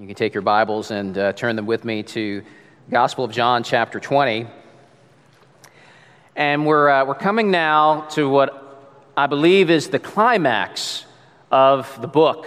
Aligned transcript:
You 0.00 0.06
can 0.06 0.14
take 0.14 0.32
your 0.32 0.42
Bibles 0.42 0.92
and 0.92 1.18
uh, 1.18 1.32
turn 1.32 1.56
them 1.56 1.66
with 1.66 1.84
me 1.84 2.04
to 2.04 2.44
Gospel 2.88 3.24
of 3.24 3.32
John, 3.32 3.64
chapter 3.64 3.98
20. 3.98 4.46
And 6.36 6.64
we're, 6.64 6.88
uh, 6.88 7.04
we're 7.04 7.16
coming 7.16 7.50
now 7.50 8.02
to 8.10 8.28
what 8.28 8.92
I 9.16 9.26
believe 9.26 9.70
is 9.70 9.88
the 9.88 9.98
climax 9.98 11.04
of 11.50 12.00
the 12.00 12.06
book. 12.06 12.46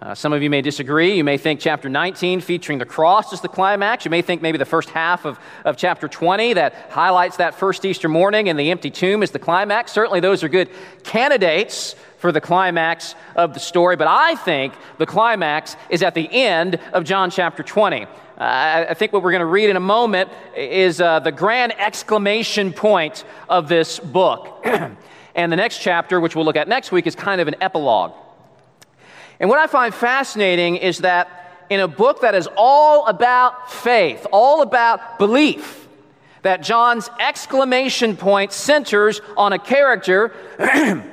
Uh, 0.00 0.14
some 0.14 0.32
of 0.32 0.44
you 0.44 0.48
may 0.48 0.62
disagree. 0.62 1.16
You 1.16 1.24
may 1.24 1.38
think 1.38 1.58
chapter 1.58 1.88
19, 1.88 2.40
featuring 2.40 2.78
the 2.78 2.84
cross, 2.84 3.32
is 3.32 3.40
the 3.40 3.48
climax. 3.48 4.04
You 4.04 4.12
may 4.12 4.22
think 4.22 4.40
maybe 4.40 4.56
the 4.56 4.64
first 4.64 4.90
half 4.90 5.24
of, 5.24 5.40
of 5.64 5.76
chapter 5.76 6.06
20 6.06 6.52
that 6.52 6.72
highlights 6.90 7.38
that 7.38 7.56
first 7.56 7.84
Easter 7.84 8.08
morning 8.08 8.48
and 8.48 8.56
the 8.56 8.70
empty 8.70 8.92
tomb 8.92 9.24
is 9.24 9.32
the 9.32 9.40
climax. 9.40 9.90
Certainly, 9.90 10.20
those 10.20 10.44
are 10.44 10.48
good 10.48 10.70
candidates 11.02 11.96
for 12.26 12.32
the 12.32 12.40
climax 12.40 13.14
of 13.36 13.54
the 13.54 13.60
story, 13.60 13.94
but 13.94 14.08
I 14.08 14.34
think 14.34 14.74
the 14.98 15.06
climax 15.06 15.76
is 15.88 16.02
at 16.02 16.14
the 16.14 16.28
end 16.28 16.80
of 16.92 17.04
John 17.04 17.30
chapter 17.30 17.62
20. 17.62 18.02
Uh, 18.02 18.08
I 18.36 18.94
think 18.94 19.12
what 19.12 19.22
we're 19.22 19.30
going 19.30 19.42
to 19.42 19.46
read 19.46 19.70
in 19.70 19.76
a 19.76 19.80
moment 19.80 20.28
is 20.56 21.00
uh, 21.00 21.20
the 21.20 21.30
grand 21.30 21.78
exclamation 21.78 22.72
point 22.72 23.24
of 23.48 23.68
this 23.68 24.00
book. 24.00 24.66
and 25.36 25.52
the 25.52 25.56
next 25.56 25.78
chapter, 25.78 26.18
which 26.18 26.34
we'll 26.34 26.44
look 26.44 26.56
at 26.56 26.66
next 26.66 26.90
week, 26.90 27.06
is 27.06 27.14
kind 27.14 27.40
of 27.40 27.46
an 27.46 27.54
epilogue. 27.60 28.12
And 29.38 29.48
what 29.48 29.60
I 29.60 29.68
find 29.68 29.94
fascinating 29.94 30.78
is 30.78 30.98
that 30.98 31.64
in 31.70 31.78
a 31.78 31.86
book 31.86 32.22
that 32.22 32.34
is 32.34 32.48
all 32.56 33.06
about 33.06 33.70
faith, 33.70 34.26
all 34.32 34.62
about 34.62 35.20
belief, 35.20 35.86
that 36.42 36.60
John's 36.60 37.08
exclamation 37.20 38.16
point 38.16 38.52
centers 38.52 39.20
on 39.36 39.52
a 39.52 39.60
character 39.60 40.34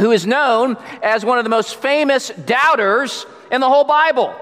who 0.00 0.12
is 0.12 0.26
known 0.26 0.76
as 1.02 1.24
one 1.24 1.38
of 1.38 1.44
the 1.44 1.50
most 1.50 1.76
famous 1.76 2.28
doubters 2.30 3.26
in 3.50 3.60
the 3.60 3.68
whole 3.68 3.84
Bible, 3.84 4.34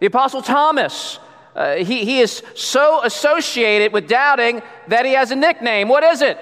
the 0.00 0.06
Apostle 0.06 0.42
Thomas. 0.42 1.18
Uh, 1.54 1.76
he, 1.76 2.04
he 2.04 2.20
is 2.20 2.42
so 2.54 3.02
associated 3.04 3.92
with 3.92 4.08
doubting 4.08 4.62
that 4.88 5.04
he 5.04 5.12
has 5.12 5.30
a 5.30 5.36
nickname. 5.36 5.88
What 5.88 6.04
is 6.04 6.22
it? 6.22 6.38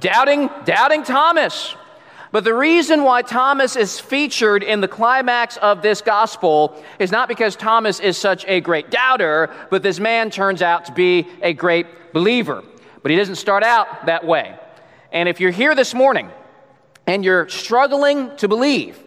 Doubting, 0.00 0.50
doubting 0.64 1.02
Thomas. 1.02 1.74
But 2.32 2.44
the 2.44 2.54
reason 2.54 3.04
why 3.04 3.20
Thomas 3.22 3.76
is 3.76 4.00
featured 4.00 4.62
in 4.62 4.80
the 4.80 4.88
climax 4.88 5.58
of 5.58 5.82
this 5.82 6.00
gospel 6.00 6.82
is 6.98 7.12
not 7.12 7.28
because 7.28 7.56
Thomas 7.56 8.00
is 8.00 8.16
such 8.16 8.46
a 8.46 8.60
great 8.60 8.90
doubter, 8.90 9.54
but 9.70 9.82
this 9.82 10.00
man 10.00 10.30
turns 10.30 10.62
out 10.62 10.86
to 10.86 10.92
be 10.92 11.28
a 11.42 11.52
great 11.52 11.86
believer. 12.14 12.64
But 13.02 13.10
he 13.10 13.18
doesn't 13.18 13.36
start 13.36 13.62
out 13.62 14.06
that 14.06 14.24
way. 14.24 14.58
And 15.12 15.28
if 15.28 15.40
you're 15.40 15.50
here 15.50 15.74
this 15.74 15.92
morning 15.92 16.30
and 17.06 17.24
you're 17.24 17.48
struggling 17.48 18.36
to 18.36 18.48
believe, 18.48 18.98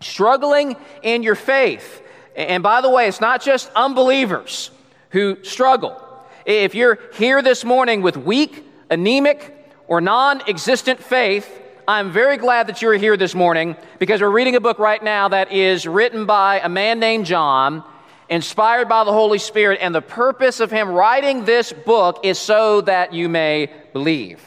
struggling 0.00 0.76
in 1.02 1.22
your 1.22 1.34
faith, 1.34 2.02
and 2.36 2.62
by 2.62 2.82
the 2.82 2.90
way, 2.90 3.08
it's 3.08 3.20
not 3.20 3.42
just 3.42 3.70
unbelievers 3.74 4.70
who 5.10 5.42
struggle. 5.42 6.00
If 6.44 6.74
you're 6.74 6.98
here 7.14 7.40
this 7.40 7.64
morning 7.64 8.02
with 8.02 8.16
weak, 8.16 8.62
anemic, 8.90 9.52
or 9.88 10.00
non 10.02 10.42
existent 10.48 11.02
faith, 11.02 11.50
I'm 11.88 12.12
very 12.12 12.36
glad 12.36 12.66
that 12.66 12.82
you're 12.82 12.94
here 12.94 13.16
this 13.16 13.34
morning 13.34 13.76
because 13.98 14.20
we're 14.20 14.28
reading 14.28 14.54
a 14.54 14.60
book 14.60 14.78
right 14.78 15.02
now 15.02 15.28
that 15.28 15.50
is 15.50 15.86
written 15.86 16.26
by 16.26 16.60
a 16.60 16.68
man 16.68 17.00
named 17.00 17.24
John, 17.24 17.82
inspired 18.28 18.88
by 18.88 19.04
the 19.04 19.12
Holy 19.12 19.38
Spirit, 19.38 19.78
and 19.80 19.94
the 19.94 20.02
purpose 20.02 20.60
of 20.60 20.70
him 20.70 20.90
writing 20.90 21.44
this 21.44 21.72
book 21.72 22.20
is 22.22 22.38
so 22.38 22.82
that 22.82 23.14
you 23.14 23.28
may 23.28 23.70
believe. 23.92 24.40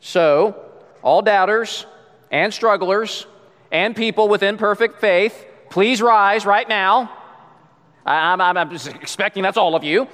So, 0.00 0.65
all 1.06 1.22
doubters 1.22 1.86
and 2.32 2.52
strugglers 2.52 3.28
and 3.70 3.94
people 3.94 4.28
with 4.28 4.42
imperfect 4.42 5.00
faith, 5.00 5.46
please 5.70 6.02
rise 6.02 6.44
right 6.44 6.68
now. 6.68 7.12
I'm, 8.04 8.40
I'm, 8.40 8.56
I'm 8.56 8.72
expecting 8.72 9.44
that's 9.44 9.56
all 9.56 9.76
of 9.76 9.84
you. 9.84 10.08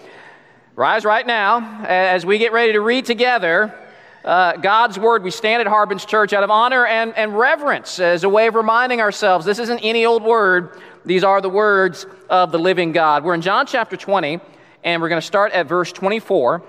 Rise 0.77 1.07
right 1.07 1.27
now 1.27 1.83
as 1.87 2.27
we 2.27 2.37
get 2.37 2.53
ready 2.53 2.75
to 2.75 2.81
read 2.83 3.07
together 3.07 3.75
uh, 4.23 4.59
God's 4.59 4.99
word. 4.99 5.23
We 5.23 5.31
stand 5.31 5.63
at 5.63 5.67
Harbin's 5.67 6.05
Church 6.05 6.35
out 6.35 6.43
of 6.43 6.51
honor 6.51 6.85
and, 6.85 7.17
and 7.17 7.39
reverence 7.39 7.99
as 7.99 8.23
a 8.25 8.29
way 8.29 8.47
of 8.49 8.55
reminding 8.55 9.01
ourselves 9.01 9.47
this 9.47 9.59
isn't 9.61 9.79
any 9.79 10.05
old 10.05 10.23
word, 10.23 10.79
these 11.07 11.25
are 11.25 11.41
the 11.41 11.49
words 11.49 12.05
of 12.29 12.53
the 12.53 12.59
living 12.59 12.93
God. 12.93 13.25
We're 13.25 13.35
in 13.35 13.41
John 13.41 13.65
chapter 13.65 13.97
20, 13.97 14.41
and 14.85 15.01
we're 15.01 15.09
going 15.09 15.23
to 15.23 15.27
start 15.27 15.53
at 15.53 15.67
verse 15.67 15.91
24, 15.91 16.63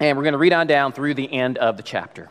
and 0.00 0.18
we're 0.18 0.24
going 0.24 0.32
to 0.32 0.38
read 0.38 0.52
on 0.52 0.66
down 0.66 0.92
through 0.92 1.14
the 1.14 1.32
end 1.32 1.56
of 1.58 1.76
the 1.76 1.84
chapter. 1.84 2.30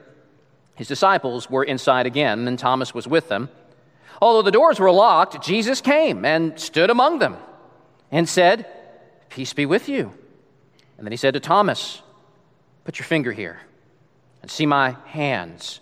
his 0.81 0.87
disciples 0.87 1.47
were 1.47 1.63
inside 1.63 2.07
again, 2.07 2.47
and 2.47 2.57
Thomas 2.57 2.91
was 2.91 3.07
with 3.07 3.29
them. 3.29 3.49
Although 4.19 4.41
the 4.41 4.49
doors 4.49 4.79
were 4.79 4.89
locked, 4.89 5.45
Jesus 5.45 5.79
came 5.79 6.25
and 6.25 6.59
stood 6.59 6.89
among 6.89 7.19
them 7.19 7.37
and 8.09 8.27
said, 8.27 8.65
Peace 9.29 9.53
be 9.53 9.67
with 9.67 9.87
you. 9.87 10.11
And 10.97 11.05
then 11.05 11.11
he 11.11 11.17
said 11.17 11.35
to 11.35 11.39
Thomas, 11.39 12.01
Put 12.83 12.97
your 12.97 13.05
finger 13.05 13.31
here 13.31 13.59
and 14.41 14.49
see 14.49 14.65
my 14.65 14.97
hands, 15.05 15.81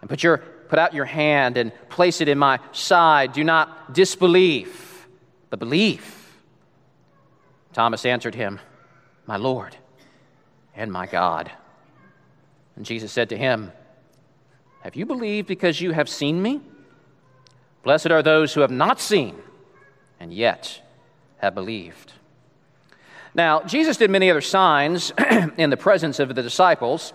and 0.00 0.10
put, 0.10 0.24
your, 0.24 0.38
put 0.38 0.80
out 0.80 0.94
your 0.94 1.04
hand 1.04 1.56
and 1.56 1.70
place 1.88 2.20
it 2.20 2.26
in 2.26 2.36
my 2.36 2.58
side. 2.72 3.32
Do 3.32 3.44
not 3.44 3.94
disbelieve, 3.94 5.06
but 5.48 5.60
believe. 5.60 6.42
Thomas 7.72 8.04
answered 8.04 8.34
him, 8.34 8.58
My 9.28 9.36
Lord 9.36 9.76
and 10.74 10.90
my 10.90 11.06
God. 11.06 11.52
And 12.74 12.84
Jesus 12.84 13.12
said 13.12 13.28
to 13.28 13.36
him, 13.36 13.70
Have 14.80 14.96
you 14.96 15.06
believed 15.06 15.46
because 15.46 15.80
you 15.80 15.92
have 15.92 16.08
seen 16.08 16.40
me? 16.42 16.60
Blessed 17.82 18.10
are 18.10 18.22
those 18.22 18.54
who 18.54 18.60
have 18.60 18.70
not 18.70 19.00
seen 19.00 19.36
and 20.18 20.32
yet 20.32 20.82
have 21.38 21.54
believed. 21.54 22.12
Now, 23.34 23.62
Jesus 23.62 23.96
did 23.96 24.10
many 24.10 24.30
other 24.30 24.40
signs 24.40 25.12
in 25.56 25.70
the 25.70 25.76
presence 25.76 26.18
of 26.18 26.34
the 26.34 26.42
disciples 26.42 27.12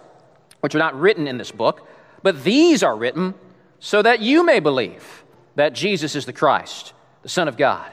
which 0.62 0.74
are 0.74 0.80
not 0.80 1.00
written 1.00 1.28
in 1.28 1.38
this 1.38 1.52
book, 1.52 1.88
but 2.24 2.44
these 2.44 2.82
are 2.82 2.96
written 2.96 3.36
so 3.80 4.02
that 4.02 4.22
you 4.22 4.44
may 4.44 4.60
believe 4.60 5.24
that 5.56 5.74
Jesus 5.74 6.16
is 6.16 6.26
the 6.26 6.34
Christ, 6.34 6.94
the 7.22 7.30
Son 7.30 7.48
of 7.48 7.58
God, 7.58 7.92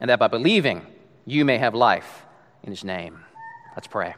and 0.00 0.10
that 0.10 0.18
by 0.18 0.28
believing 0.28 0.86
you 1.26 1.44
may 1.44 1.58
have 1.58 1.74
life 1.74 2.24
in 2.62 2.70
his 2.70 2.82
name. 2.84 3.20
Let's 3.76 3.86
pray. 3.86 4.14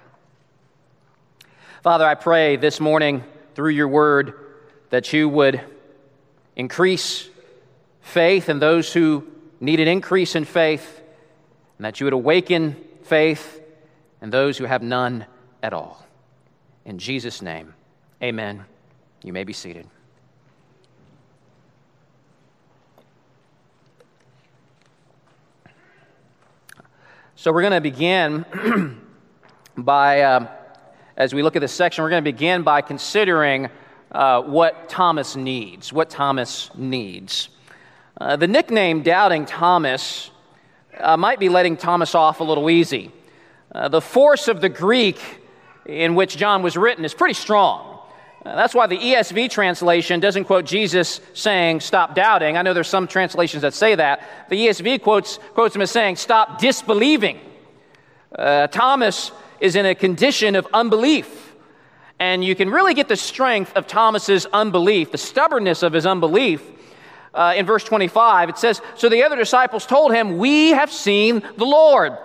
Father, 1.83 2.07
I 2.07 2.15
pray 2.15 2.57
this 2.57 2.81
morning 2.81 3.25
through 3.55 3.71
your 3.71 3.89
word 3.89 4.42
that 4.93 5.11
you 5.11 5.27
would 5.27 5.59
increase 6.55 7.27
faith 8.03 8.51
in 8.51 8.59
those 8.59 8.93
who 8.93 9.27
need 9.59 9.81
an 9.81 9.89
increase 9.89 10.35
in 10.35 10.45
faith, 10.45 11.01
and 11.79 11.87
that 11.87 11.99
you 11.99 12.05
would 12.05 12.13
awaken 12.13 12.77
faith 13.05 13.63
in 14.21 14.29
those 14.29 14.59
who 14.59 14.67
have 14.67 14.83
none 14.83 15.25
at 15.63 15.73
all. 15.73 16.07
In 16.85 16.99
Jesus' 16.99 17.41
name. 17.41 17.73
Amen. 18.23 18.67
You 19.23 19.33
may 19.33 19.45
be 19.45 19.55
seated. 19.55 19.87
So, 27.35 27.51
we're 27.51 27.63
going 27.63 27.73
to 27.73 27.81
begin 27.81 28.45
by, 29.79 30.21
uh, 30.21 30.49
as 31.17 31.33
we 31.33 31.43
look 31.43 31.57
at 31.57 31.61
this 31.61 31.73
section, 31.73 32.05
we're 32.05 32.11
going 32.11 32.23
to 32.23 32.31
begin 32.31 32.63
by 32.63 32.83
considering 32.83 33.71
uh, 34.13 34.43
what 34.43 34.89
Thomas 34.89 35.37
needs. 35.37 35.93
What 35.93 36.11
Thomas 36.11 36.71
needs. 36.77 37.49
Uh, 38.21 38.37
the 38.37 38.47
nickname 38.47 39.03
Doubting 39.03 39.47
Thomas 39.47 40.31
uh, 40.99 41.17
might 41.17 41.41
be 41.41 41.49
letting 41.49 41.77
Thomas 41.77 42.15
off 42.15 42.41
a 42.41 42.45
little 42.45 42.69
easy. 42.69 43.11
Uh, 43.75 43.89
the 43.89 44.03
force 44.03 44.49
of 44.49 44.61
the 44.61 44.69
Greek 44.69 45.19
in 45.87 46.15
which 46.15 46.37
John 46.37 46.63
was 46.63 46.77
written 46.77 47.05
is 47.05 47.15
pretty 47.15 47.35
strong. 47.35 47.89
Uh, 48.45 48.55
that's 48.55 48.75
why 48.75 48.87
the 48.87 48.99
ESV 48.99 49.51
translation 49.51 50.21
doesn't 50.21 50.45
quote 50.45 50.67
Jesus 50.67 51.21
saying, 51.33 51.81
Stop 51.81 52.15
doubting. 52.15 52.59
I 52.59 52.63
know 52.63 52.75
there's 52.75 52.89
some 52.89 53.09
translations 53.09 53.63
that 53.63 53.73
say 53.73 53.95
that. 53.95 54.23
The 54.51 54.67
ESV 54.67 55.01
quotes, 55.01 55.39
quotes 55.55 55.75
him 55.75 55.81
as 55.81 55.91
saying, 55.91 56.17
Stop 56.17 56.61
disbelieving. 56.61 57.41
Thomas 58.37 59.31
is 59.61 59.77
in 59.77 59.87
a 59.87 59.95
condition 59.95 60.57
of 60.57 60.67
unbelief. 60.73 61.52
And 62.23 62.45
you 62.45 62.55
can 62.55 62.71
really 62.71 62.95
get 62.95 63.09
the 63.09 63.17
strength 63.17 63.73
of 63.75 63.89
Thomas's 63.89 64.47
unbelief, 64.53 65.11
the 65.11 65.19
stubbornness 65.19 65.83
of 65.83 65.93
his 65.93 66.07
unbelief, 66.07 66.63
uh, 67.35 67.55
in 67.57 67.67
verse 67.67 67.83
25. 67.83 68.49
It 68.49 68.59
says, 68.59 68.81
So 68.95 69.09
the 69.09 69.25
other 69.25 69.35
disciples 69.35 69.85
told 69.87 70.15
him, 70.15 70.39
We 70.39 70.69
have 70.69 70.93
seen 70.93 71.43
the 71.57 71.65
Lord. 71.65 72.17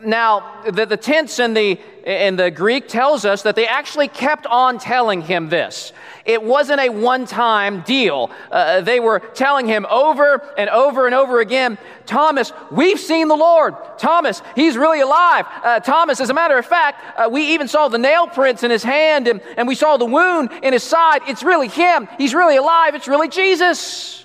Now, 0.00 0.62
the, 0.70 0.86
the 0.86 0.96
tense 0.96 1.38
in 1.38 1.54
the, 1.54 1.78
in 2.04 2.36
the 2.36 2.50
Greek 2.50 2.88
tells 2.88 3.24
us 3.24 3.42
that 3.42 3.56
they 3.56 3.66
actually 3.66 4.08
kept 4.08 4.46
on 4.46 4.78
telling 4.78 5.22
him 5.22 5.48
this. 5.48 5.92
It 6.24 6.42
wasn't 6.42 6.80
a 6.80 6.90
one 6.90 7.26
time 7.26 7.80
deal. 7.80 8.30
Uh, 8.50 8.82
they 8.82 9.00
were 9.00 9.20
telling 9.20 9.66
him 9.66 9.86
over 9.90 10.42
and 10.56 10.68
over 10.70 11.06
and 11.06 11.14
over 11.14 11.40
again 11.40 11.78
Thomas, 12.08 12.52
we've 12.70 12.98
seen 12.98 13.28
the 13.28 13.36
Lord. 13.36 13.74
Thomas, 13.98 14.40
he's 14.54 14.78
really 14.78 15.00
alive. 15.00 15.44
Uh, 15.62 15.78
Thomas, 15.78 16.20
as 16.20 16.30
a 16.30 16.34
matter 16.34 16.56
of 16.56 16.64
fact, 16.64 17.02
uh, 17.18 17.28
we 17.30 17.52
even 17.52 17.68
saw 17.68 17.88
the 17.88 17.98
nail 17.98 18.26
prints 18.26 18.62
in 18.62 18.70
his 18.70 18.82
hand 18.82 19.28
and, 19.28 19.42
and 19.58 19.68
we 19.68 19.74
saw 19.74 19.98
the 19.98 20.06
wound 20.06 20.50
in 20.62 20.72
his 20.72 20.82
side. 20.82 21.20
It's 21.28 21.42
really 21.42 21.68
him. 21.68 22.08
He's 22.16 22.34
really 22.34 22.56
alive. 22.56 22.94
It's 22.94 23.08
really 23.08 23.28
Jesus. 23.28 24.24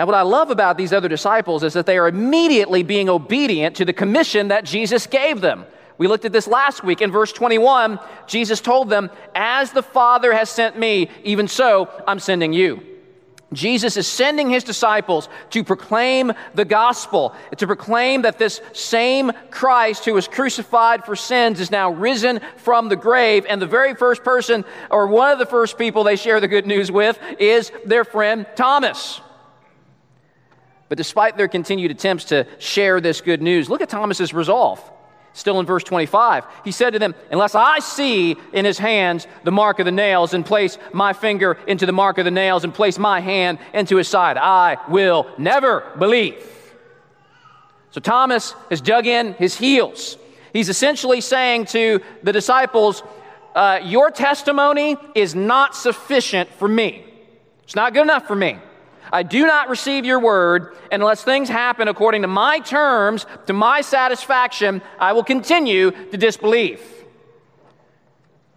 Now, 0.00 0.06
what 0.06 0.14
I 0.14 0.22
love 0.22 0.50
about 0.50 0.78
these 0.78 0.94
other 0.94 1.08
disciples 1.08 1.62
is 1.62 1.74
that 1.74 1.84
they 1.84 1.98
are 1.98 2.08
immediately 2.08 2.82
being 2.82 3.10
obedient 3.10 3.76
to 3.76 3.84
the 3.84 3.92
commission 3.92 4.48
that 4.48 4.64
Jesus 4.64 5.06
gave 5.06 5.42
them. 5.42 5.66
We 5.98 6.08
looked 6.08 6.24
at 6.24 6.32
this 6.32 6.46
last 6.46 6.82
week. 6.82 7.02
In 7.02 7.10
verse 7.12 7.34
21, 7.34 8.00
Jesus 8.26 8.62
told 8.62 8.88
them, 8.88 9.10
As 9.34 9.72
the 9.72 9.82
Father 9.82 10.32
has 10.32 10.48
sent 10.48 10.78
me, 10.78 11.10
even 11.22 11.48
so 11.48 11.90
I'm 12.08 12.18
sending 12.18 12.54
you. 12.54 12.82
Jesus 13.52 13.98
is 13.98 14.06
sending 14.06 14.48
his 14.48 14.64
disciples 14.64 15.28
to 15.50 15.62
proclaim 15.62 16.32
the 16.54 16.64
gospel, 16.64 17.34
to 17.58 17.66
proclaim 17.66 18.22
that 18.22 18.38
this 18.38 18.62
same 18.72 19.32
Christ 19.50 20.06
who 20.06 20.14
was 20.14 20.26
crucified 20.26 21.04
for 21.04 21.14
sins 21.14 21.60
is 21.60 21.70
now 21.70 21.90
risen 21.90 22.40
from 22.56 22.88
the 22.88 22.96
grave. 22.96 23.44
And 23.46 23.60
the 23.60 23.66
very 23.66 23.94
first 23.94 24.24
person, 24.24 24.64
or 24.90 25.08
one 25.08 25.30
of 25.30 25.38
the 25.38 25.44
first 25.44 25.76
people 25.76 26.04
they 26.04 26.16
share 26.16 26.40
the 26.40 26.48
good 26.48 26.66
news 26.66 26.90
with, 26.90 27.18
is 27.38 27.70
their 27.84 28.06
friend 28.06 28.46
Thomas. 28.56 29.20
But 30.90 30.98
despite 30.98 31.36
their 31.36 31.46
continued 31.46 31.92
attempts 31.92 32.24
to 32.26 32.48
share 32.58 33.00
this 33.00 33.20
good 33.20 33.40
news, 33.40 33.70
look 33.70 33.80
at 33.80 33.88
Thomas's 33.88 34.34
resolve. 34.34 34.82
Still 35.32 35.60
in 35.60 35.64
verse 35.64 35.84
25, 35.84 36.44
he 36.64 36.72
said 36.72 36.94
to 36.94 36.98
them, 36.98 37.14
Unless 37.30 37.54
I 37.54 37.78
see 37.78 38.36
in 38.52 38.64
his 38.64 38.76
hands 38.76 39.28
the 39.44 39.52
mark 39.52 39.78
of 39.78 39.84
the 39.84 39.92
nails, 39.92 40.34
and 40.34 40.44
place 40.44 40.78
my 40.92 41.12
finger 41.12 41.56
into 41.68 41.86
the 41.86 41.92
mark 41.92 42.18
of 42.18 42.24
the 42.24 42.32
nails, 42.32 42.64
and 42.64 42.74
place 42.74 42.98
my 42.98 43.20
hand 43.20 43.60
into 43.72 43.96
his 43.98 44.08
side, 44.08 44.36
I 44.36 44.78
will 44.88 45.30
never 45.38 45.84
believe. 45.96 46.44
So 47.92 48.00
Thomas 48.00 48.56
has 48.68 48.80
dug 48.80 49.06
in 49.06 49.34
his 49.34 49.56
heels. 49.56 50.18
He's 50.52 50.68
essentially 50.68 51.20
saying 51.20 51.66
to 51.66 52.00
the 52.24 52.32
disciples, 52.32 53.04
uh, 53.54 53.78
Your 53.84 54.10
testimony 54.10 54.96
is 55.14 55.36
not 55.36 55.76
sufficient 55.76 56.50
for 56.54 56.66
me. 56.66 57.04
It's 57.62 57.76
not 57.76 57.94
good 57.94 58.02
enough 58.02 58.26
for 58.26 58.34
me. 58.34 58.58
I 59.12 59.22
do 59.22 59.46
not 59.46 59.68
receive 59.68 60.04
your 60.04 60.20
word, 60.20 60.76
unless 60.92 61.22
things 61.22 61.48
happen 61.48 61.88
according 61.88 62.22
to 62.22 62.28
my 62.28 62.60
terms, 62.60 63.26
to 63.46 63.52
my 63.52 63.80
satisfaction, 63.80 64.82
I 64.98 65.12
will 65.12 65.24
continue 65.24 65.90
to 65.90 66.16
disbelieve. 66.16 66.80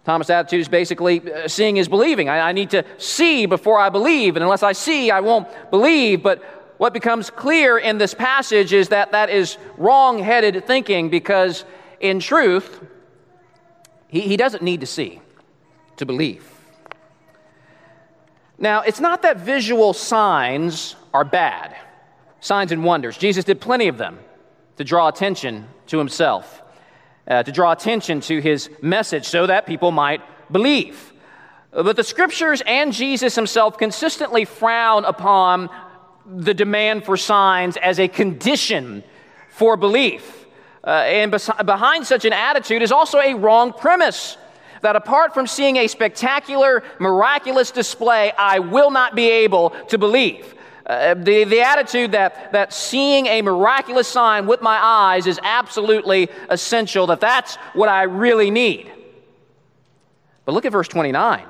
Thomas' 0.04 0.30
attitude 0.30 0.60
is 0.60 0.68
basically 0.68 1.32
uh, 1.32 1.48
seeing 1.48 1.78
is 1.78 1.88
believing. 1.88 2.28
I, 2.28 2.50
I 2.50 2.52
need 2.52 2.70
to 2.70 2.84
see 2.98 3.46
before 3.46 3.78
I 3.78 3.88
believe, 3.88 4.36
and 4.36 4.42
unless 4.42 4.62
I 4.62 4.72
see, 4.72 5.10
I 5.10 5.20
won't 5.20 5.48
believe. 5.70 6.22
But 6.22 6.42
what 6.76 6.92
becomes 6.92 7.30
clear 7.30 7.78
in 7.78 7.98
this 7.98 8.12
passage 8.12 8.72
is 8.72 8.90
that 8.90 9.12
that 9.12 9.30
is 9.30 9.56
wrong 9.78 10.18
headed 10.18 10.66
thinking 10.66 11.08
because, 11.08 11.64
in 12.00 12.20
truth, 12.20 12.84
he, 14.08 14.20
he 14.20 14.36
doesn't 14.36 14.62
need 14.62 14.80
to 14.80 14.86
see 14.86 15.20
to 15.96 16.04
believe. 16.04 16.53
Now, 18.58 18.82
it's 18.82 19.00
not 19.00 19.22
that 19.22 19.38
visual 19.38 19.92
signs 19.92 20.96
are 21.12 21.24
bad, 21.24 21.76
signs 22.40 22.72
and 22.72 22.84
wonders. 22.84 23.16
Jesus 23.16 23.44
did 23.44 23.60
plenty 23.60 23.88
of 23.88 23.98
them 23.98 24.18
to 24.76 24.84
draw 24.84 25.08
attention 25.08 25.66
to 25.88 25.98
himself, 25.98 26.62
uh, 27.26 27.42
to 27.42 27.52
draw 27.52 27.72
attention 27.72 28.20
to 28.22 28.40
his 28.40 28.70
message 28.80 29.26
so 29.26 29.46
that 29.46 29.66
people 29.66 29.90
might 29.90 30.20
believe. 30.52 31.12
But 31.70 31.96
the 31.96 32.04
scriptures 32.04 32.62
and 32.64 32.92
Jesus 32.92 33.34
himself 33.34 33.78
consistently 33.78 34.44
frown 34.44 35.04
upon 35.04 35.68
the 36.24 36.54
demand 36.54 37.04
for 37.04 37.16
signs 37.16 37.76
as 37.76 37.98
a 37.98 38.06
condition 38.06 39.02
for 39.50 39.76
belief. 39.76 40.46
Uh, 40.84 40.90
and 40.90 41.30
behind 41.64 42.06
such 42.06 42.24
an 42.24 42.32
attitude 42.32 42.82
is 42.82 42.92
also 42.92 43.18
a 43.18 43.34
wrong 43.34 43.72
premise 43.72 44.36
that 44.84 44.96
apart 44.96 45.32
from 45.32 45.46
seeing 45.46 45.76
a 45.76 45.86
spectacular, 45.86 46.82
miraculous 46.98 47.70
display, 47.70 48.32
I 48.36 48.58
will 48.58 48.90
not 48.90 49.14
be 49.14 49.30
able 49.30 49.70
to 49.88 49.96
believe. 49.96 50.54
Uh, 50.84 51.14
the, 51.14 51.44
the 51.44 51.62
attitude 51.62 52.12
that, 52.12 52.52
that 52.52 52.70
seeing 52.70 53.26
a 53.26 53.40
miraculous 53.40 54.06
sign 54.06 54.46
with 54.46 54.60
my 54.60 54.78
eyes 54.78 55.26
is 55.26 55.40
absolutely 55.42 56.28
essential, 56.50 57.06
that 57.06 57.20
that's 57.20 57.56
what 57.72 57.88
I 57.88 58.02
really 58.02 58.50
need. 58.50 58.92
But 60.44 60.52
look 60.52 60.66
at 60.66 60.72
verse 60.72 60.88
29. 60.88 61.46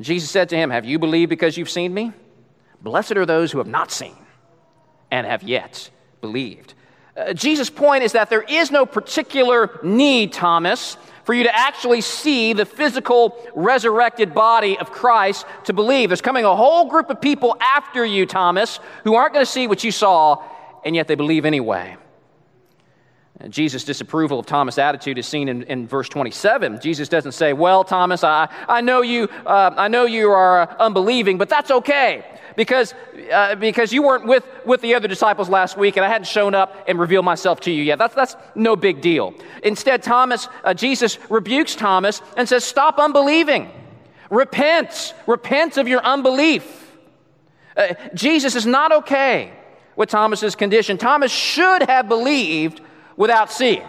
Jesus 0.00 0.30
said 0.30 0.48
to 0.48 0.56
him, 0.56 0.70
Have 0.70 0.86
you 0.86 0.98
believed 0.98 1.28
because 1.28 1.58
you've 1.58 1.68
seen 1.68 1.92
me? 1.92 2.14
Blessed 2.80 3.12
are 3.12 3.26
those 3.26 3.52
who 3.52 3.58
have 3.58 3.66
not 3.66 3.90
seen 3.90 4.16
and 5.10 5.26
have 5.26 5.42
yet 5.42 5.90
believed. 6.22 6.72
Uh, 7.14 7.34
Jesus' 7.34 7.68
point 7.68 8.04
is 8.04 8.12
that 8.12 8.30
there 8.30 8.42
is 8.48 8.70
no 8.70 8.86
particular 8.86 9.80
need, 9.82 10.32
Thomas, 10.32 10.96
for 11.28 11.34
you 11.34 11.42
to 11.42 11.54
actually 11.54 12.00
see 12.00 12.54
the 12.54 12.64
physical 12.64 13.36
resurrected 13.54 14.32
body 14.32 14.78
of 14.78 14.90
Christ 14.90 15.44
to 15.64 15.74
believe. 15.74 16.08
There's 16.08 16.22
coming 16.22 16.46
a 16.46 16.56
whole 16.56 16.88
group 16.88 17.10
of 17.10 17.20
people 17.20 17.54
after 17.60 18.02
you, 18.02 18.24
Thomas, 18.24 18.80
who 19.04 19.14
aren't 19.14 19.34
going 19.34 19.44
to 19.44 19.52
see 19.52 19.66
what 19.66 19.84
you 19.84 19.92
saw, 19.92 20.42
and 20.86 20.96
yet 20.96 21.06
they 21.06 21.16
believe 21.16 21.44
anyway. 21.44 21.98
Jesus' 23.46 23.84
disapproval 23.84 24.40
of 24.40 24.46
Thomas' 24.46 24.78
attitude 24.78 25.16
is 25.16 25.26
seen 25.26 25.48
in, 25.48 25.62
in, 25.64 25.86
verse 25.86 26.08
27. 26.08 26.80
Jesus 26.80 27.08
doesn't 27.08 27.32
say, 27.32 27.52
Well, 27.52 27.84
Thomas, 27.84 28.24
I, 28.24 28.48
I, 28.68 28.80
know, 28.80 29.02
you, 29.02 29.28
uh, 29.46 29.74
I 29.76 29.86
know 29.86 30.06
you 30.06 30.30
are 30.30 30.76
unbelieving, 30.80 31.38
but 31.38 31.48
that's 31.48 31.70
okay 31.70 32.24
because, 32.56 32.94
uh, 33.32 33.54
because 33.54 33.92
you 33.92 34.02
weren't 34.02 34.26
with, 34.26 34.44
with 34.66 34.80
the 34.80 34.96
other 34.96 35.06
disciples 35.06 35.48
last 35.48 35.76
week 35.76 35.96
and 35.96 36.04
I 36.04 36.08
hadn't 36.08 36.26
shown 36.26 36.56
up 36.56 36.74
and 36.88 36.98
revealed 36.98 37.24
myself 37.24 37.60
to 37.60 37.70
you 37.70 37.84
yet. 37.84 37.98
That's, 37.98 38.14
that's 38.16 38.34
no 38.56 38.74
big 38.74 39.00
deal. 39.00 39.34
Instead, 39.62 40.02
Thomas, 40.02 40.48
uh, 40.64 40.74
Jesus 40.74 41.16
rebukes 41.30 41.76
Thomas 41.76 42.20
and 42.36 42.48
says, 42.48 42.64
Stop 42.64 42.98
unbelieving. 42.98 43.70
Repent. 44.30 45.14
Repent 45.28 45.76
of 45.76 45.86
your 45.86 46.00
unbelief. 46.04 46.96
Uh, 47.76 47.94
Jesus 48.14 48.56
is 48.56 48.66
not 48.66 48.90
okay 48.90 49.52
with 49.94 50.08
Thomas's 50.08 50.56
condition. 50.56 50.98
Thomas 50.98 51.30
should 51.30 51.82
have 51.82 52.08
believed 52.08 52.80
without 53.18 53.52
seeing. 53.52 53.86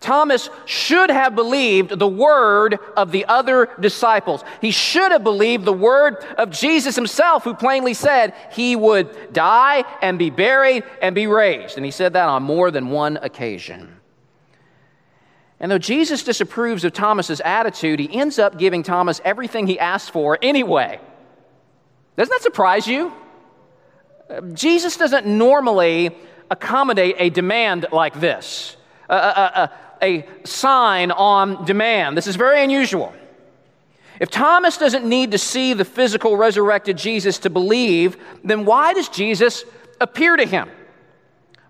Thomas 0.00 0.48
should 0.64 1.10
have 1.10 1.34
believed 1.34 1.98
the 1.98 2.08
word 2.08 2.78
of 2.96 3.12
the 3.12 3.26
other 3.26 3.68
disciples. 3.78 4.42
He 4.62 4.70
should 4.70 5.12
have 5.12 5.22
believed 5.22 5.66
the 5.66 5.74
word 5.74 6.16
of 6.38 6.50
Jesus 6.50 6.96
himself, 6.96 7.44
who 7.44 7.54
plainly 7.54 7.92
said 7.92 8.34
he 8.50 8.74
would 8.74 9.34
die 9.34 9.84
and 10.00 10.18
be 10.18 10.30
buried 10.30 10.84
and 11.02 11.14
be 11.14 11.26
raised. 11.26 11.76
And 11.76 11.84
he 11.84 11.90
said 11.90 12.14
that 12.14 12.28
on 12.28 12.42
more 12.42 12.70
than 12.70 12.88
one 12.88 13.18
occasion. 13.18 13.94
And 15.60 15.70
though 15.70 15.78
Jesus 15.78 16.22
disapproves 16.22 16.84
of 16.84 16.94
Thomas's 16.94 17.42
attitude, 17.42 18.00
he 18.00 18.10
ends 18.18 18.38
up 18.38 18.58
giving 18.58 18.82
Thomas 18.82 19.20
everything 19.22 19.66
he 19.66 19.78
asked 19.78 20.10
for 20.10 20.38
anyway. 20.40 20.98
Doesn't 22.16 22.30
that 22.30 22.40
surprise 22.40 22.86
you? 22.86 23.12
Uh, 24.30 24.40
Jesus 24.52 24.96
doesn't 24.96 25.26
normally 25.26 26.16
accommodate 26.50 27.16
a 27.18 27.30
demand 27.30 27.86
like 27.92 28.20
this. 28.20 28.76
A, 29.08 29.14
a, 29.14 29.70
a 30.02 30.26
sign 30.44 31.10
on 31.10 31.64
demand. 31.64 32.16
This 32.16 32.26
is 32.26 32.36
very 32.36 32.62
unusual. 32.62 33.12
If 34.20 34.30
Thomas 34.30 34.76
doesn't 34.76 35.04
need 35.04 35.30
to 35.30 35.38
see 35.38 35.72
the 35.72 35.84
physical 35.84 36.36
resurrected 36.36 36.98
Jesus 36.98 37.38
to 37.38 37.50
believe, 37.50 38.16
then 38.44 38.66
why 38.66 38.92
does 38.92 39.08
Jesus 39.08 39.64
appear 40.00 40.36
to 40.36 40.44
him? 40.44 40.68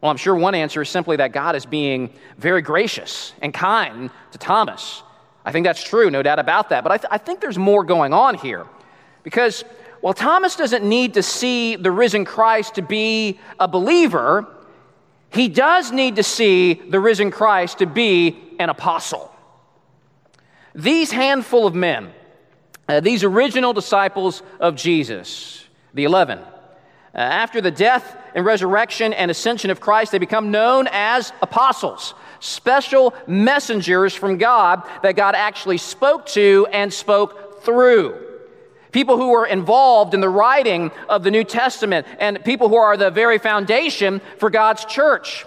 Well, 0.01 0.11
I'm 0.11 0.17
sure 0.17 0.35
one 0.35 0.55
answer 0.55 0.83
is 0.83 0.89
simply 0.89 1.17
that 1.17 1.33
God 1.33 1.55
is 1.55 1.67
being 1.67 2.13
very 2.39 2.63
gracious 2.63 3.33
and 3.41 3.55
kind 3.55 4.11
to 4.33 4.39
Thomas. 4.39 5.03
I 5.45 5.53
think 5.53 5.65
that's 5.65 5.83
true, 5.83 6.11
no 6.11 6.23
doubt 6.23 6.39
about 6.39 6.71
that. 6.71 6.83
But 6.83 6.93
I, 6.93 6.97
th- 6.97 7.09
I 7.11 7.19
think 7.19 7.41
there's 7.41 7.59
more 7.59 7.85
going 7.85 8.13
on 8.13 8.35
here. 8.35 8.67
Because 9.23 9.63
while 10.01 10.15
Thomas 10.15 10.57
doesn't 10.57 10.85
need 10.85 11.15
to 11.15 11.23
see 11.23 11.77
the 11.77 11.91
risen 11.91 12.25
Christ 12.25 12.77
to 12.77 12.83
be 12.83 13.39
a 13.59 13.69
believer, 13.69 14.47
he 15.33 15.49
does 15.49 15.93
need 15.93 16.17
to 16.17 16.23
see 16.23 16.75
the 16.75 17.01
risen 17.01 17.31
Christ 17.31 17.79
to 17.79 17.87
be 17.87 18.37
an 18.59 18.69
apostle. 18.69 19.33
These 20.75 21.13
handful 21.13 21.67
of 21.67 21.75
men, 21.75 22.13
uh, 22.89 23.01
these 23.01 23.25
original 23.25 23.73
disciples 23.73 24.43
of 24.59 24.77
Jesus, 24.77 25.65
the 25.95 26.05
11, 26.05 26.39
uh, 26.39 26.45
after 27.15 27.61
the 27.61 27.71
death 27.71 28.17
and 28.35 28.45
resurrection 28.45 29.13
and 29.13 29.31
ascension 29.31 29.71
of 29.71 29.81
Christ, 29.81 30.13
they 30.13 30.19
become 30.19 30.51
known 30.51 30.89
as 30.93 31.33
apostles, 31.43 32.15
special 32.41 33.15
messengers 33.27 34.15
from 34.15 34.39
God 34.39 34.83
that 35.03 35.17
God 35.17 35.35
actually 35.35 35.79
spoke 35.79 36.27
to 36.27 36.67
and 36.73 36.93
spoke 36.93 37.63
through. 37.63 38.30
People 38.93 39.17
who 39.17 39.31
were 39.31 39.47
involved 39.47 40.15
in 40.15 40.21
the 40.21 40.29
writing 40.29 40.91
of 41.09 41.23
the 41.23 41.31
New 41.31 41.45
Testament, 41.45 42.07
and 42.19 42.45
people 42.45 42.69
who 42.69 42.77
are 42.77 42.97
the 42.97 43.11
very 43.11 43.39
foundation 43.39 44.21
for 44.39 44.51
God's 44.51 44.85
church. 44.85 45.47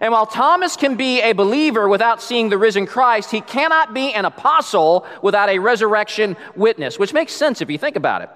And 0.00 0.12
while 0.12 0.26
Thomas 0.26 0.76
can 0.76 0.96
be 0.96 1.20
a 1.20 1.32
believer 1.32 1.88
without 1.88 2.22
seeing 2.22 2.48
the 2.48 2.58
risen 2.58 2.86
Christ, 2.86 3.30
he 3.30 3.40
cannot 3.40 3.92
be 3.92 4.12
an 4.14 4.24
apostle 4.24 5.06
without 5.20 5.48
a 5.50 5.58
resurrection 5.58 6.36
witness, 6.56 6.98
which 6.98 7.12
makes 7.12 7.32
sense 7.32 7.60
if 7.60 7.70
you 7.70 7.78
think 7.78 7.96
about 7.96 8.22
it. 8.22 8.30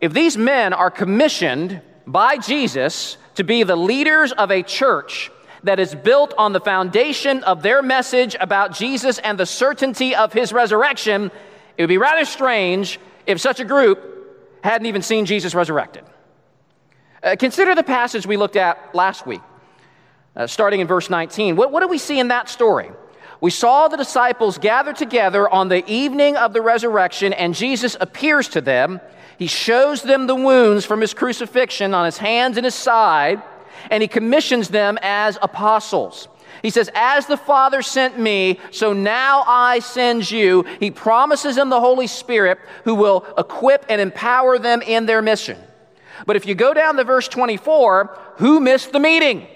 If 0.00 0.12
these 0.12 0.38
men 0.38 0.72
are 0.72 0.90
commissioned 0.90 1.82
by 2.06 2.38
Jesus 2.38 3.18
to 3.34 3.44
be 3.44 3.62
the 3.62 3.76
leaders 3.76 4.32
of 4.32 4.50
a 4.50 4.62
church 4.62 5.30
that 5.64 5.80
is 5.80 5.94
built 5.94 6.32
on 6.38 6.52
the 6.52 6.60
foundation 6.60 7.42
of 7.44 7.62
their 7.62 7.82
message 7.82 8.36
about 8.40 8.72
Jesus 8.72 9.18
and 9.18 9.38
the 9.38 9.46
certainty 9.46 10.14
of 10.14 10.32
his 10.32 10.52
resurrection, 10.52 11.30
it 11.76 11.82
would 11.82 11.88
be 11.88 11.98
rather 11.98 12.24
strange 12.24 12.98
if 13.28 13.40
such 13.40 13.60
a 13.60 13.64
group 13.64 14.00
hadn't 14.64 14.86
even 14.86 15.02
seen 15.02 15.26
Jesus 15.26 15.54
resurrected. 15.54 16.04
Uh, 17.22 17.36
consider 17.38 17.74
the 17.74 17.82
passage 17.82 18.26
we 18.26 18.36
looked 18.36 18.56
at 18.56 18.94
last 18.94 19.26
week, 19.26 19.42
uh, 20.34 20.46
starting 20.46 20.80
in 20.80 20.86
verse 20.86 21.10
19. 21.10 21.54
What, 21.54 21.70
what 21.70 21.80
do 21.80 21.88
we 21.88 21.98
see 21.98 22.18
in 22.18 22.28
that 22.28 22.48
story? 22.48 22.90
We 23.40 23.50
saw 23.50 23.86
the 23.86 23.96
disciples 23.96 24.58
gather 24.58 24.92
together 24.92 25.48
on 25.48 25.68
the 25.68 25.88
evening 25.88 26.36
of 26.36 26.52
the 26.52 26.62
resurrection, 26.62 27.32
and 27.32 27.54
Jesus 27.54 27.96
appears 28.00 28.48
to 28.48 28.60
them. 28.60 29.00
He 29.38 29.46
shows 29.46 30.02
them 30.02 30.26
the 30.26 30.34
wounds 30.34 30.84
from 30.84 31.00
his 31.00 31.14
crucifixion 31.14 31.94
on 31.94 32.04
his 32.06 32.18
hands 32.18 32.56
and 32.56 32.64
his 32.64 32.74
side, 32.74 33.42
and 33.90 34.02
he 34.02 34.08
commissions 34.08 34.68
them 34.68 34.98
as 35.02 35.38
apostles. 35.42 36.28
He 36.62 36.70
says, 36.70 36.90
As 36.94 37.26
the 37.26 37.36
Father 37.36 37.82
sent 37.82 38.18
me, 38.18 38.58
so 38.70 38.92
now 38.92 39.44
I 39.46 39.78
send 39.78 40.30
you. 40.30 40.64
He 40.80 40.90
promises 40.90 41.56
them 41.56 41.68
the 41.68 41.80
Holy 41.80 42.06
Spirit 42.06 42.58
who 42.84 42.94
will 42.94 43.26
equip 43.36 43.84
and 43.88 44.00
empower 44.00 44.58
them 44.58 44.82
in 44.82 45.06
their 45.06 45.22
mission. 45.22 45.58
But 46.26 46.36
if 46.36 46.46
you 46.46 46.54
go 46.54 46.74
down 46.74 46.96
to 46.96 47.04
verse 47.04 47.28
24, 47.28 48.18
who 48.36 48.60
missed 48.60 48.92
the 48.92 49.00
meeting? 49.00 49.46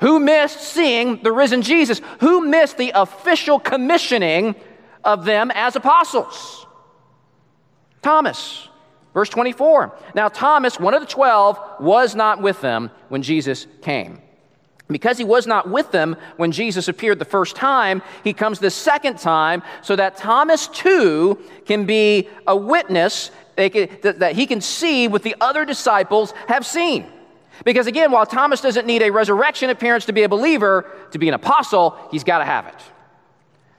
Who 0.00 0.18
missed 0.20 0.60
seeing 0.60 1.22
the 1.22 1.32
risen 1.32 1.62
Jesus? 1.62 2.00
Who 2.20 2.46
missed 2.46 2.76
the 2.78 2.92
official 2.94 3.58
commissioning 3.58 4.54
of 5.04 5.24
them 5.24 5.50
as 5.54 5.76
apostles? 5.76 6.66
Thomas. 8.02 8.68
Verse 9.12 9.28
24. 9.28 9.96
Now, 10.14 10.28
Thomas, 10.28 10.78
one 10.78 10.94
of 10.94 11.00
the 11.00 11.06
twelve, 11.06 11.58
was 11.80 12.14
not 12.14 12.40
with 12.40 12.60
them 12.60 12.90
when 13.08 13.22
Jesus 13.22 13.66
came. 13.82 14.22
Because 14.90 15.18
he 15.18 15.24
was 15.24 15.46
not 15.46 15.70
with 15.70 15.92
them 15.92 16.16
when 16.36 16.52
Jesus 16.52 16.88
appeared 16.88 17.18
the 17.18 17.24
first 17.24 17.54
time, 17.54 18.02
he 18.24 18.32
comes 18.32 18.58
the 18.58 18.70
second 18.70 19.18
time 19.18 19.62
so 19.82 19.94
that 19.96 20.16
Thomas 20.16 20.66
too 20.66 21.38
can 21.64 21.86
be 21.86 22.28
a 22.46 22.56
witness 22.56 23.30
that 23.56 24.32
he 24.34 24.46
can 24.46 24.60
see 24.60 25.06
what 25.06 25.22
the 25.22 25.36
other 25.40 25.64
disciples 25.64 26.32
have 26.48 26.64
seen. 26.64 27.06
Because 27.64 27.86
again, 27.86 28.10
while 28.10 28.24
Thomas 28.24 28.62
doesn't 28.62 28.86
need 28.86 29.02
a 29.02 29.10
resurrection 29.10 29.68
appearance 29.68 30.06
to 30.06 30.12
be 30.12 30.22
a 30.22 30.28
believer, 30.28 30.90
to 31.12 31.18
be 31.18 31.28
an 31.28 31.34
apostle, 31.34 31.96
he's 32.10 32.24
got 32.24 32.38
to 32.38 32.44
have 32.44 32.66
it. 32.66 32.74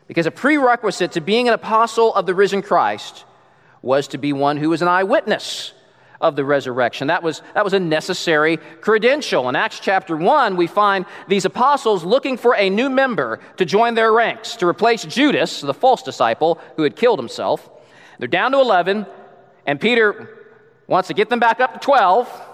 Because 0.07 0.27
a 0.27 0.31
prerequisite 0.31 1.13
to 1.13 1.21
being 1.21 1.47
an 1.47 1.53
apostle 1.53 2.13
of 2.13 2.25
the 2.25 2.35
risen 2.35 2.61
Christ 2.61 3.25
was 3.81 4.07
to 4.09 4.19
be 4.19 4.33
one 4.33 4.57
who 4.57 4.69
was 4.69 4.81
an 4.83 4.87
eyewitness 4.87 5.73
of 6.21 6.35
the 6.35 6.45
resurrection. 6.45 7.07
That 7.07 7.23
was, 7.23 7.41
that 7.53 7.63
was 7.63 7.73
a 7.73 7.79
necessary 7.79 8.57
credential. 8.79 9.49
In 9.49 9.55
Acts 9.55 9.79
chapter 9.79 10.15
1, 10.15 10.55
we 10.55 10.67
find 10.67 11.05
these 11.27 11.45
apostles 11.45 12.03
looking 12.03 12.37
for 12.37 12.55
a 12.55 12.69
new 12.69 12.89
member 12.89 13.39
to 13.57 13.65
join 13.65 13.95
their 13.95 14.13
ranks, 14.13 14.55
to 14.57 14.67
replace 14.67 15.03
Judas, 15.03 15.61
the 15.61 15.73
false 15.73 16.03
disciple 16.03 16.59
who 16.77 16.83
had 16.83 16.95
killed 16.95 17.19
himself. 17.19 17.69
They're 18.19 18.27
down 18.27 18.51
to 18.51 18.59
11, 18.59 19.05
and 19.65 19.81
Peter 19.81 20.37
wants 20.87 21.07
to 21.07 21.13
get 21.13 21.29
them 21.29 21.39
back 21.39 21.59
up 21.59 21.73
to 21.73 21.79
12. 21.79 22.47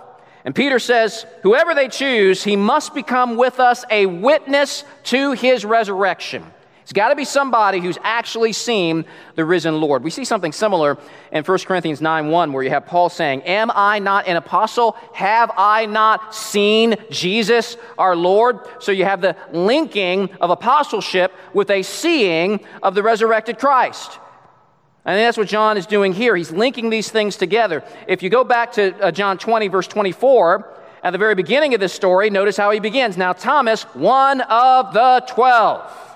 And 0.46 0.56
Peter 0.56 0.80
says, 0.80 1.26
Whoever 1.44 1.76
they 1.76 1.90
choose, 1.90 2.44
he 2.44 2.56
must 2.56 2.96
become 2.96 3.36
with 3.36 3.60
us 3.60 3.84
a 3.92 4.06
witness 4.06 4.86
to 5.06 5.34
his 5.34 5.66
resurrection. 5.66 6.46
It's 6.88 6.94
got 6.94 7.10
to 7.10 7.18
be 7.18 7.26
somebody 7.26 7.82
who's 7.82 7.98
actually 8.02 8.54
seen 8.54 9.04
the 9.36 9.44
risen 9.44 9.82
Lord. 9.82 10.06
We 10.06 10.10
see 10.10 10.24
something 10.24 10.54
similar 10.54 10.98
in 11.34 11.44
1 11.44 11.58
Corinthians 11.66 12.00
9 12.00 12.30
1, 12.30 12.54
where 12.54 12.64
you 12.64 12.70
have 12.70 12.86
Paul 12.86 13.10
saying, 13.10 13.42
Am 13.42 13.70
I 13.76 14.00
not 14.00 14.26
an 14.26 14.38
apostle? 14.38 14.96
Have 15.14 15.52
I 15.58 15.86
not 15.86 16.34
seen 16.34 16.96
Jesus 17.12 17.76
our 17.98 18.16
Lord? 18.16 18.60
So 18.80 18.94
you 18.94 19.04
have 19.04 19.20
the 19.20 19.36
linking 19.52 20.30
of 20.40 20.50
apostleship 20.50 21.34
with 21.54 21.70
a 21.72 21.84
seeing 21.84 22.62
of 22.82 22.96
the 22.96 23.04
resurrected 23.04 23.60
Christ. 23.60 24.18
And 25.04 25.20
that's 25.20 25.38
what 25.38 25.50
John 25.50 25.76
is 25.76 25.88
doing 25.88 26.14
here. 26.14 26.38
He's 26.38 26.52
linking 26.52 26.90
these 26.90 27.12
things 27.12 27.36
together. 27.36 27.84
If 28.08 28.24
you 28.24 28.30
go 28.30 28.46
back 28.46 28.72
to 28.74 28.98
uh, 29.04 29.12
John 29.12 29.38
20, 29.38 29.68
verse 29.68 29.90
24, 29.90 30.74
at 31.04 31.12
the 31.12 31.18
very 31.18 31.36
beginning 31.36 31.74
of 31.74 31.82
this 31.82 31.92
story, 31.92 32.30
notice 32.30 32.56
how 32.56 32.72
he 32.72 32.80
begins. 32.80 33.18
Now, 33.18 33.34
Thomas, 33.34 33.84
one 33.94 34.40
of 34.40 34.94
the 34.94 35.26
twelve. 35.28 36.07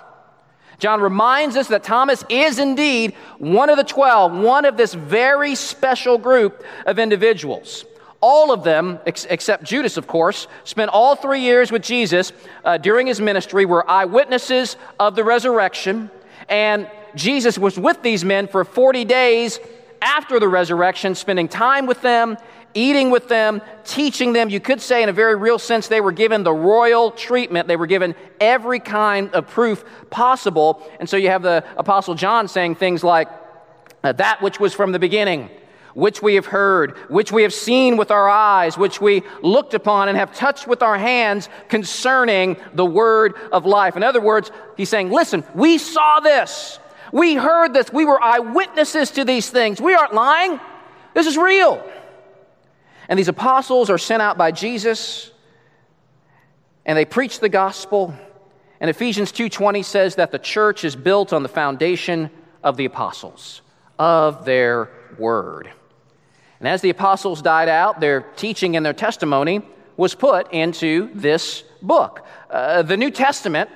John 0.81 0.99
reminds 0.99 1.55
us 1.57 1.67
that 1.67 1.83
Thomas 1.83 2.25
is 2.27 2.57
indeed 2.57 3.13
one 3.37 3.69
of 3.69 3.77
the 3.77 3.83
12, 3.83 4.33
one 4.33 4.65
of 4.65 4.77
this 4.77 4.95
very 4.95 5.53
special 5.53 6.17
group 6.17 6.65
of 6.87 6.97
individuals. 6.97 7.85
All 8.19 8.51
of 8.51 8.63
them, 8.63 8.97
ex- 9.05 9.27
except 9.29 9.63
Judas, 9.63 9.95
of 9.97 10.07
course, 10.07 10.47
spent 10.63 10.89
all 10.89 11.15
three 11.15 11.41
years 11.41 11.71
with 11.71 11.83
Jesus 11.83 12.33
uh, 12.65 12.79
during 12.79 13.05
his 13.05 13.21
ministry, 13.21 13.63
were 13.63 13.87
eyewitnesses 13.87 14.75
of 14.99 15.15
the 15.15 15.23
resurrection. 15.23 16.09
And 16.49 16.89
Jesus 17.13 17.59
was 17.59 17.77
with 17.77 18.01
these 18.01 18.25
men 18.25 18.47
for 18.47 18.65
40 18.65 19.05
days 19.05 19.59
after 20.01 20.39
the 20.39 20.47
resurrection, 20.47 21.13
spending 21.13 21.47
time 21.47 21.85
with 21.85 22.01
them, 22.01 22.37
eating 22.73 23.09
with 23.09 23.27
them, 23.27 23.61
teaching 23.83 24.33
them. 24.33 24.49
You 24.49 24.59
could 24.59 24.81
say, 24.81 25.03
in 25.03 25.09
a 25.09 25.13
very 25.13 25.35
real 25.35 25.59
sense, 25.59 25.87
they 25.87 26.01
were 26.01 26.11
given 26.11 26.43
the 26.43 26.53
royal 26.53 27.11
treatment. 27.11 27.67
They 27.67 27.75
were 27.75 27.87
given 27.87 28.15
every 28.39 28.79
kind 28.79 29.33
of 29.33 29.47
proof 29.47 29.83
possible. 30.09 30.81
And 30.99 31.09
so 31.09 31.17
you 31.17 31.29
have 31.29 31.41
the 31.41 31.63
Apostle 31.77 32.15
John 32.15 32.47
saying 32.47 32.75
things 32.75 33.03
like, 33.03 33.29
That 34.01 34.41
which 34.41 34.59
was 34.59 34.73
from 34.73 34.91
the 34.91 34.99
beginning, 34.99 35.49
which 35.93 36.21
we 36.21 36.35
have 36.35 36.45
heard, 36.45 36.97
which 37.09 37.31
we 37.31 37.43
have 37.43 37.53
seen 37.53 37.97
with 37.97 38.11
our 38.11 38.29
eyes, 38.29 38.77
which 38.77 39.01
we 39.01 39.23
looked 39.41 39.73
upon 39.73 40.09
and 40.09 40.17
have 40.17 40.33
touched 40.33 40.67
with 40.67 40.81
our 40.81 40.97
hands 40.97 41.49
concerning 41.69 42.57
the 42.73 42.85
word 42.85 43.35
of 43.51 43.65
life. 43.65 43.97
In 43.97 44.03
other 44.03 44.21
words, 44.21 44.51
he's 44.77 44.89
saying, 44.89 45.11
Listen, 45.11 45.43
we 45.53 45.77
saw 45.77 46.19
this. 46.19 46.79
We 47.11 47.35
heard 47.35 47.73
this. 47.73 47.91
We 47.91 48.05
were 48.05 48.21
eyewitnesses 48.21 49.11
to 49.11 49.25
these 49.25 49.49
things. 49.49 49.81
We 49.81 49.93
aren't 49.93 50.13
lying. 50.13 50.59
This 51.13 51.27
is 51.27 51.37
real. 51.37 51.83
And 53.09 53.17
these 53.17 53.27
apostles 53.27 53.89
are 53.89 53.97
sent 53.97 54.21
out 54.21 54.37
by 54.37 54.51
Jesus 54.51 55.31
and 56.85 56.97
they 56.97 57.05
preach 57.05 57.39
the 57.39 57.49
gospel. 57.49 58.13
And 58.79 58.89
Ephesians 58.89 59.31
2:20 59.31 59.83
says 59.83 60.15
that 60.15 60.31
the 60.31 60.39
church 60.39 60.83
is 60.83 60.95
built 60.95 61.33
on 61.33 61.43
the 61.43 61.49
foundation 61.49 62.31
of 62.63 62.77
the 62.77 62.85
apostles, 62.85 63.61
of 63.99 64.45
their 64.45 64.89
word. 65.17 65.69
And 66.59 66.67
as 66.67 66.81
the 66.81 66.89
apostles 66.89 67.41
died 67.41 67.69
out, 67.69 67.99
their 67.99 68.21
teaching 68.35 68.75
and 68.75 68.85
their 68.85 68.93
testimony 68.93 69.61
was 69.97 70.15
put 70.15 70.51
into 70.51 71.09
this 71.13 71.63
book. 71.81 72.25
Uh, 72.49 72.83
the 72.83 72.97
New 72.97 73.11
Testament 73.11 73.69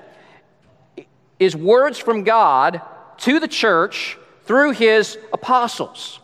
is 1.40 1.56
words 1.56 1.98
from 1.98 2.24
God 2.24 2.82
to 3.18 3.40
the 3.40 3.48
church 3.48 4.18
through 4.44 4.72
his 4.72 5.18
apostles. 5.34 6.20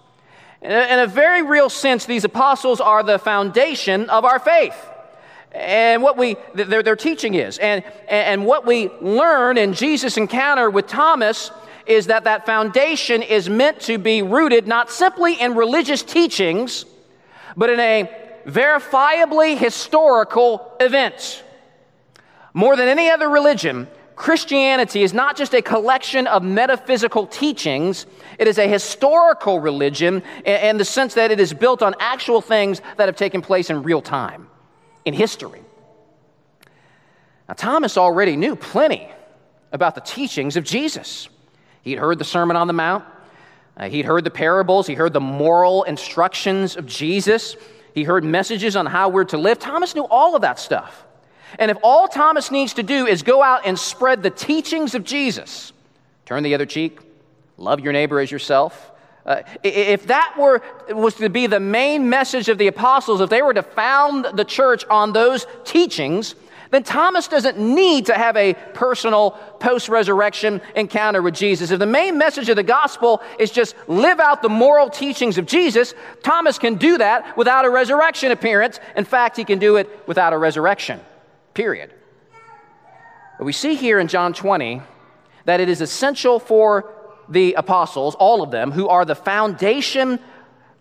In 0.61 0.99
a 0.99 1.07
very 1.07 1.41
real 1.41 1.69
sense, 1.69 2.05
these 2.05 2.23
apostles 2.23 2.79
are 2.79 3.01
the 3.01 3.17
foundation 3.17 4.09
of 4.11 4.25
our 4.25 4.37
faith. 4.37 4.75
And 5.51 6.03
what 6.03 6.17
we, 6.17 6.37
their, 6.53 6.83
their 6.83 6.95
teaching 6.95 7.33
is. 7.33 7.57
And, 7.57 7.83
and 8.07 8.45
what 8.45 8.65
we 8.65 8.89
learn 9.01 9.57
in 9.57 9.73
Jesus' 9.73 10.17
encounter 10.17 10.69
with 10.69 10.87
Thomas 10.87 11.51
is 11.85 12.07
that 12.07 12.25
that 12.25 12.45
foundation 12.45 13.23
is 13.23 13.49
meant 13.49 13.81
to 13.81 13.97
be 13.97 14.21
rooted 14.21 14.67
not 14.67 14.91
simply 14.91 15.33
in 15.33 15.55
religious 15.55 16.03
teachings, 16.03 16.85
but 17.57 17.69
in 17.69 17.79
a 17.79 18.09
verifiably 18.45 19.57
historical 19.57 20.75
event. 20.79 21.43
More 22.53 22.75
than 22.75 22.87
any 22.87 23.09
other 23.09 23.29
religion, 23.29 23.87
Christianity 24.21 25.01
is 25.01 25.15
not 25.15 25.35
just 25.35 25.51
a 25.55 25.63
collection 25.63 26.27
of 26.27 26.43
metaphysical 26.43 27.25
teachings, 27.25 28.05
it 28.37 28.47
is 28.47 28.59
a 28.59 28.67
historical 28.67 29.59
religion 29.59 30.21
in 30.45 30.77
the 30.77 30.85
sense 30.85 31.15
that 31.15 31.31
it 31.31 31.39
is 31.39 31.55
built 31.55 31.81
on 31.81 31.95
actual 31.99 32.39
things 32.39 32.83
that 32.97 33.07
have 33.07 33.15
taken 33.15 33.41
place 33.41 33.71
in 33.71 33.81
real 33.81 33.99
time, 33.99 34.47
in 35.05 35.15
history. 35.15 35.63
Now, 37.49 37.55
Thomas 37.55 37.97
already 37.97 38.35
knew 38.35 38.55
plenty 38.55 39.09
about 39.71 39.95
the 39.95 40.01
teachings 40.01 40.55
of 40.55 40.65
Jesus. 40.65 41.27
He'd 41.81 41.97
heard 41.97 42.19
the 42.19 42.23
Sermon 42.23 42.55
on 42.55 42.67
the 42.67 42.73
Mount, 42.73 43.03
uh, 43.75 43.89
he'd 43.89 44.05
heard 44.05 44.23
the 44.23 44.29
parables, 44.29 44.85
he 44.85 44.93
heard 44.93 45.13
the 45.13 45.19
moral 45.19 45.81
instructions 45.81 46.77
of 46.77 46.85
Jesus, 46.85 47.55
he 47.95 48.03
heard 48.03 48.23
messages 48.23 48.75
on 48.75 48.85
how 48.85 49.09
we're 49.09 49.23
to 49.23 49.39
live. 49.39 49.57
Thomas 49.57 49.95
knew 49.95 50.05
all 50.11 50.35
of 50.35 50.43
that 50.43 50.59
stuff. 50.59 51.07
And 51.59 51.71
if 51.71 51.77
all 51.83 52.07
Thomas 52.07 52.51
needs 52.51 52.73
to 52.75 52.83
do 52.83 53.07
is 53.07 53.23
go 53.23 53.41
out 53.41 53.65
and 53.65 53.77
spread 53.77 54.23
the 54.23 54.29
teachings 54.29 54.95
of 54.95 55.03
Jesus, 55.03 55.73
turn 56.25 56.43
the 56.43 56.53
other 56.55 56.65
cheek, 56.65 56.99
love 57.57 57.79
your 57.79 57.93
neighbor 57.93 58.19
as 58.19 58.31
yourself, 58.31 58.91
Uh, 59.23 59.43
if 59.63 60.07
that 60.07 60.33
were, 60.35 60.63
was 60.89 61.13
to 61.13 61.29
be 61.29 61.45
the 61.47 61.59
main 61.59 62.09
message 62.09 62.49
of 62.49 62.57
the 62.57 62.65
apostles, 62.65 63.21
if 63.21 63.29
they 63.29 63.43
were 63.43 63.53
to 63.53 63.61
found 63.61 64.25
the 64.33 64.43
church 64.43 64.83
on 64.89 65.13
those 65.13 65.45
teachings, 65.63 66.33
then 66.71 66.81
Thomas 66.81 67.27
doesn't 67.27 67.59
need 67.59 68.07
to 68.07 68.15
have 68.15 68.35
a 68.35 68.55
personal 68.73 69.31
post 69.59 69.89
resurrection 69.89 70.59
encounter 70.75 71.21
with 71.21 71.35
Jesus. 71.35 71.69
If 71.69 71.77
the 71.77 71.85
main 71.85 72.17
message 72.17 72.49
of 72.49 72.55
the 72.55 72.63
gospel 72.63 73.21
is 73.37 73.51
just 73.51 73.75
live 73.87 74.19
out 74.19 74.41
the 74.41 74.49
moral 74.49 74.89
teachings 74.89 75.37
of 75.37 75.45
Jesus, 75.45 75.93
Thomas 76.23 76.57
can 76.57 76.75
do 76.75 76.97
that 76.97 77.37
without 77.37 77.63
a 77.65 77.69
resurrection 77.69 78.31
appearance. 78.31 78.79
In 78.95 79.05
fact, 79.05 79.37
he 79.37 79.43
can 79.43 79.59
do 79.59 79.75
it 79.77 79.87
without 80.07 80.33
a 80.33 80.37
resurrection, 80.37 80.99
period. 81.53 81.93
But 83.37 83.45
we 83.45 83.53
see 83.53 83.75
here 83.75 83.99
in 83.99 84.07
John 84.07 84.33
20 84.33 84.81
that 85.45 85.59
it 85.59 85.69
is 85.69 85.81
essential 85.81 86.39
for 86.39 86.93
the 87.29 87.53
apostles, 87.53 88.15
all 88.15 88.41
of 88.41 88.51
them, 88.51 88.71
who 88.71 88.87
are 88.87 89.05
the 89.05 89.15
foundation 89.15 90.19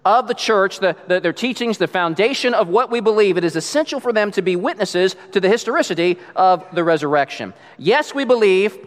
of 0.04 0.28
the 0.28 0.34
church, 0.34 0.80
the, 0.80 0.96
the, 1.06 1.20
their 1.20 1.32
teachings, 1.32 1.78
the 1.78 1.86
foundation 1.86 2.54
of 2.54 2.68
what 2.68 2.90
we 2.90 3.00
believe, 3.00 3.36
it 3.36 3.44
is 3.44 3.56
essential 3.56 4.00
for 4.00 4.12
them 4.12 4.30
to 4.32 4.42
be 4.42 4.56
witnesses 4.56 5.14
to 5.32 5.40
the 5.40 5.48
historicity 5.48 6.18
of 6.34 6.66
the 6.74 6.82
resurrection. 6.82 7.52
Yes, 7.78 8.14
we 8.14 8.24
believe. 8.24 8.78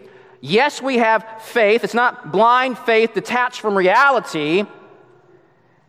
Yes, 0.42 0.82
we 0.82 0.98
have 0.98 1.26
faith. 1.40 1.84
It's 1.84 1.94
not 1.94 2.32
blind 2.32 2.78
faith 2.80 3.14
detached 3.14 3.62
from 3.62 3.76
reality. 3.76 4.66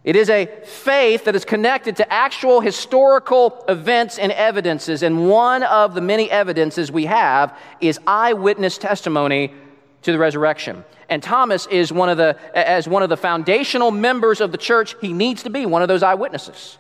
It 0.05 0.17
is 0.17 0.29
a 0.29 0.47
faith 0.65 1.25
that 1.25 1.35
is 1.35 1.47
connected 1.47 1.97
to 1.97 2.13
actual 2.13 2.61
historical 2.61 3.65
events 3.69 4.19
and 4.19 4.31
evidences. 4.33 5.03
And 5.03 5.31
one 5.31 5.63
of 5.63 5.95
the 5.95 6.03
many 6.03 6.31
evidences 6.31 6.93
we 6.93 7.07
have 7.07 7.59
is 7.81 7.99
eyewitness 8.07 8.77
testimony 8.77 9.55
to 10.03 10.13
the 10.13 10.19
resurrection. 10.19 10.85
And 11.09 11.23
Thomas 11.23 11.67
is 11.67 11.91
one 11.91 12.11
of 12.11 12.19
the, 12.19 12.37
as 12.55 12.87
one 12.87 13.03
of 13.03 13.09
the 13.09 13.17
foundational 13.17 13.91
members 13.91 14.43
of 14.43 14.53
the 14.53 14.59
church, 14.59 14.95
he 15.01 15.15
needs 15.15 15.43
to 15.45 15.51
be 15.51 15.65
one 15.65 15.81
of 15.81 15.89
those 15.89 16.03
eyewitnesses. 16.03 16.77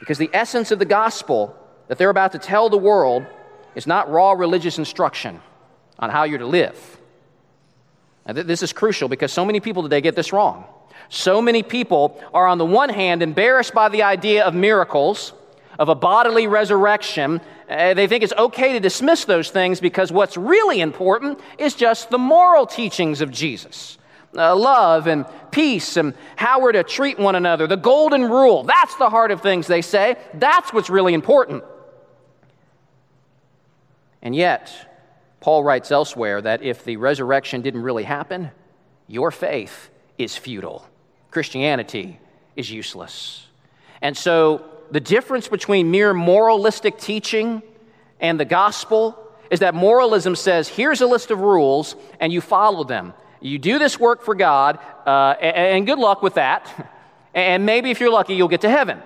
Because 0.00 0.18
the 0.18 0.30
essence 0.32 0.72
of 0.72 0.80
the 0.80 0.84
gospel 0.84 1.56
that 1.86 1.96
they're 1.96 2.10
about 2.10 2.32
to 2.32 2.38
tell 2.38 2.68
the 2.68 2.76
world 2.76 3.24
is 3.76 3.86
not 3.86 4.10
raw 4.10 4.32
religious 4.32 4.78
instruction 4.78 5.40
on 6.00 6.10
how 6.10 6.24
you're 6.24 6.38
to 6.38 6.46
live. 6.46 6.98
Now, 8.26 8.32
this 8.32 8.62
is 8.64 8.72
crucial 8.72 9.08
because 9.08 9.32
so 9.32 9.44
many 9.44 9.60
people 9.60 9.84
today 9.84 10.00
get 10.00 10.16
this 10.16 10.32
wrong. 10.32 10.64
So 11.08 11.40
many 11.40 11.62
people 11.62 12.22
are, 12.32 12.46
on 12.46 12.58
the 12.58 12.66
one 12.66 12.88
hand, 12.88 13.22
embarrassed 13.22 13.74
by 13.74 13.88
the 13.88 14.02
idea 14.02 14.44
of 14.44 14.54
miracles, 14.54 15.32
of 15.78 15.88
a 15.88 15.94
bodily 15.94 16.46
resurrection, 16.46 17.40
uh, 17.68 17.94
they 17.94 18.06
think 18.06 18.22
it's 18.22 18.32
okay 18.34 18.72
to 18.74 18.80
dismiss 18.80 19.24
those 19.24 19.50
things 19.50 19.80
because 19.80 20.12
what's 20.12 20.36
really 20.36 20.80
important 20.80 21.40
is 21.58 21.74
just 21.74 22.10
the 22.10 22.18
moral 22.18 22.66
teachings 22.66 23.20
of 23.20 23.30
Jesus. 23.30 23.98
Uh, 24.36 24.54
love 24.54 25.06
and 25.06 25.24
peace 25.52 25.96
and 25.96 26.14
how 26.36 26.60
we're 26.60 26.72
to 26.72 26.82
treat 26.82 27.18
one 27.18 27.36
another, 27.36 27.66
the 27.66 27.76
golden 27.76 28.22
rule. 28.22 28.64
That's 28.64 28.96
the 28.96 29.08
heart 29.08 29.30
of 29.30 29.40
things, 29.40 29.66
they 29.66 29.82
say. 29.82 30.16
That's 30.34 30.72
what's 30.72 30.90
really 30.90 31.14
important. 31.14 31.64
And 34.20 34.34
yet, 34.34 34.72
Paul 35.40 35.62
writes 35.62 35.92
elsewhere 35.92 36.42
that 36.42 36.62
if 36.62 36.84
the 36.84 36.96
resurrection 36.96 37.62
didn't 37.62 37.82
really 37.82 38.04
happen, 38.04 38.50
your 39.06 39.30
faith 39.30 39.90
is 40.18 40.36
futile. 40.36 40.86
Christianity 41.30 42.18
is 42.56 42.70
useless. 42.70 43.46
And 44.00 44.16
so 44.16 44.64
the 44.90 45.00
difference 45.00 45.48
between 45.48 45.90
mere 45.90 46.14
moralistic 46.14 46.98
teaching 46.98 47.62
and 48.20 48.38
the 48.38 48.44
gospel 48.44 49.18
is 49.50 49.60
that 49.60 49.74
moralism 49.74 50.36
says, 50.36 50.68
here's 50.68 51.00
a 51.00 51.06
list 51.06 51.30
of 51.30 51.40
rules, 51.40 51.96
and 52.20 52.32
you 52.32 52.40
follow 52.40 52.84
them. 52.84 53.14
You 53.40 53.58
do 53.58 53.78
this 53.78 54.00
work 54.00 54.22
for 54.22 54.34
God, 54.34 54.78
uh, 55.06 55.34
and 55.40 55.86
good 55.86 55.98
luck 55.98 56.22
with 56.22 56.34
that. 56.34 56.90
And 57.36 57.66
maybe 57.66 57.90
if 57.90 57.98
you're 57.98 58.12
lucky, 58.12 58.34
you'll 58.34 58.46
get 58.46 58.60
to 58.60 58.70
heaven. 58.70 59.02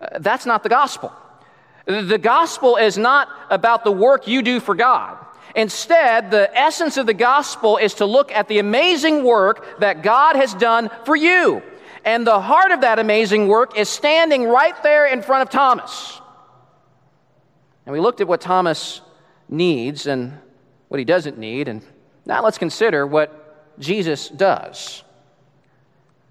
Uh, 0.00 0.18
that's 0.18 0.46
not 0.46 0.64
the 0.64 0.68
gospel. 0.68 1.12
The 1.84 2.18
gospel 2.18 2.74
is 2.74 2.98
not 2.98 3.28
about 3.50 3.84
the 3.84 3.92
work 3.92 4.26
you 4.26 4.42
do 4.42 4.58
for 4.58 4.74
God. 4.74 5.16
Instead, 5.56 6.30
the 6.30 6.54
essence 6.56 6.98
of 6.98 7.06
the 7.06 7.14
gospel 7.14 7.78
is 7.78 7.94
to 7.94 8.04
look 8.04 8.30
at 8.30 8.46
the 8.46 8.58
amazing 8.58 9.24
work 9.24 9.80
that 9.80 10.02
God 10.02 10.36
has 10.36 10.52
done 10.52 10.90
for 11.06 11.16
you. 11.16 11.62
And 12.04 12.26
the 12.26 12.40
heart 12.40 12.72
of 12.72 12.82
that 12.82 12.98
amazing 12.98 13.48
work 13.48 13.76
is 13.76 13.88
standing 13.88 14.44
right 14.44 14.80
there 14.82 15.06
in 15.06 15.22
front 15.22 15.42
of 15.42 15.50
Thomas. 15.50 16.20
And 17.86 17.92
we 17.92 18.00
looked 18.00 18.20
at 18.20 18.28
what 18.28 18.42
Thomas 18.42 19.00
needs 19.48 20.06
and 20.06 20.38
what 20.88 20.98
he 20.98 21.04
doesn't 21.04 21.38
need. 21.38 21.68
And 21.68 21.82
now 22.26 22.44
let's 22.44 22.58
consider 22.58 23.06
what 23.06 23.78
Jesus 23.80 24.28
does. 24.28 25.02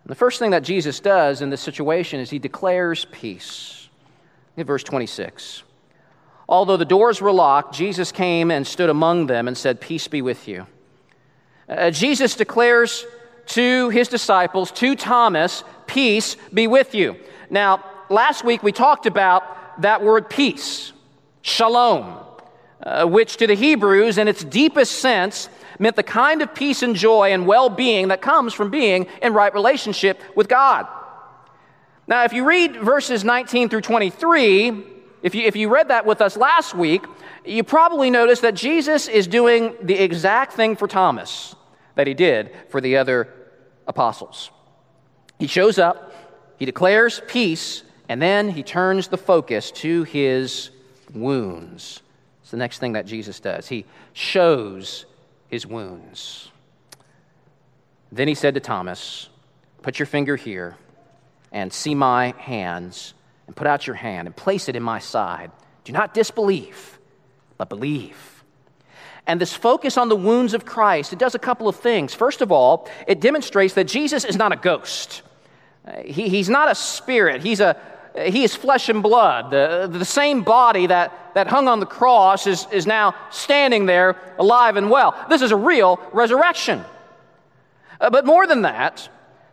And 0.04 0.12
the 0.12 0.16
first 0.16 0.38
thing 0.38 0.52
that 0.52 0.64
Jesus 0.64 1.00
does 1.00 1.42
in 1.42 1.50
this 1.50 1.62
situation 1.62 2.20
is 2.20 2.30
he 2.30 2.38
declares 2.38 3.06
peace. 3.12 3.90
Look 4.56 4.66
at 4.66 4.68
verse 4.68 4.84
26. 4.84 5.64
Although 6.48 6.78
the 6.78 6.86
doors 6.86 7.22
were 7.22 7.32
locked, 7.32 7.74
Jesus 7.74 8.12
came 8.12 8.52
and 8.52 8.66
stood 8.68 8.90
among 8.90 9.28
them 9.28 9.48
and 9.48 9.58
said, 9.58 9.82
Peace 9.82 10.08
be 10.08 10.22
with 10.22 10.48
you. 10.48 10.68
Uh, 11.68 11.90
Jesus 11.90 12.36
declares 12.36 13.06
to 13.48 13.90
his 13.90 14.08
disciples, 14.08 14.72
to 14.72 14.96
Thomas, 14.96 15.64
peace 15.88 16.36
be 16.54 16.68
with 16.68 16.94
you. 16.94 17.16
Now, 17.50 17.84
last 18.10 18.44
week 18.44 18.64
we 18.64 18.72
talked 18.72 19.06
about 19.06 19.82
that 19.82 20.04
word 20.04 20.30
peace, 20.30 20.94
shalom, 21.42 22.18
uh, 22.82 23.06
which 23.06 23.38
to 23.38 23.48
the 23.48 23.56
Hebrews, 23.56 24.18
in 24.18 24.28
its 24.28 24.44
deepest 24.44 25.00
sense, 25.00 25.50
meant 25.80 25.96
the 25.96 26.04
kind 26.04 26.42
of 26.42 26.54
peace 26.54 26.84
and 26.84 26.96
joy 26.96 27.34
and 27.34 27.48
well 27.48 27.70
being 27.70 28.10
that 28.10 28.22
comes 28.22 28.54
from 28.54 28.70
being 28.70 29.08
in 29.22 29.34
right 29.34 29.54
relationship 29.54 30.22
with 30.36 30.48
God. 30.48 30.88
Now, 32.08 32.24
if 32.24 32.34
you 32.34 32.48
read 32.48 32.76
verses 32.78 33.24
19 33.24 33.70
through 33.70 33.82
23, 33.82 34.95
if 35.26 35.34
you, 35.34 35.48
if 35.48 35.56
you 35.56 35.70
read 35.70 35.88
that 35.88 36.06
with 36.06 36.22
us 36.22 36.38
last 36.38 36.76
week, 36.76 37.04
you 37.44 37.64
probably 37.64 38.12
noticed 38.12 38.44
that 38.44 38.54
Jesus 38.54 39.08
is 39.08 39.26
doing 39.26 39.74
the 39.82 39.96
exact 39.96 40.54
thing 40.54 40.76
for 40.76 40.88
Thomas 40.88 41.56
that 41.96 42.06
he 42.06 42.14
did 42.14 42.52
for 42.70 42.80
the 42.80 42.98
other 42.98 43.34
apostles. 43.88 44.52
He 45.40 45.48
shows 45.48 45.80
up, 45.80 46.14
he 46.58 46.66
declares 46.66 47.24
peace, 47.28 47.82
and 48.08 48.22
then 48.22 48.50
he 48.50 48.62
turns 48.62 49.08
the 49.08 49.18
focus 49.18 49.72
to 49.72 50.04
his 50.04 50.70
wounds. 51.12 52.04
It's 52.44 52.52
the 52.52 52.58
next 52.58 52.78
thing 52.78 52.94
that 52.94 53.08
Jesus 53.08 53.40
does. 53.40 53.68
He 53.68 53.86
shows 54.14 55.08
his 55.48 55.66
wounds. 55.66 56.52
Then 58.12 58.28
he 58.28 58.36
said 58.36 58.54
to 58.54 58.60
Thomas, 58.60 59.30
Put 59.82 59.98
your 59.98 60.06
finger 60.06 60.36
here 60.36 60.78
and 61.52 61.74
see 61.74 61.96
my 61.96 62.36
hands, 62.38 63.15
and 63.48 63.56
put 63.56 63.68
out 63.68 63.88
your 63.88 63.96
hand 63.96 64.28
and 64.28 64.36
place 64.36 64.70
it 64.70 64.76
in 64.76 64.84
my 64.84 65.00
side. 65.00 65.52
Do 65.84 65.94
not 65.94 66.14
disbelieve, 66.14 67.00
but 67.58 67.70
believe. 67.70 68.44
And 69.28 69.42
this 69.42 69.54
focus 69.54 69.98
on 69.98 70.10
the 70.10 70.16
wounds 70.16 70.54
of 70.54 70.66
Christ, 70.66 71.14
it 71.14 71.20
does 71.20 71.36
a 71.36 71.40
couple 71.40 71.68
of 71.68 71.76
things. 71.76 72.14
First 72.14 72.42
of 72.42 72.52
all, 72.52 72.88
it 73.08 73.20
demonstrates 73.20 73.74
that 73.74 73.86
Jesus 73.86 74.24
is 74.24 74.36
not 74.36 74.52
a 74.52 74.56
ghost. 74.56 75.24
He, 76.04 76.30
he's 76.30 76.50
not 76.50 76.70
a 76.70 76.76
spirit. 76.76 77.42
He's 77.42 77.60
a, 77.60 77.80
he 78.16 78.44
is 78.44 78.56
flesh 78.56 78.90
and 78.90 79.02
blood. 79.02 79.52
The, 79.52 79.88
the 79.92 80.06
same 80.06 80.44
body 80.44 80.88
that, 80.88 81.34
that 81.34 81.48
hung 81.48 81.68
on 81.68 81.80
the 81.80 81.86
cross 81.86 82.48
is, 82.48 82.68
is 82.72 82.86
now 82.86 83.16
standing 83.32 83.86
there 83.86 84.16
alive 84.38 84.78
and 84.78 84.90
well. 84.90 85.16
This 85.30 85.42
is 85.42 85.52
a 85.52 85.58
real 85.58 86.00
resurrection. 86.14 86.84
Uh, 88.00 88.10
but 88.10 88.26
more 88.26 88.46
than 88.48 88.64
that, 88.64 89.10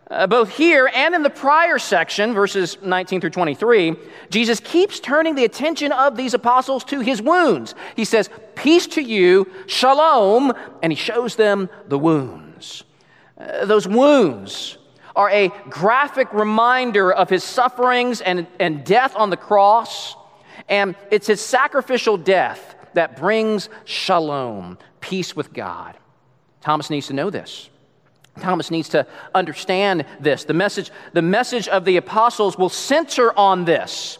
uh, 0.09 0.27
both 0.27 0.49
here 0.49 0.89
and 0.93 1.15
in 1.15 1.23
the 1.23 1.29
prior 1.29 1.79
section, 1.79 2.33
verses 2.33 2.77
19 2.81 3.21
through 3.21 3.29
23, 3.29 3.95
Jesus 4.29 4.59
keeps 4.59 4.99
turning 4.99 5.35
the 5.35 5.45
attention 5.45 5.91
of 5.91 6.17
these 6.17 6.33
apostles 6.33 6.83
to 6.85 6.99
his 6.99 7.21
wounds. 7.21 7.73
He 7.95 8.05
says, 8.05 8.29
Peace 8.55 8.85
to 8.87 9.01
you, 9.01 9.49
shalom, 9.65 10.53
and 10.81 10.91
he 10.91 10.97
shows 10.97 11.35
them 11.35 11.69
the 11.87 11.97
wounds. 11.97 12.83
Uh, 13.37 13.65
those 13.65 13.87
wounds 13.87 14.77
are 15.15 15.29
a 15.29 15.49
graphic 15.69 16.33
reminder 16.33 17.11
of 17.11 17.29
his 17.29 17.43
sufferings 17.43 18.21
and, 18.21 18.47
and 18.59 18.83
death 18.83 19.15
on 19.15 19.29
the 19.29 19.37
cross, 19.37 20.15
and 20.69 20.95
it's 21.11 21.27
his 21.27 21.41
sacrificial 21.41 22.17
death 22.17 22.75
that 22.93 23.17
brings 23.17 23.69
shalom, 23.85 24.77
peace 25.01 25.35
with 25.35 25.53
God. 25.53 25.97
Thomas 26.61 26.89
needs 26.89 27.07
to 27.07 27.13
know 27.13 27.29
this. 27.29 27.69
Thomas 28.39 28.71
needs 28.71 28.89
to 28.89 29.05
understand 29.35 30.05
this. 30.19 30.43
The 30.43 30.53
message, 30.53 30.91
the 31.13 31.21
message 31.21 31.67
of 31.67 31.85
the 31.85 31.97
apostles 31.97 32.57
will 32.57 32.69
center 32.69 33.37
on 33.37 33.65
this. 33.65 34.17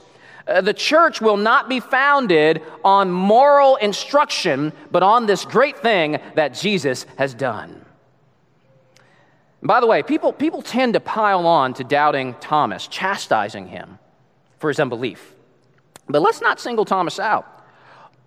Uh, 0.47 0.62
the 0.62 0.73
church 0.73 1.21
will 1.21 1.38
not 1.38 1.69
be 1.69 1.80
founded 1.80 2.62
on 2.84 3.10
moral 3.12 3.78
instruction, 3.78 4.73
but 4.91 5.02
on 5.02 5.26
this 5.26 5.45
great 5.45 5.78
thing 5.78 6.19
that 6.36 6.54
Jesus 6.54 7.06
has 7.17 7.34
done. 7.34 7.80
by 9.62 9.80
the 9.80 9.88
way, 9.88 10.04
people, 10.04 10.34
people 10.34 10.62
tend 10.62 10.93
to 10.93 10.99
pile 10.99 11.47
on 11.47 11.73
to 11.76 11.84
doubting 11.86 12.36
Thomas, 12.41 12.88
chastising 12.88 13.67
him 13.67 13.97
for 14.60 14.69
his 14.69 14.80
unbelief. 14.80 15.34
But 16.08 16.21
let's 16.21 16.41
not 16.41 16.60
single 16.60 16.84
Thomas 16.84 17.17
out. 17.17 17.65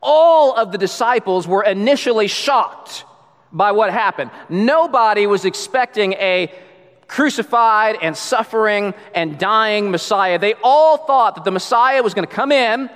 All 0.01 0.57
of 0.57 0.73
the 0.73 0.79
disciples 0.79 1.47
were 1.47 1.63
initially 1.63 2.27
shocked 2.27 3.05
by 3.57 3.73
what 3.73 3.91
happened. 3.91 4.31
Nobody 4.51 5.27
was 5.27 5.47
expecting 5.47 6.13
a 6.15 6.53
crucified 7.09 7.97
and 8.03 8.17
suffering 8.17 8.93
and 9.15 9.39
dying 9.39 9.91
Messiah. 9.91 10.39
They 10.39 10.55
all 10.63 10.99
thought 10.99 11.37
that 11.37 11.45
the 11.45 11.51
Messiah 11.51 12.03
was 12.03 12.13
going 12.13 12.29
to 12.29 12.35
come 12.35 12.53
in, 12.53 12.91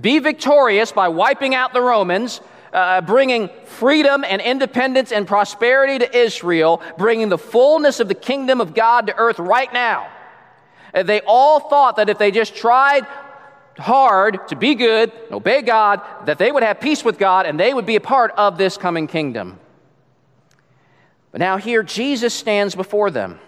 be 0.00 0.18
victorious 0.18 0.90
by 0.90 1.08
wiping 1.08 1.54
out 1.54 1.72
the 1.72 1.80
Romans, 1.80 2.40
uh, 2.72 3.00
bringing 3.02 3.50
freedom 3.66 4.24
and 4.24 4.42
independence 4.42 5.12
and 5.12 5.26
prosperity 5.26 5.98
to 5.98 6.16
Israel, 6.16 6.82
bringing 6.98 7.28
the 7.28 7.38
fullness 7.38 8.00
of 8.00 8.08
the 8.08 8.14
kingdom 8.14 8.60
of 8.60 8.74
God 8.74 9.06
to 9.06 9.16
earth 9.16 9.38
right 9.38 9.72
now. 9.72 10.08
Uh, 10.92 11.04
they 11.04 11.20
all 11.20 11.60
thought 11.60 11.96
that 11.96 12.08
if 12.08 12.18
they 12.18 12.32
just 12.32 12.56
tried 12.56 13.06
hard 13.78 14.48
to 14.48 14.56
be 14.56 14.74
good, 14.74 15.12
obey 15.30 15.62
God, 15.62 16.00
that 16.26 16.38
they 16.38 16.50
would 16.50 16.64
have 16.64 16.80
peace 16.80 17.04
with 17.04 17.16
God 17.18 17.46
and 17.46 17.58
they 17.58 17.72
would 17.72 17.86
be 17.86 17.96
a 17.96 18.00
part 18.00 18.32
of 18.32 18.58
this 18.58 18.76
coming 18.76 19.06
kingdom. 19.06 19.59
But 21.32 21.40
now 21.40 21.56
here 21.56 21.82
Jesus 21.82 22.34
stands 22.34 22.74
before 22.74 23.10
them 23.10 23.38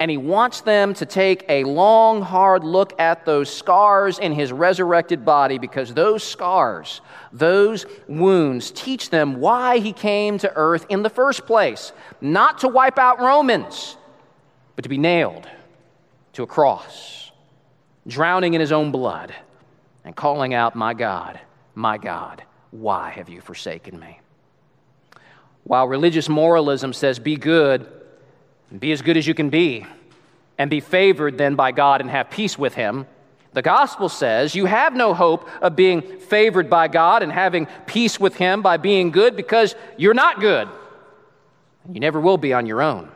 and 0.00 0.10
he 0.10 0.16
wants 0.16 0.62
them 0.62 0.94
to 0.94 1.04
take 1.04 1.44
a 1.46 1.62
long, 1.64 2.22
hard 2.22 2.64
look 2.64 2.98
at 2.98 3.26
those 3.26 3.54
scars 3.54 4.18
in 4.18 4.32
his 4.32 4.50
resurrected 4.50 5.26
body 5.26 5.58
because 5.58 5.92
those 5.92 6.24
scars, 6.24 7.02
those 7.32 7.84
wounds, 8.08 8.70
teach 8.70 9.10
them 9.10 9.40
why 9.40 9.78
he 9.78 9.92
came 9.92 10.38
to 10.38 10.50
earth 10.56 10.86
in 10.88 11.02
the 11.02 11.10
first 11.10 11.44
place. 11.44 11.92
Not 12.22 12.60
to 12.60 12.68
wipe 12.68 12.98
out 12.98 13.20
Romans, 13.20 13.98
but 14.74 14.84
to 14.84 14.88
be 14.88 14.96
nailed 14.96 15.46
to 16.32 16.44
a 16.44 16.46
cross, 16.46 17.30
drowning 18.06 18.54
in 18.54 18.60
his 18.60 18.72
own 18.72 18.90
blood, 18.90 19.34
and 20.04 20.16
calling 20.16 20.54
out, 20.54 20.74
My 20.74 20.94
God, 20.94 21.38
my 21.74 21.98
God, 21.98 22.42
why 22.70 23.10
have 23.10 23.28
you 23.28 23.42
forsaken 23.42 23.98
me? 23.98 24.19
While 25.64 25.88
religious 25.88 26.28
moralism 26.28 26.92
says, 26.92 27.18
Be 27.18 27.36
good 27.36 27.86
be 28.78 28.92
as 28.92 29.02
good 29.02 29.16
as 29.16 29.26
you 29.26 29.34
can 29.34 29.50
be, 29.50 29.86
and 30.56 30.70
be 30.70 30.80
favored 30.80 31.38
then 31.38 31.56
by 31.56 31.72
God 31.72 32.00
and 32.00 32.10
have 32.10 32.30
peace 32.30 32.58
with 32.58 32.74
Him. 32.74 33.06
The 33.52 33.62
gospel 33.62 34.08
says 34.08 34.54
you 34.54 34.66
have 34.66 34.94
no 34.94 35.12
hope 35.12 35.48
of 35.60 35.74
being 35.74 36.02
favored 36.20 36.70
by 36.70 36.86
God 36.86 37.24
and 37.24 37.32
having 37.32 37.66
peace 37.86 38.20
with 38.20 38.36
Him 38.36 38.62
by 38.62 38.76
being 38.76 39.10
good 39.10 39.34
because 39.34 39.74
you're 39.96 40.14
not 40.14 40.38
good. 40.38 40.68
And 41.84 41.96
you 41.96 42.00
never 42.00 42.20
will 42.20 42.38
be 42.38 42.52
on 42.52 42.66
your 42.66 42.80
own. 42.80 43.10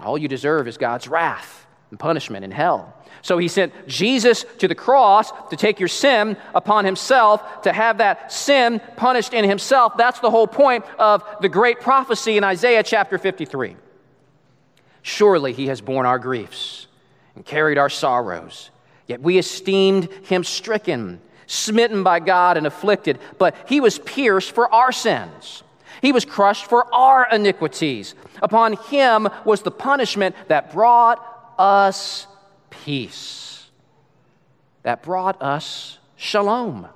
All 0.00 0.18
you 0.18 0.28
deserve 0.28 0.68
is 0.68 0.76
God's 0.76 1.08
wrath 1.08 1.66
and 1.90 1.98
punishment 1.98 2.44
in 2.44 2.50
hell. 2.50 2.92
So 3.22 3.38
he 3.38 3.48
sent 3.48 3.88
Jesus 3.88 4.44
to 4.58 4.68
the 4.68 4.74
cross 4.74 5.32
to 5.50 5.56
take 5.56 5.80
your 5.80 5.88
sin 5.88 6.36
upon 6.54 6.84
himself, 6.84 7.62
to 7.62 7.72
have 7.72 7.98
that 7.98 8.32
sin 8.32 8.80
punished 8.96 9.34
in 9.34 9.44
himself. 9.48 9.96
That's 9.96 10.20
the 10.20 10.30
whole 10.30 10.46
point 10.46 10.84
of 10.98 11.24
the 11.40 11.48
great 11.48 11.80
prophecy 11.80 12.36
in 12.36 12.44
Isaiah 12.44 12.82
chapter 12.82 13.18
53. 13.18 13.76
Surely 15.02 15.52
he 15.52 15.68
has 15.68 15.80
borne 15.80 16.06
our 16.06 16.18
griefs 16.18 16.86
and 17.34 17.44
carried 17.44 17.78
our 17.78 17.90
sorrows. 17.90 18.70
Yet 19.06 19.20
we 19.20 19.38
esteemed 19.38 20.08
him 20.24 20.42
stricken, 20.42 21.20
smitten 21.46 22.02
by 22.02 22.18
God, 22.18 22.56
and 22.56 22.66
afflicted. 22.66 23.18
But 23.38 23.54
he 23.68 23.80
was 23.80 23.98
pierced 24.00 24.52
for 24.52 24.72
our 24.74 24.92
sins, 24.92 25.62
he 26.02 26.12
was 26.12 26.24
crushed 26.24 26.66
for 26.66 26.92
our 26.94 27.26
iniquities. 27.30 28.14
Upon 28.42 28.74
him 28.74 29.28
was 29.44 29.62
the 29.62 29.70
punishment 29.70 30.36
that 30.48 30.72
brought 30.72 31.24
us 31.58 32.26
peace, 32.84 33.66
that 34.82 35.02
brought 35.02 35.40
us 35.42 35.98
shalom. 36.16 36.88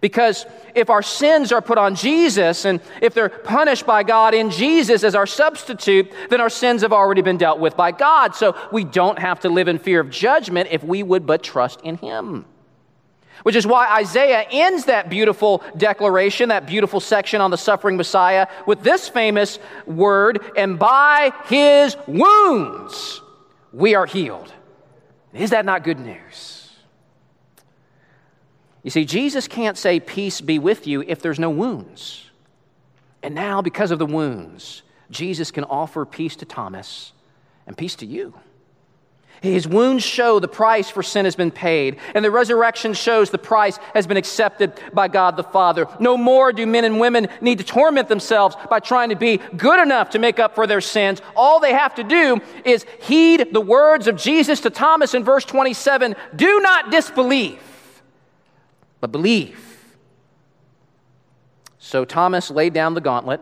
Because 0.00 0.46
if 0.74 0.90
our 0.90 1.02
sins 1.02 1.52
are 1.52 1.62
put 1.62 1.78
on 1.78 1.94
Jesus 1.94 2.64
and 2.64 2.80
if 3.00 3.14
they're 3.14 3.28
punished 3.28 3.86
by 3.86 4.02
God 4.02 4.34
in 4.34 4.50
Jesus 4.50 5.04
as 5.04 5.14
our 5.14 5.26
substitute, 5.26 6.12
then 6.28 6.40
our 6.40 6.50
sins 6.50 6.82
have 6.82 6.92
already 6.92 7.22
been 7.22 7.38
dealt 7.38 7.60
with 7.60 7.76
by 7.76 7.92
God. 7.92 8.34
So 8.34 8.56
we 8.72 8.84
don't 8.84 9.18
have 9.18 9.40
to 9.40 9.48
live 9.48 9.68
in 9.68 9.78
fear 9.78 10.00
of 10.00 10.10
judgment 10.10 10.68
if 10.70 10.82
we 10.84 11.02
would 11.02 11.26
but 11.26 11.42
trust 11.42 11.80
in 11.82 11.96
Him. 11.96 12.44
Which 13.42 13.56
is 13.56 13.66
why 13.66 14.00
Isaiah 14.00 14.46
ends 14.50 14.86
that 14.86 15.08
beautiful 15.08 15.62
declaration, 15.76 16.48
that 16.48 16.66
beautiful 16.66 17.00
section 17.00 17.40
on 17.40 17.50
the 17.50 17.58
suffering 17.58 17.96
Messiah, 17.96 18.48
with 18.66 18.82
this 18.82 19.08
famous 19.08 19.58
word, 19.86 20.40
and 20.56 20.78
by 20.78 21.32
His 21.44 21.96
wounds 22.06 23.22
we 23.76 23.94
are 23.94 24.06
healed. 24.06 24.50
Is 25.34 25.50
that 25.50 25.66
not 25.66 25.84
good 25.84 26.00
news? 26.00 26.70
You 28.82 28.90
see, 28.90 29.04
Jesus 29.04 29.46
can't 29.46 29.76
say, 29.76 30.00
Peace 30.00 30.40
be 30.40 30.58
with 30.58 30.86
you, 30.86 31.02
if 31.06 31.20
there's 31.20 31.38
no 31.38 31.50
wounds. 31.50 32.30
And 33.22 33.34
now, 33.34 33.60
because 33.60 33.90
of 33.90 33.98
the 33.98 34.06
wounds, 34.06 34.82
Jesus 35.10 35.50
can 35.50 35.64
offer 35.64 36.06
peace 36.06 36.36
to 36.36 36.46
Thomas 36.46 37.12
and 37.66 37.76
peace 37.76 37.96
to 37.96 38.06
you. 38.06 38.32
His 39.40 39.68
wounds 39.68 40.04
show 40.04 40.40
the 40.40 40.48
price 40.48 40.90
for 40.90 41.02
sin 41.02 41.24
has 41.24 41.36
been 41.36 41.50
paid, 41.50 41.98
and 42.14 42.24
the 42.24 42.30
resurrection 42.30 42.94
shows 42.94 43.30
the 43.30 43.38
price 43.38 43.78
has 43.94 44.06
been 44.06 44.16
accepted 44.16 44.72
by 44.92 45.08
God 45.08 45.36
the 45.36 45.44
Father. 45.44 45.86
No 46.00 46.16
more 46.16 46.52
do 46.52 46.66
men 46.66 46.84
and 46.84 46.98
women 46.98 47.28
need 47.40 47.58
to 47.58 47.64
torment 47.64 48.08
themselves 48.08 48.56
by 48.70 48.80
trying 48.80 49.10
to 49.10 49.16
be 49.16 49.38
good 49.56 49.80
enough 49.80 50.10
to 50.10 50.18
make 50.18 50.38
up 50.38 50.54
for 50.54 50.66
their 50.66 50.80
sins. 50.80 51.20
All 51.36 51.60
they 51.60 51.72
have 51.72 51.94
to 51.96 52.04
do 52.04 52.40
is 52.64 52.84
heed 53.00 53.52
the 53.52 53.60
words 53.60 54.06
of 54.06 54.16
Jesus 54.16 54.60
to 54.60 54.70
Thomas 54.70 55.14
in 55.14 55.24
verse 55.24 55.44
27 55.44 56.16
Do 56.34 56.60
not 56.60 56.90
disbelieve 56.90 57.60
but 59.00 59.12
believe. 59.12 59.96
So 61.78 62.04
Thomas 62.04 62.50
laid 62.50 62.72
down 62.72 62.94
the 62.94 63.00
gauntlet. 63.00 63.40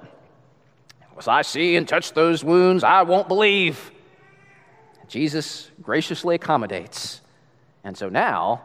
As 1.17 1.29
I 1.29 1.43
see 1.43 1.77
and 1.77 1.89
touch 1.89 2.13
those 2.13 2.45
wounds, 2.45 2.85
I 2.85 3.03
won't 3.03 3.29
believe. 3.29 3.91
Jesus 5.09 5.71
graciously 5.83 6.35
accommodates. 6.35 7.21
And 7.83 7.97
so 7.97 8.09
now, 8.09 8.63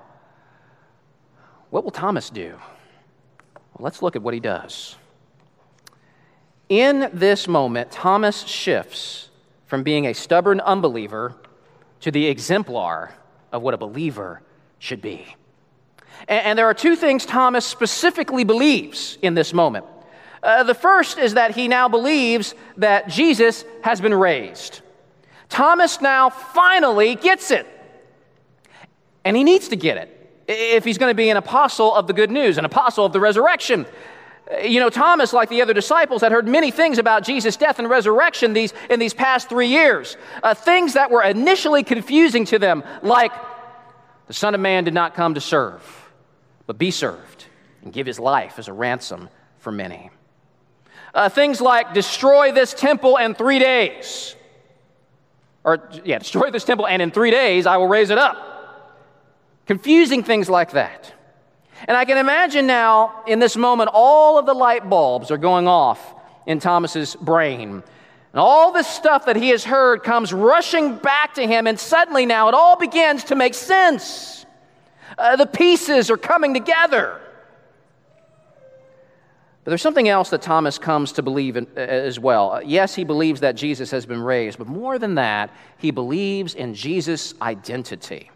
what 1.70 1.84
will 1.84 1.92
Thomas 1.92 2.30
do? 2.30 2.56
Well, 3.56 3.86
let's 3.86 4.02
look 4.02 4.16
at 4.16 4.22
what 4.22 4.34
he 4.34 4.40
does. 4.40 4.96
In 6.70 7.10
this 7.14 7.48
moment, 7.48 7.92
Thomas 7.92 8.44
shifts 8.44 9.30
from 9.66 9.84
being 9.84 10.06
a 10.06 10.14
stubborn 10.14 10.60
unbeliever 10.60 11.36
to 12.02 12.12
the 12.12 12.28
exemplar 12.28 13.14
of 13.52 13.62
what 13.62 13.74
a 13.74 13.78
believer 13.78 14.42
should 14.78 15.02
be. 15.02 15.36
And, 16.28 16.46
and 16.46 16.60
there 16.60 16.66
are 16.66 16.74
two 16.74 16.96
things 16.96 17.26
Thomas 17.26 17.66
specifically 17.66 18.44
believes 18.44 19.18
in 19.22 19.34
this 19.34 19.54
moment. 19.54 19.86
Uh, 20.42 20.64
the 20.64 20.74
first 20.74 21.18
is 21.18 21.34
that 21.34 21.56
he 21.56 21.68
now 21.68 21.90
believes 21.90 22.56
that 22.78 23.10
Jesus 23.10 23.66
has 23.84 24.00
been 24.00 24.14
raised. 24.14 24.82
Thomas 25.50 26.00
now 26.00 26.30
finally 26.30 27.16
gets 27.16 27.52
it. 27.52 27.68
And 29.26 29.36
he 29.36 29.44
needs 29.44 29.68
to 29.70 29.76
get 29.76 29.98
it 29.98 30.16
if 30.48 30.84
he's 30.84 30.98
going 30.98 31.12
to 31.12 31.16
be 31.16 31.30
an 31.30 31.38
apostle 31.38 31.94
of 31.94 32.08
the 32.08 32.14
good 32.14 32.32
news, 32.32 32.58
an 32.58 32.66
apostle 32.66 33.06
of 33.06 33.14
the 33.14 33.20
resurrection. 33.20 33.86
You 34.64 34.80
know, 34.80 34.90
Thomas, 34.90 35.32
like 35.32 35.50
the 35.50 35.62
other 35.62 35.74
disciples, 35.74 36.22
had 36.22 36.32
heard 36.32 36.48
many 36.48 36.72
things 36.72 36.98
about 36.98 37.24
Jesus' 37.24 37.56
death 37.56 37.78
and 37.78 37.88
resurrection 37.88 38.54
these, 38.54 38.74
in 38.90 39.00
these 39.00 39.14
past 39.14 39.48
three 39.50 39.68
years. 39.68 40.18
Uh, 40.42 40.56
things 40.56 40.94
that 40.94 41.12
were 41.12 41.22
initially 41.22 41.84
confusing 41.84 42.46
to 42.46 42.58
them, 42.58 42.84
like 43.04 43.32
the 44.26 44.34
Son 44.34 44.56
of 44.56 44.62
Man 44.62 44.86
did 44.86 44.94
not 44.94 45.14
come 45.14 45.36
to 45.36 45.42
serve, 45.42 45.84
but 46.66 46.80
be 46.80 46.90
served 46.90 47.46
and 47.84 47.94
give 47.94 48.08
his 48.08 48.20
life 48.20 48.58
as 48.58 48.68
a 48.68 48.74
ransom 48.74 49.30
for 49.60 49.72
many. 49.72 50.10
Uh, 51.14 51.30
things 51.30 51.62
like 51.62 51.94
destroy 51.94 52.52
this 52.52 52.74
temple 52.74 53.18
in 53.18 53.36
three 53.36 53.60
days. 53.60 54.36
Or, 55.70 55.90
yeah, 56.04 56.18
destroy 56.18 56.50
this 56.50 56.64
temple 56.64 56.88
and 56.88 57.00
in 57.00 57.12
three 57.12 57.30
days 57.30 57.68
I 57.68 57.78
will 57.78 57.88
raise 57.88 58.10
it 58.10 58.18
up. 58.18 58.38
Confusing 59.68 60.24
things 60.24 60.50
like 60.50 60.72
that. 60.72 61.14
And 61.88 61.96
I 61.96 62.06
can 62.06 62.18
imagine 62.18 62.66
now, 62.66 63.24
in 63.28 63.38
this 63.38 63.56
moment, 63.56 63.92
all 63.94 64.40
of 64.40 64.48
the 64.48 64.56
light 64.56 64.90
bulbs 64.90 65.30
are 65.30 65.38
going 65.38 65.68
off 65.68 66.16
in 66.48 66.60
Thomas's 66.60 67.16
brain. 67.16 67.84
And 68.34 68.40
all 68.40 68.72
this 68.72 68.88
stuff 68.88 69.28
that 69.28 69.36
he 69.36 69.50
has 69.50 69.64
heard 69.64 70.04
comes 70.04 70.34
rushing 70.34 70.98
back 70.98 71.36
to 71.36 71.46
him, 71.46 71.68
and 71.68 71.80
suddenly 71.80 72.26
now 72.26 72.48
it 72.48 72.56
all 72.56 72.78
begins 72.78 73.26
to 73.26 73.36
make 73.36 73.54
sense. 73.54 74.46
Uh, 75.18 75.36
the 75.36 75.46
pieces 75.46 76.10
are 76.10 76.18
coming 76.18 76.54
together. 76.54 77.22
But 79.70 79.74
there's 79.74 79.84
something 79.84 80.10
else 80.10 80.32
that 80.32 80.42
Thomas 80.42 80.80
comes 80.80 81.12
to 81.12 81.22
believe 81.22 81.56
in, 81.56 81.68
uh, 81.78 81.82
as 81.82 82.20
well. 82.20 82.54
Uh, 82.54 82.62
yes, 82.62 82.96
he 82.96 83.04
believes 83.04 83.42
that 83.42 83.52
Jesus 83.52 83.92
has 83.92 84.04
been 84.04 84.20
raised, 84.20 84.58
but 84.58 84.66
more 84.66 84.98
than 84.98 85.14
that, 85.14 85.52
he 85.78 85.92
believes 85.92 86.56
in 86.56 86.74
Jesus' 86.74 87.36
identity. 87.40 88.32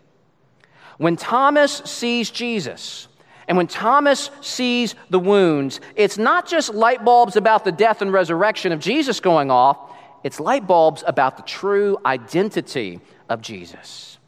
When 0.99 1.15
Thomas 1.15 1.77
sees 1.85 2.29
Jesus, 2.29 3.07
and 3.47 3.57
when 3.57 3.65
Thomas 3.65 4.29
sees 4.41 4.93
the 5.09 5.17
wounds, 5.17 5.81
it's 5.95 6.19
not 6.19 6.47
just 6.47 6.71
light 6.71 7.03
bulbs 7.03 7.35
about 7.35 7.65
the 7.65 7.71
death 7.71 8.03
and 8.03 8.13
resurrection 8.13 8.71
of 8.71 8.79
Jesus 8.79 9.19
going 9.19 9.49
off, 9.49 9.91
it's 10.23 10.39
light 10.39 10.67
bulbs 10.67 11.03
about 11.07 11.37
the 11.37 11.43
true 11.43 11.97
identity 12.05 12.99
of 13.27 13.41
Jesus. 13.41 14.19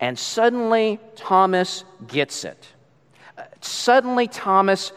And 0.00 0.18
suddenly, 0.18 0.98
Thomas 1.14 1.84
gets 2.08 2.44
it. 2.44 2.66
Suddenly, 3.60 4.26
Thomas 4.26 4.90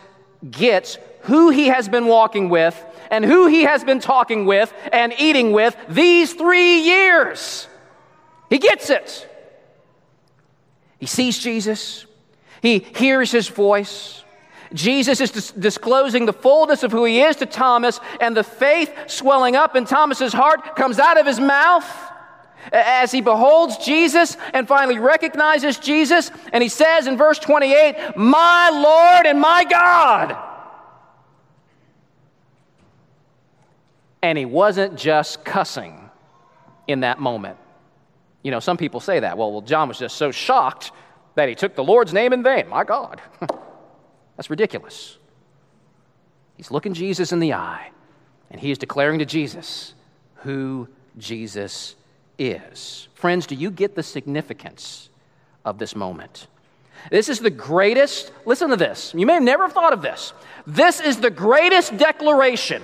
gets 0.49 0.97
who 1.25 1.49
he 1.49 1.67
has 1.67 1.89
been 1.89 2.05
walking 2.05 2.49
with, 2.49 2.81
and 3.11 3.23
who 3.23 3.47
he 3.47 3.63
has 3.63 3.83
been 3.83 3.99
talking 3.99 4.45
with 4.45 4.73
and 4.91 5.13
eating 5.19 5.51
with 5.51 5.75
these 5.89 6.33
three 6.33 6.81
years. 6.81 7.67
He 8.49 8.57
gets 8.57 8.89
it. 8.89 9.29
He 10.99 11.05
sees 11.05 11.37
Jesus, 11.37 12.05
he 12.61 12.79
hears 12.79 13.31
his 13.31 13.47
voice. 13.47 14.23
Jesus 14.73 15.21
is 15.21 15.31
dis- 15.31 15.51
disclosing 15.51 16.25
the 16.25 16.33
fullness 16.33 16.83
of 16.83 16.91
who 16.91 17.05
he 17.05 17.21
is 17.21 17.35
to 17.37 17.45
Thomas, 17.45 17.99
and 18.19 18.35
the 18.35 18.43
faith 18.43 18.91
swelling 19.07 19.55
up 19.55 19.75
in 19.75 19.85
Thomas's 19.85 20.33
heart 20.33 20.75
comes 20.75 20.99
out 20.99 21.19
of 21.19 21.25
his 21.25 21.39
mouth 21.39 21.85
as 22.71 23.11
he 23.11 23.21
beholds 23.21 23.77
Jesus 23.77 24.37
and 24.53 24.67
finally 24.67 24.99
recognizes 24.99 25.77
Jesus. 25.77 26.31
And 26.51 26.63
he 26.63 26.69
says 26.69 27.07
in 27.07 27.17
verse 27.17 27.39
28, 27.39 28.17
My 28.17 28.69
Lord 28.69 29.27
and 29.27 29.39
my 29.39 29.63
God. 29.65 30.54
And 34.25 34.39
he 34.39 34.45
wasn't 34.45 34.95
just 34.95 35.45
cussing 35.45 36.09
in 36.87 37.01
that 37.01 37.19
moment. 37.19 37.57
You 38.41 38.49
know, 38.49 38.59
some 38.59 38.75
people 38.75 38.99
say 38.99 39.19
that. 39.19 39.37
Well, 39.37 39.51
well, 39.51 39.61
John 39.61 39.87
was 39.87 39.99
just 39.99 40.15
so 40.15 40.31
shocked 40.31 40.91
that 41.35 41.47
he 41.47 41.53
took 41.53 41.75
the 41.75 41.83
Lord's 41.83 42.11
name 42.11 42.33
in 42.33 42.41
vain. 42.41 42.67
My 42.67 42.83
God. 42.83 43.21
That's 44.35 44.49
ridiculous. 44.49 45.19
He's 46.57 46.71
looking 46.71 46.95
Jesus 46.95 47.33
in 47.33 47.39
the 47.39 47.53
eye, 47.53 47.91
and 48.49 48.59
he 48.59 48.71
is 48.71 48.79
declaring 48.79 49.19
to 49.19 49.25
Jesus 49.25 49.93
who 50.37 50.89
Jesus 51.19 51.95
is. 52.39 53.07
Friends, 53.13 53.45
do 53.45 53.53
you 53.53 53.69
get 53.69 53.93
the 53.93 54.01
significance 54.01 55.09
of 55.63 55.77
this 55.77 55.95
moment? 55.95 56.47
This 57.11 57.29
is 57.29 57.41
the 57.41 57.51
greatest, 57.51 58.31
listen 58.43 58.71
to 58.71 58.75
this. 58.75 59.13
You 59.15 59.27
may 59.27 59.33
have 59.33 59.43
never 59.43 59.69
thought 59.69 59.93
of 59.93 60.01
this. 60.01 60.33
This 60.65 60.99
is 60.99 61.17
the 61.17 61.29
greatest 61.29 61.95
declaration 61.97 62.81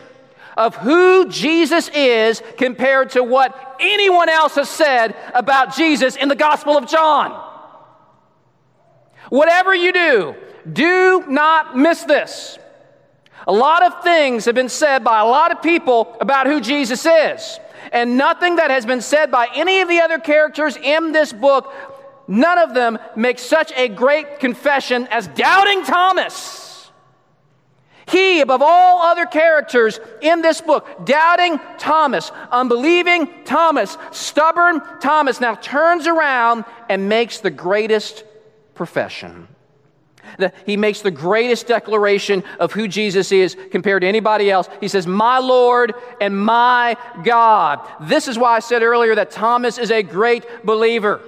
of 0.58 0.76
who 0.76 1.28
Jesus 1.30 1.90
is 1.90 2.42
compared 2.58 3.12
to 3.12 3.24
what 3.24 3.78
anyone 3.80 4.30
else 4.30 4.56
has 4.56 4.70
said 4.70 5.16
about 5.34 5.76
Jesus 5.76 6.16
in 6.16 6.28
the 6.28 6.36
Gospel 6.36 6.78
of 6.78 6.88
John. 6.88 7.32
Whatever 9.30 9.74
you 9.74 9.94
do, 9.94 10.36
do 10.72 11.24
not 11.28 11.78
miss 11.78 12.04
this. 12.04 12.60
A 13.48 13.52
lot 13.54 13.84
of 13.84 14.04
things 14.04 14.46
have 14.46 14.56
been 14.56 14.70
said 14.70 15.04
by 15.04 15.20
a 15.20 15.26
lot 15.26 15.52
of 15.52 15.62
people 15.62 16.16
about 16.22 16.48
who 16.48 16.62
Jesus 16.62 17.06
is. 17.06 17.60
And 17.92 18.18
nothing 18.18 18.58
that 18.58 18.72
has 18.72 18.86
been 18.86 19.02
said 19.02 19.32
by 19.32 19.48
any 19.56 19.82
of 19.82 19.90
the 19.90 20.00
other 20.00 20.20
characters 20.20 20.78
in 20.78 21.12
this 21.12 21.34
book, 21.34 21.74
none 22.28 22.58
of 22.58 22.74
them 22.74 23.00
make 23.16 23.40
such 23.40 23.72
a 23.74 23.88
great 23.88 24.40
confession 24.40 25.08
as 25.10 25.28
doubting 25.28 25.84
Thomas. 25.84 26.71
He, 28.08 28.42
above 28.42 28.62
all 28.62 29.02
other 29.02 29.26
characters 29.26 30.00
in 30.22 30.42
this 30.42 30.62
book, 30.62 31.06
doubting 31.06 31.60
Thomas, 31.78 32.32
unbelieving 32.52 33.30
Thomas, 33.46 33.98
stubborn 34.12 34.82
Thomas, 35.00 35.40
now 35.40 35.56
turns 35.56 36.08
around 36.08 36.66
and 36.90 37.10
makes 37.10 37.40
the 37.40 37.52
greatest 37.52 38.24
profession 38.74 39.48
he 40.66 40.78
makes 40.78 41.02
the 41.02 41.12
greatest 41.12 41.68
declaration 41.68 42.44
of 42.60 42.72
who 42.72 42.88
Jesus 42.88 43.32
is 43.32 43.56
compared 43.72 44.02
to 44.02 44.08
anybody 44.08 44.50
else. 44.50 44.70
He 44.80 44.88
says, 44.88 45.08
My 45.08 45.40
Lord 45.40 45.94
and 46.20 46.38
my 46.38 46.98
God. 47.24 47.88
This 48.02 48.28
is 48.28 48.38
why 48.38 48.56
I 48.56 48.60
said 48.60 48.84
earlier 48.84 49.16
that 49.16 49.32
Thomas 49.32 49.78
is 49.78 49.92
a 49.92 50.04
great 50.04 50.46
believer 50.64 51.22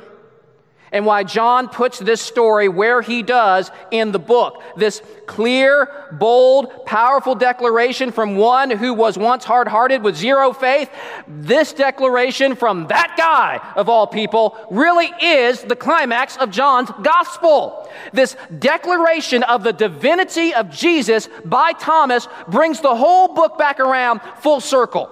and 0.94 1.08
why 1.08 1.24
John 1.24 1.68
puts 1.68 1.98
this 1.98 2.22
story 2.22 2.70
where 2.70 3.02
he 3.02 3.24
does 3.24 3.72
in 3.90 4.12
the 4.12 4.20
book. 4.20 4.62
This 4.78 5.02
clear, 5.26 5.90
bold, 6.12 6.86
powerful 6.86 7.34
declaration 7.34 8.12
from 8.12 8.38
one 8.38 8.70
who 8.70 8.94
was 8.94 9.18
once 9.18 9.44
hard 9.44 9.68
hearted 9.68 10.04
with 10.04 10.16
zero 10.16 10.54
faith. 10.54 10.90
This 11.28 11.74
declaration 11.74 12.56
from 12.56 12.88
that 12.88 13.16
guy 13.18 13.60
of 13.76 13.90
all 13.90 14.06
people 14.06 14.56
really 14.70 15.12
is 15.20 15.64
the 15.64 15.76
climax 15.76 16.38
of 16.38 16.52
John's 16.52 16.92
gospel. 17.02 17.90
This 18.14 18.38
declaration 18.60 19.42
of 19.44 19.64
the 19.64 19.74
divinity 19.74 20.54
of 20.54 20.70
Jesus 20.70 21.28
by 21.44 21.74
Thomas 21.74 22.28
brings 22.48 22.82
the 22.82 22.96
whole 22.96 23.34
book 23.34 23.58
back 23.58 23.80
around 23.80 24.22
full 24.42 24.62
circle. 24.62 25.10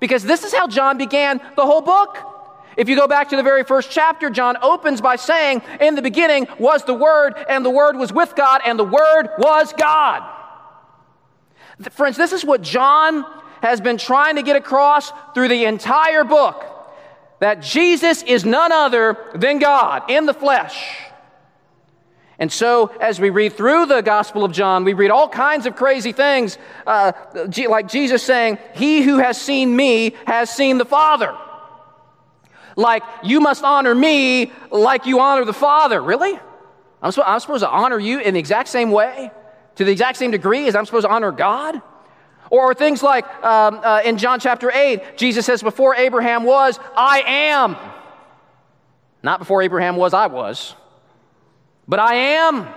Because 0.00 0.24
this 0.24 0.42
is 0.42 0.52
how 0.52 0.66
John 0.66 0.98
began 0.98 1.40
the 1.54 1.64
whole 1.64 1.80
book. 1.80 2.31
If 2.76 2.88
you 2.88 2.96
go 2.96 3.06
back 3.06 3.28
to 3.30 3.36
the 3.36 3.42
very 3.42 3.64
first 3.64 3.90
chapter, 3.90 4.30
John 4.30 4.56
opens 4.62 5.00
by 5.00 5.16
saying, 5.16 5.62
In 5.80 5.94
the 5.94 6.02
beginning 6.02 6.46
was 6.58 6.84
the 6.84 6.94
Word, 6.94 7.34
and 7.48 7.64
the 7.64 7.70
Word 7.70 7.96
was 7.96 8.12
with 8.12 8.34
God, 8.34 8.62
and 8.64 8.78
the 8.78 8.84
Word 8.84 9.28
was 9.38 9.72
God. 9.74 10.22
Friends, 11.90 12.16
this 12.16 12.32
is 12.32 12.44
what 12.44 12.62
John 12.62 13.24
has 13.60 13.80
been 13.80 13.98
trying 13.98 14.36
to 14.36 14.42
get 14.42 14.56
across 14.56 15.12
through 15.34 15.48
the 15.48 15.64
entire 15.64 16.24
book 16.24 16.64
that 17.40 17.60
Jesus 17.60 18.22
is 18.22 18.44
none 18.44 18.72
other 18.72 19.16
than 19.34 19.58
God 19.58 20.10
in 20.10 20.26
the 20.26 20.34
flesh. 20.34 20.96
And 22.38 22.50
so, 22.50 22.86
as 23.00 23.20
we 23.20 23.30
read 23.30 23.52
through 23.52 23.86
the 23.86 24.00
Gospel 24.00 24.44
of 24.44 24.52
John, 24.52 24.84
we 24.84 24.94
read 24.94 25.10
all 25.10 25.28
kinds 25.28 25.66
of 25.66 25.76
crazy 25.76 26.12
things, 26.12 26.58
uh, 26.86 27.12
like 27.68 27.88
Jesus 27.88 28.22
saying, 28.22 28.58
He 28.74 29.02
who 29.02 29.18
has 29.18 29.40
seen 29.40 29.76
me 29.76 30.16
has 30.26 30.50
seen 30.50 30.78
the 30.78 30.84
Father. 30.84 31.36
Like, 32.76 33.02
you 33.22 33.40
must 33.40 33.64
honor 33.64 33.94
me 33.94 34.52
like 34.70 35.06
you 35.06 35.20
honor 35.20 35.44
the 35.44 35.52
Father. 35.52 36.02
Really? 36.02 36.38
I'm, 37.02 37.12
I'm 37.24 37.40
supposed 37.40 37.62
to 37.62 37.68
honor 37.68 37.98
you 37.98 38.20
in 38.20 38.34
the 38.34 38.40
exact 38.40 38.68
same 38.68 38.90
way, 38.90 39.30
to 39.76 39.84
the 39.84 39.92
exact 39.92 40.18
same 40.18 40.30
degree 40.30 40.66
as 40.68 40.74
I'm 40.74 40.86
supposed 40.86 41.06
to 41.06 41.10
honor 41.10 41.32
God? 41.32 41.80
Or 42.50 42.74
things 42.74 43.02
like 43.02 43.24
um, 43.42 43.80
uh, 43.82 44.02
in 44.04 44.18
John 44.18 44.38
chapter 44.38 44.70
8, 44.70 45.16
Jesus 45.16 45.46
says, 45.46 45.62
Before 45.62 45.94
Abraham 45.94 46.44
was, 46.44 46.78
I 46.94 47.22
am. 47.26 47.76
Not 49.22 49.38
before 49.38 49.62
Abraham 49.62 49.96
was, 49.96 50.12
I 50.12 50.26
was. 50.26 50.74
But 51.88 51.98
I 51.98 52.14
am. 52.14 52.68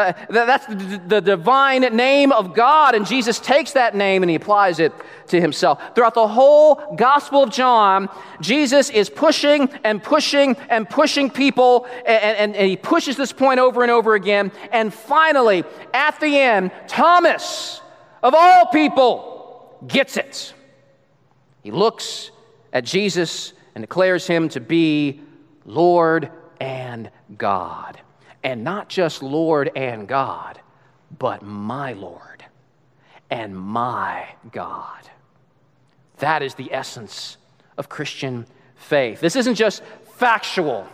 Uh, 0.00 0.12
that's 0.30 0.66
the, 0.66 1.02
the, 1.06 1.20
divine 1.20 1.82
name 1.82 2.32
of 2.32 2.54
God, 2.54 2.94
and 2.94 3.06
Jesus 3.06 3.38
takes 3.38 3.72
that 3.72 3.94
name 3.94 4.22
and 4.22 4.30
he 4.30 4.36
applies 4.36 4.80
it 4.80 4.94
to 5.28 5.38
himself. 5.38 5.94
Throughout 5.94 6.14
the 6.14 6.26
whole 6.26 6.94
Gospel 6.96 7.42
of 7.42 7.50
John, 7.50 8.08
Jesus 8.40 8.88
is 8.88 9.10
pushing 9.10 9.68
and 9.84 10.02
pushing 10.02 10.56
and 10.70 10.88
pushing 10.88 11.28
people, 11.28 11.86
and, 12.06 12.36
and, 12.36 12.56
and 12.56 12.66
he 12.70 12.78
pushes 12.78 13.16
this 13.18 13.30
point 13.30 13.60
over 13.60 13.82
and 13.82 13.90
over 13.90 14.14
again. 14.14 14.52
And 14.72 14.92
finally, 14.92 15.64
at 15.92 16.18
the 16.18 16.38
end, 16.38 16.70
Thomas, 16.88 17.82
of 18.22 18.34
all 18.34 18.66
people, 18.68 19.78
gets 19.86 20.16
it. 20.16 20.54
He 21.62 21.72
looks 21.72 22.30
at 22.72 22.84
Jesus 22.84 23.52
and 23.74 23.82
declares 23.82 24.26
him 24.26 24.48
to 24.50 24.60
be 24.60 25.20
Lord 25.66 26.30
and 26.58 27.10
God 27.36 27.99
and 28.42 28.64
not 28.64 28.88
just 28.88 29.22
Lord 29.22 29.70
and 29.76 30.08
God, 30.08 30.60
but 31.18 31.42
my 31.42 31.92
Lord 31.92 32.44
and 33.30 33.56
my 33.56 34.26
God. 34.52 35.08
That 36.18 36.42
is 36.42 36.54
the 36.54 36.72
essence 36.72 37.36
of 37.78 37.88
Christian 37.88 38.46
faith. 38.74 39.20
This 39.20 39.36
isn't 39.36 39.54
just 39.54 39.82
factual. 40.16 40.86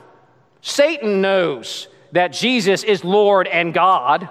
Satan 0.61 1.21
knows 1.21 1.89
that 2.13 2.29
Jesus 2.29 2.83
is 2.83 3.05
Lord 3.05 3.47
and 3.47 3.75
God, 3.75 4.29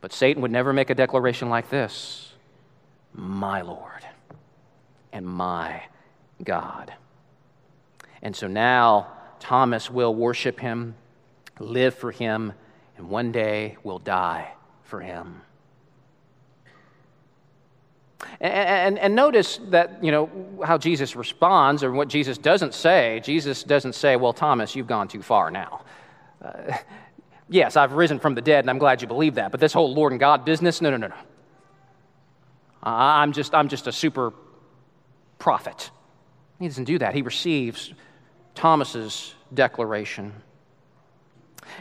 but 0.00 0.12
Satan 0.12 0.42
would 0.42 0.50
never 0.50 0.72
make 0.72 0.90
a 0.90 0.94
declaration 0.94 1.48
like 1.48 1.70
this 1.70 2.32
My 3.12 3.62
Lord 3.62 4.04
and 5.12 5.26
my 5.26 5.82
God. 6.42 6.92
And 8.22 8.34
so 8.34 8.46
now 8.46 9.08
Thomas 9.38 9.90
will 9.90 10.14
worship 10.14 10.60
him 10.60 10.94
live 11.58 11.94
for 11.94 12.10
Him, 12.10 12.52
and 12.96 13.08
one 13.08 13.32
day 13.32 13.76
will 13.82 13.98
die 13.98 14.52
for 14.82 15.00
Him. 15.00 15.40
And, 18.40 18.52
and, 18.52 18.98
and, 18.98 19.14
notice 19.14 19.60
that, 19.68 20.02
you 20.02 20.10
know, 20.10 20.30
how 20.64 20.78
Jesus 20.78 21.14
responds 21.16 21.82
or 21.84 21.92
what 21.92 22.08
Jesus 22.08 22.38
doesn't 22.38 22.74
say. 22.74 23.20
Jesus 23.22 23.62
doesn't 23.62 23.94
say, 23.94 24.16
Well, 24.16 24.32
Thomas, 24.32 24.74
you've 24.74 24.86
gone 24.86 25.06
too 25.06 25.22
far 25.22 25.50
now. 25.50 25.82
Uh, 26.42 26.76
yes, 27.48 27.76
I've 27.76 27.92
risen 27.92 28.18
from 28.18 28.34
the 28.34 28.40
dead, 28.40 28.60
and 28.60 28.70
I'm 28.70 28.78
glad 28.78 29.02
you 29.02 29.08
believe 29.08 29.34
that. 29.34 29.50
But 29.50 29.60
this 29.60 29.72
whole 29.72 29.94
Lord 29.94 30.12
and 30.12 30.20
God 30.20 30.44
business, 30.44 30.80
no, 30.80 30.90
no, 30.90 30.96
no, 30.96 31.08
no. 31.08 31.14
I'm 32.82 33.32
just, 33.32 33.54
I'm 33.54 33.68
just 33.68 33.86
a 33.86 33.92
super 33.92 34.32
prophet. 35.38 35.90
He 36.60 36.68
doesn't 36.68 36.84
do 36.84 36.98
that. 36.98 37.14
He 37.14 37.22
receives 37.22 37.92
Thomas's 38.54 39.34
declaration. 39.52 40.32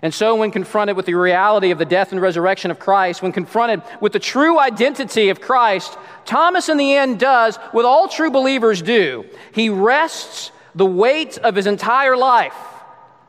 And 0.01 0.13
so, 0.13 0.35
when 0.35 0.51
confronted 0.51 0.97
with 0.97 1.05
the 1.05 1.13
reality 1.13 1.71
of 1.71 1.77
the 1.77 1.85
death 1.85 2.11
and 2.11 2.21
resurrection 2.21 2.71
of 2.71 2.79
Christ, 2.79 3.21
when 3.21 3.31
confronted 3.31 3.81
with 4.01 4.13
the 4.13 4.19
true 4.19 4.59
identity 4.59 5.29
of 5.29 5.41
Christ, 5.41 5.97
Thomas 6.25 6.69
in 6.69 6.77
the 6.77 6.93
end 6.93 7.19
does 7.19 7.57
what 7.71 7.85
all 7.85 8.07
true 8.07 8.31
believers 8.31 8.81
do. 8.81 9.25
He 9.53 9.69
rests 9.69 10.51
the 10.75 10.85
weight 10.85 11.37
of 11.37 11.55
his 11.55 11.67
entire 11.67 12.17
life 12.17 12.55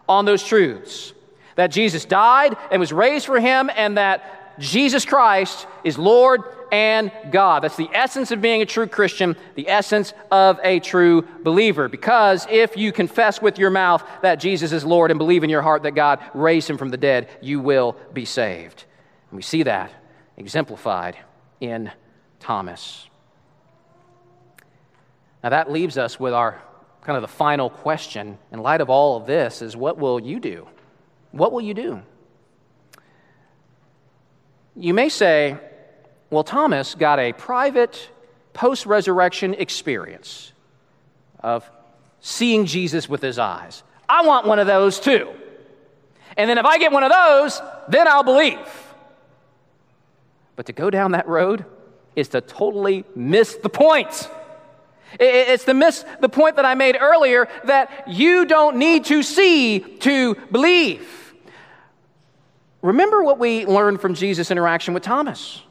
on 0.09 0.25
those 0.25 0.43
truths 0.43 1.13
that 1.57 1.69
Jesus 1.69 2.05
died 2.05 2.57
and 2.71 2.81
was 2.81 2.93
raised 2.93 3.27
for 3.27 3.41
him, 3.41 3.71
and 3.75 3.97
that 3.97 4.59
Jesus 4.59 5.05
Christ 5.05 5.67
is 5.85 5.99
Lord 5.99 6.43
and 6.73 7.11
God. 7.31 7.63
That's 7.63 7.77
the 7.77 7.91
essence 7.93 8.31
of 8.31 8.41
being 8.41 8.63
a 8.63 8.67
true 8.67 8.87
Christian, 8.87 9.37
the 9.55 9.69
essence 9.69 10.13
of 10.31 10.59
a 10.63 10.81
true 10.81 11.27
believer. 11.43 11.89
Because 11.89 12.47
if 12.51 12.77
you 12.77 12.93
confess 12.93 13.41
with 13.41 13.59
your 13.59 13.71
mouth 13.71 14.05
that 14.23 14.37
Jesus 14.37 14.73
is 14.73 14.85
Lord 14.85 15.11
and 15.11 15.19
believe 15.19 15.45
in 15.45 15.51
your 15.51 15.63
heart 15.63 15.83
that 15.85 15.93
God 15.93 16.21
raised 16.35 16.69
him 16.69 16.79
from 16.79 16.91
the 16.91 16.97
dead, 16.97 17.29
you 17.41 17.61
will 17.61 17.97
be 18.13 18.25
saved. 18.25 18.85
And 19.31 19.37
we 19.37 19.43
see 19.43 19.63
that 19.65 19.93
exemplified 20.37 21.17
in 21.61 21.91
Thomas. 22.41 23.09
Now 25.43 25.51
that 25.51 25.71
leaves 25.71 25.97
us 25.97 26.19
with 26.19 26.35
our 26.35 26.61
kind 27.03 27.17
of 27.17 27.23
the 27.23 27.29
final 27.29 27.71
question 27.71 28.37
in 28.51 28.61
light 28.61 28.81
of 28.81 28.91
all 28.91 29.17
of 29.17 29.27
this 29.27 29.63
is 29.63 29.77
what 29.77 29.97
will 29.97 30.21
you 30.21 30.41
do? 30.41 30.67
What 31.31 31.53
will 31.53 31.61
you 31.61 31.75
do? 31.75 32.03
You 34.75 34.93
may 34.93 35.09
say, 35.09 35.57
well, 36.31 36.45
Thomas 36.45 36.95
got 36.95 37.19
a 37.19 37.33
private 37.33 38.11
post 38.53 38.87
resurrection 38.87 39.55
experience 39.55 40.53
of 41.41 41.69
seeing 42.21 42.67
Jesus 42.67 43.09
with 43.09 43.23
his 43.23 43.39
eyes. 43.39 43.83
I 44.09 44.27
want 44.27 44.47
one 44.47 44.59
of 44.59 44.67
those 44.67 44.99
too. 44.99 45.29
And 46.37 46.51
then 46.51 46.59
if 46.59 46.65
I 46.65 46.79
get 46.79 46.93
one 46.93 47.03
of 47.03 47.13
those, 47.13 47.61
then 47.89 48.09
I'll 48.09 48.25
believe. 48.25 48.59
But 50.57 50.67
to 50.67 50.73
go 50.73 50.91
down 50.91 51.13
that 51.13 51.29
road 51.29 51.65
is 52.17 52.29
to 52.29 52.41
totally 52.41 53.05
miss 53.15 53.55
the 53.57 53.69
point. 53.69 54.31
It's 55.21 55.65
to 55.65 55.75
miss 55.75 56.05
the 56.21 56.29
point 56.29 56.57
that 56.57 56.65
I 56.65 56.75
made 56.75 56.97
earlier 56.99 57.49
that 57.65 58.09
you 58.09 58.45
don't 58.45 58.77
need 58.77 59.05
to 59.07 59.23
see 59.23 59.81
to 60.01 60.35
believe. 60.51 61.35
Remember 62.83 63.23
what 63.23 63.39
we 63.39 63.67
learned 63.67 64.01
from 64.01 64.15
Jesus' 64.15 64.51
interaction 64.51 64.95
with 64.95 65.03
Thomas 65.03 65.63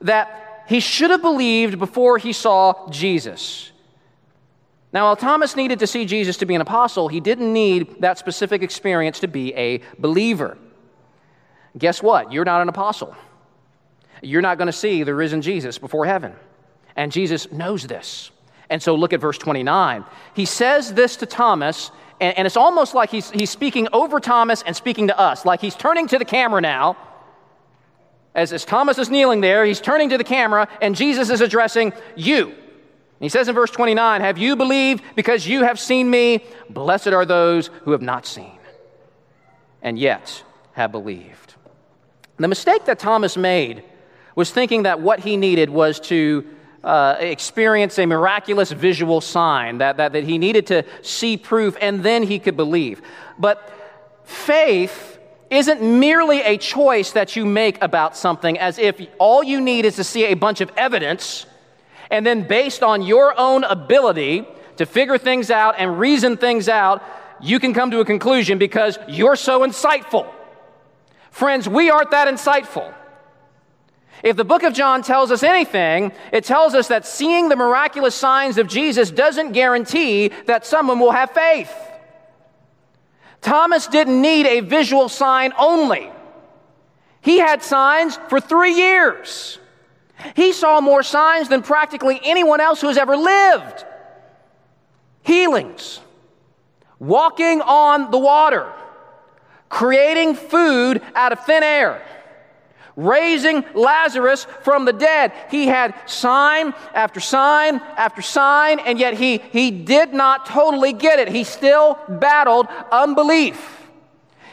that 0.00 0.64
he 0.66 0.80
should 0.80 1.10
have 1.10 1.22
believed 1.22 1.78
before 1.78 2.18
he 2.18 2.32
saw 2.32 2.88
Jesus. 2.90 3.70
Now, 4.92 5.06
while 5.06 5.16
Thomas 5.16 5.56
needed 5.56 5.80
to 5.80 5.86
see 5.86 6.06
Jesus 6.06 6.38
to 6.38 6.46
be 6.46 6.54
an 6.54 6.60
apostle, 6.60 7.08
he 7.08 7.20
didn't 7.20 7.52
need 7.52 8.00
that 8.00 8.18
specific 8.18 8.62
experience 8.62 9.20
to 9.20 9.28
be 9.28 9.54
a 9.54 9.82
believer. 9.98 10.56
Guess 11.76 12.02
what? 12.02 12.32
You're 12.32 12.44
not 12.44 12.62
an 12.62 12.68
apostle. 12.68 13.14
You're 14.22 14.42
not 14.42 14.58
going 14.58 14.66
to 14.66 14.72
see 14.72 15.02
the 15.02 15.14
risen 15.14 15.42
Jesus 15.42 15.78
before 15.78 16.06
heaven. 16.06 16.32
And 16.96 17.12
Jesus 17.12 17.52
knows 17.52 17.86
this. 17.86 18.30
And 18.70 18.82
so 18.82 18.94
look 18.94 19.12
at 19.12 19.20
verse 19.20 19.38
29. 19.38 20.04
He 20.34 20.46
says 20.46 20.94
this 20.94 21.16
to 21.16 21.26
Thomas, 21.26 21.90
and, 22.20 22.36
and, 22.38 22.46
it's 22.46 22.56
almost 22.56 22.94
like 22.94 23.10
he's, 23.10 23.30
he's 23.30 23.50
speaking 23.50 23.88
over 23.92 24.18
Thomas 24.18 24.62
and 24.62 24.74
speaking 24.74 25.08
to 25.08 25.18
us, 25.18 25.44
like 25.44 25.60
he's 25.60 25.74
turning 25.74 26.08
to 26.08 26.18
the 26.18 26.24
camera 26.24 26.60
now 26.60 26.96
as, 28.36 28.52
as 28.52 28.64
Thomas 28.64 28.98
is 28.98 29.10
kneeling 29.10 29.40
there, 29.40 29.64
he's 29.64 29.80
turning 29.80 30.10
to 30.10 30.18
the 30.18 30.24
camera, 30.24 30.68
and 30.80 30.94
Jesus 30.94 31.30
is 31.30 31.40
addressing 31.40 31.92
you. 32.14 32.54
he 33.18 33.30
says 33.30 33.48
in 33.48 33.54
verse 33.54 33.70
29 33.70 34.20
Have 34.20 34.38
you 34.38 34.54
believed 34.54 35.02
because 35.16 35.48
you 35.48 35.64
have 35.64 35.80
seen 35.80 36.08
me? 36.08 36.44
Blessed 36.70 37.08
are 37.08 37.24
those 37.24 37.68
who 37.82 37.92
have 37.92 38.02
not 38.02 38.26
seen 38.26 38.58
and 39.82 39.98
yet 39.98 40.44
have 40.72 40.92
believed. 40.92 41.54
The 42.36 42.48
mistake 42.48 42.84
that 42.84 42.98
Thomas 42.98 43.36
made 43.36 43.82
was 44.34 44.50
thinking 44.50 44.82
that 44.82 45.00
what 45.00 45.20
he 45.20 45.38
needed 45.38 45.70
was 45.70 45.98
to 46.00 46.46
uh, 46.84 47.16
experience 47.18 47.98
a 47.98 48.04
miraculous 48.04 48.70
visual 48.70 49.22
sign, 49.22 49.78
that, 49.78 49.96
that, 49.96 50.12
that 50.12 50.24
he 50.24 50.36
needed 50.36 50.66
to 50.66 50.84
see 51.00 51.38
proof 51.38 51.76
and 51.80 52.02
then 52.02 52.22
he 52.22 52.38
could 52.38 52.56
believe. 52.56 53.00
But 53.38 53.72
faith 54.24 55.15
isn't 55.50 55.80
merely 55.80 56.40
a 56.42 56.58
choice 56.58 57.12
that 57.12 57.36
you 57.36 57.44
make 57.44 57.80
about 57.82 58.16
something 58.16 58.58
as 58.58 58.78
if 58.78 59.00
all 59.18 59.42
you 59.42 59.60
need 59.60 59.84
is 59.84 59.96
to 59.96 60.04
see 60.04 60.24
a 60.24 60.34
bunch 60.34 60.60
of 60.60 60.70
evidence 60.76 61.46
and 62.10 62.24
then 62.24 62.46
based 62.46 62.82
on 62.82 63.02
your 63.02 63.38
own 63.38 63.64
ability 63.64 64.46
to 64.76 64.86
figure 64.86 65.18
things 65.18 65.50
out 65.50 65.76
and 65.78 65.98
reason 65.98 66.36
things 66.36 66.68
out, 66.68 67.02
you 67.40 67.58
can 67.58 67.74
come 67.74 67.90
to 67.90 68.00
a 68.00 68.04
conclusion 68.04 68.58
because 68.58 68.98
you're 69.08 69.36
so 69.36 69.60
insightful. 69.60 70.32
Friends, 71.30 71.68
we 71.68 71.90
aren't 71.90 72.10
that 72.12 72.28
insightful. 72.28 72.92
If 74.22 74.36
the 74.36 74.44
book 74.44 74.62
of 74.62 74.72
John 74.72 75.02
tells 75.02 75.30
us 75.30 75.42
anything, 75.42 76.12
it 76.32 76.44
tells 76.44 76.74
us 76.74 76.88
that 76.88 77.06
seeing 77.06 77.48
the 77.48 77.56
miraculous 77.56 78.14
signs 78.14 78.56
of 78.56 78.66
Jesus 78.66 79.10
doesn't 79.10 79.52
guarantee 79.52 80.28
that 80.46 80.64
someone 80.64 80.98
will 80.98 81.12
have 81.12 81.32
faith. 81.32 81.72
Thomas 83.46 83.86
didn't 83.86 84.20
need 84.20 84.44
a 84.44 84.58
visual 84.58 85.08
sign 85.08 85.52
only. 85.56 86.10
He 87.20 87.38
had 87.38 87.62
signs 87.62 88.18
for 88.28 88.40
three 88.40 88.74
years. 88.74 89.60
He 90.34 90.52
saw 90.52 90.80
more 90.80 91.04
signs 91.04 91.48
than 91.48 91.62
practically 91.62 92.18
anyone 92.24 92.60
else 92.60 92.80
who 92.80 92.88
has 92.88 92.98
ever 92.98 93.16
lived 93.16 93.84
healings, 95.22 96.00
walking 96.98 97.60
on 97.60 98.10
the 98.10 98.18
water, 98.18 98.72
creating 99.68 100.34
food 100.34 101.00
out 101.14 101.30
of 101.30 101.46
thin 101.46 101.62
air 101.62 102.02
raising 102.96 103.62
Lazarus 103.74 104.46
from 104.62 104.86
the 104.86 104.92
dead. 104.92 105.32
He 105.50 105.66
had 105.66 105.94
sign 106.06 106.74
after 106.94 107.20
sign 107.20 107.76
after 107.96 108.22
sign, 108.22 108.80
and 108.80 108.98
yet 108.98 109.14
he, 109.14 109.38
he 109.38 109.70
did 109.70 110.14
not 110.14 110.46
totally 110.46 110.92
get 110.92 111.18
it. 111.18 111.28
He 111.28 111.44
still 111.44 111.98
battled 112.08 112.66
unbelief. 112.90 113.86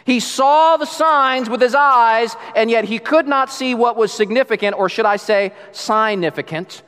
He 0.06 0.20
saw 0.20 0.76
the 0.76 0.86
signs 0.86 1.50
with 1.50 1.62
his 1.62 1.74
eyes, 1.74 2.36
and 2.56 2.70
yet 2.70 2.84
he 2.84 3.00
could 3.00 3.28
not 3.28 3.50
see 3.50 3.74
what 3.74 3.96
was 3.96 4.12
significant, 4.12 4.78
or 4.78 4.90
should 4.90 5.06
I 5.06 5.16
say, 5.16 5.54
significant, 5.72 6.84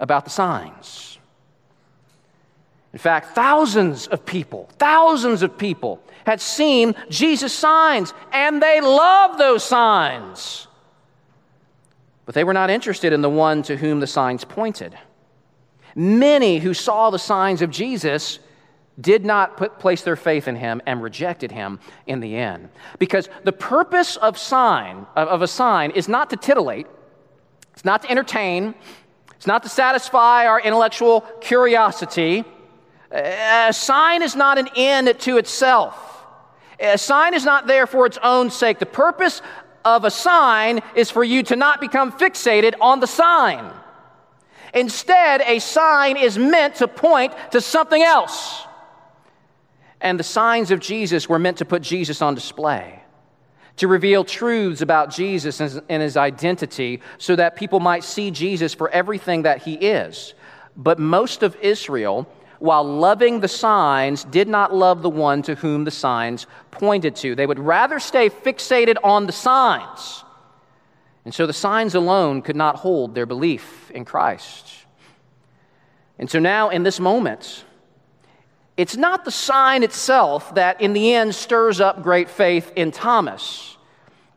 about 0.00 0.24
the 0.24 0.30
signs. 0.30 1.18
In 2.94 2.98
fact, 2.98 3.34
thousands 3.34 4.06
of 4.06 4.24
people, 4.24 4.68
thousands 4.78 5.42
of 5.42 5.58
people 5.58 6.00
had 6.24 6.40
seen 6.40 6.94
Jesus' 7.08 7.52
signs, 7.52 8.14
and 8.32 8.62
they 8.62 8.80
loved 8.80 9.38
those 9.38 9.64
signs. 9.64 10.66
But 12.26 12.34
they 12.34 12.44
were 12.44 12.54
not 12.54 12.70
interested 12.70 13.12
in 13.12 13.22
the 13.22 13.30
one 13.30 13.62
to 13.64 13.76
whom 13.76 14.00
the 14.00 14.06
signs 14.06 14.44
pointed. 14.44 14.96
Many 15.94 16.58
who 16.58 16.74
saw 16.74 17.10
the 17.10 17.18
signs 17.18 17.62
of 17.62 17.70
Jesus 17.70 18.38
did 19.00 19.24
not 19.24 19.56
put, 19.56 19.78
place 19.78 20.02
their 20.02 20.16
faith 20.16 20.46
in 20.48 20.56
him 20.56 20.80
and 20.86 21.02
rejected 21.02 21.52
him 21.52 21.80
in 22.06 22.20
the 22.20 22.36
end. 22.36 22.68
Because 22.98 23.28
the 23.42 23.52
purpose 23.52 24.16
of 24.16 24.38
sign 24.38 25.06
of, 25.16 25.28
of 25.28 25.42
a 25.42 25.48
sign 25.48 25.90
is 25.90 26.08
not 26.08 26.30
to 26.30 26.36
titillate, 26.36 26.86
it's 27.72 27.84
not 27.84 28.02
to 28.02 28.10
entertain, 28.10 28.74
it's 29.36 29.46
not 29.46 29.62
to 29.64 29.68
satisfy 29.68 30.46
our 30.46 30.60
intellectual 30.60 31.22
curiosity. 31.40 32.44
A 33.10 33.72
sign 33.72 34.22
is 34.22 34.34
not 34.34 34.58
an 34.58 34.68
end 34.76 35.18
to 35.20 35.36
itself. 35.38 36.13
A 36.80 36.98
sign 36.98 37.34
is 37.34 37.44
not 37.44 37.66
there 37.66 37.86
for 37.86 38.06
its 38.06 38.18
own 38.22 38.50
sake. 38.50 38.78
The 38.78 38.86
purpose 38.86 39.42
of 39.84 40.04
a 40.04 40.10
sign 40.10 40.80
is 40.94 41.10
for 41.10 41.22
you 41.22 41.42
to 41.44 41.56
not 41.56 41.80
become 41.80 42.10
fixated 42.12 42.74
on 42.80 43.00
the 43.00 43.06
sign. 43.06 43.72
Instead, 44.72 45.40
a 45.42 45.60
sign 45.60 46.16
is 46.16 46.36
meant 46.36 46.76
to 46.76 46.88
point 46.88 47.32
to 47.52 47.60
something 47.60 48.02
else. 48.02 48.64
And 50.00 50.18
the 50.18 50.24
signs 50.24 50.70
of 50.70 50.80
Jesus 50.80 51.28
were 51.28 51.38
meant 51.38 51.58
to 51.58 51.64
put 51.64 51.80
Jesus 51.80 52.20
on 52.20 52.34
display, 52.34 53.00
to 53.76 53.88
reveal 53.88 54.24
truths 54.24 54.80
about 54.80 55.10
Jesus 55.10 55.60
and 55.60 56.02
his 56.02 56.16
identity 56.16 57.00
so 57.18 57.36
that 57.36 57.56
people 57.56 57.80
might 57.80 58.04
see 58.04 58.30
Jesus 58.30 58.74
for 58.74 58.90
everything 58.90 59.42
that 59.42 59.62
he 59.62 59.74
is. 59.74 60.34
But 60.76 60.98
most 60.98 61.42
of 61.42 61.56
Israel 61.62 62.28
while 62.64 62.82
loving 62.82 63.40
the 63.40 63.48
signs, 63.48 64.24
did 64.24 64.48
not 64.48 64.74
love 64.74 65.02
the 65.02 65.10
one 65.10 65.42
to 65.42 65.54
whom 65.54 65.84
the 65.84 65.90
signs 65.90 66.46
pointed 66.70 67.14
to. 67.14 67.34
They 67.34 67.46
would 67.46 67.58
rather 67.58 68.00
stay 68.00 68.30
fixated 68.30 68.96
on 69.04 69.26
the 69.26 69.32
signs. 69.32 70.24
And 71.26 71.34
so 71.34 71.46
the 71.46 71.52
signs 71.52 71.94
alone 71.94 72.40
could 72.40 72.56
not 72.56 72.76
hold 72.76 73.14
their 73.14 73.26
belief 73.26 73.90
in 73.90 74.06
Christ. 74.06 74.66
And 76.18 76.30
so 76.30 76.38
now, 76.38 76.70
in 76.70 76.84
this 76.84 76.98
moment, 76.98 77.66
it's 78.78 78.96
not 78.96 79.26
the 79.26 79.30
sign 79.30 79.82
itself 79.82 80.54
that 80.54 80.80
in 80.80 80.94
the 80.94 81.12
end 81.12 81.34
stirs 81.34 81.82
up 81.82 82.02
great 82.02 82.30
faith 82.30 82.72
in 82.76 82.92
Thomas. 82.92 83.76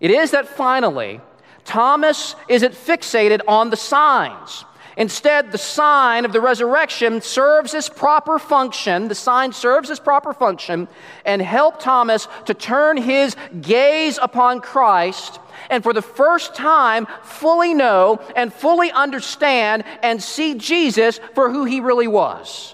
It 0.01 0.11
is 0.11 0.31
that 0.31 0.49
finally, 0.49 1.21
Thomas 1.63 2.35
isn't 2.49 2.73
fixated 2.73 3.39
on 3.47 3.69
the 3.69 3.77
signs. 3.77 4.65
Instead, 4.97 5.51
the 5.51 5.59
sign 5.59 6.25
of 6.25 6.33
the 6.33 6.41
resurrection 6.41 7.21
serves 7.21 7.75
its 7.75 7.87
proper 7.87 8.39
function. 8.39 9.07
The 9.07 9.15
sign 9.15 9.53
serves 9.53 9.91
its 9.91 9.99
proper 9.99 10.33
function 10.33 10.87
and 11.23 11.39
help 11.39 11.79
Thomas 11.79 12.27
to 12.45 12.55
turn 12.55 12.97
his 12.97 13.35
gaze 13.61 14.17
upon 14.19 14.59
Christ 14.59 15.39
and 15.69 15.83
for 15.83 15.93
the 15.93 16.01
first 16.01 16.55
time 16.55 17.07
fully 17.21 17.75
know 17.75 18.19
and 18.35 18.51
fully 18.51 18.91
understand 18.91 19.83
and 20.01 20.21
see 20.21 20.55
Jesus 20.55 21.19
for 21.35 21.51
who 21.51 21.65
he 21.65 21.79
really 21.79 22.07
was, 22.07 22.73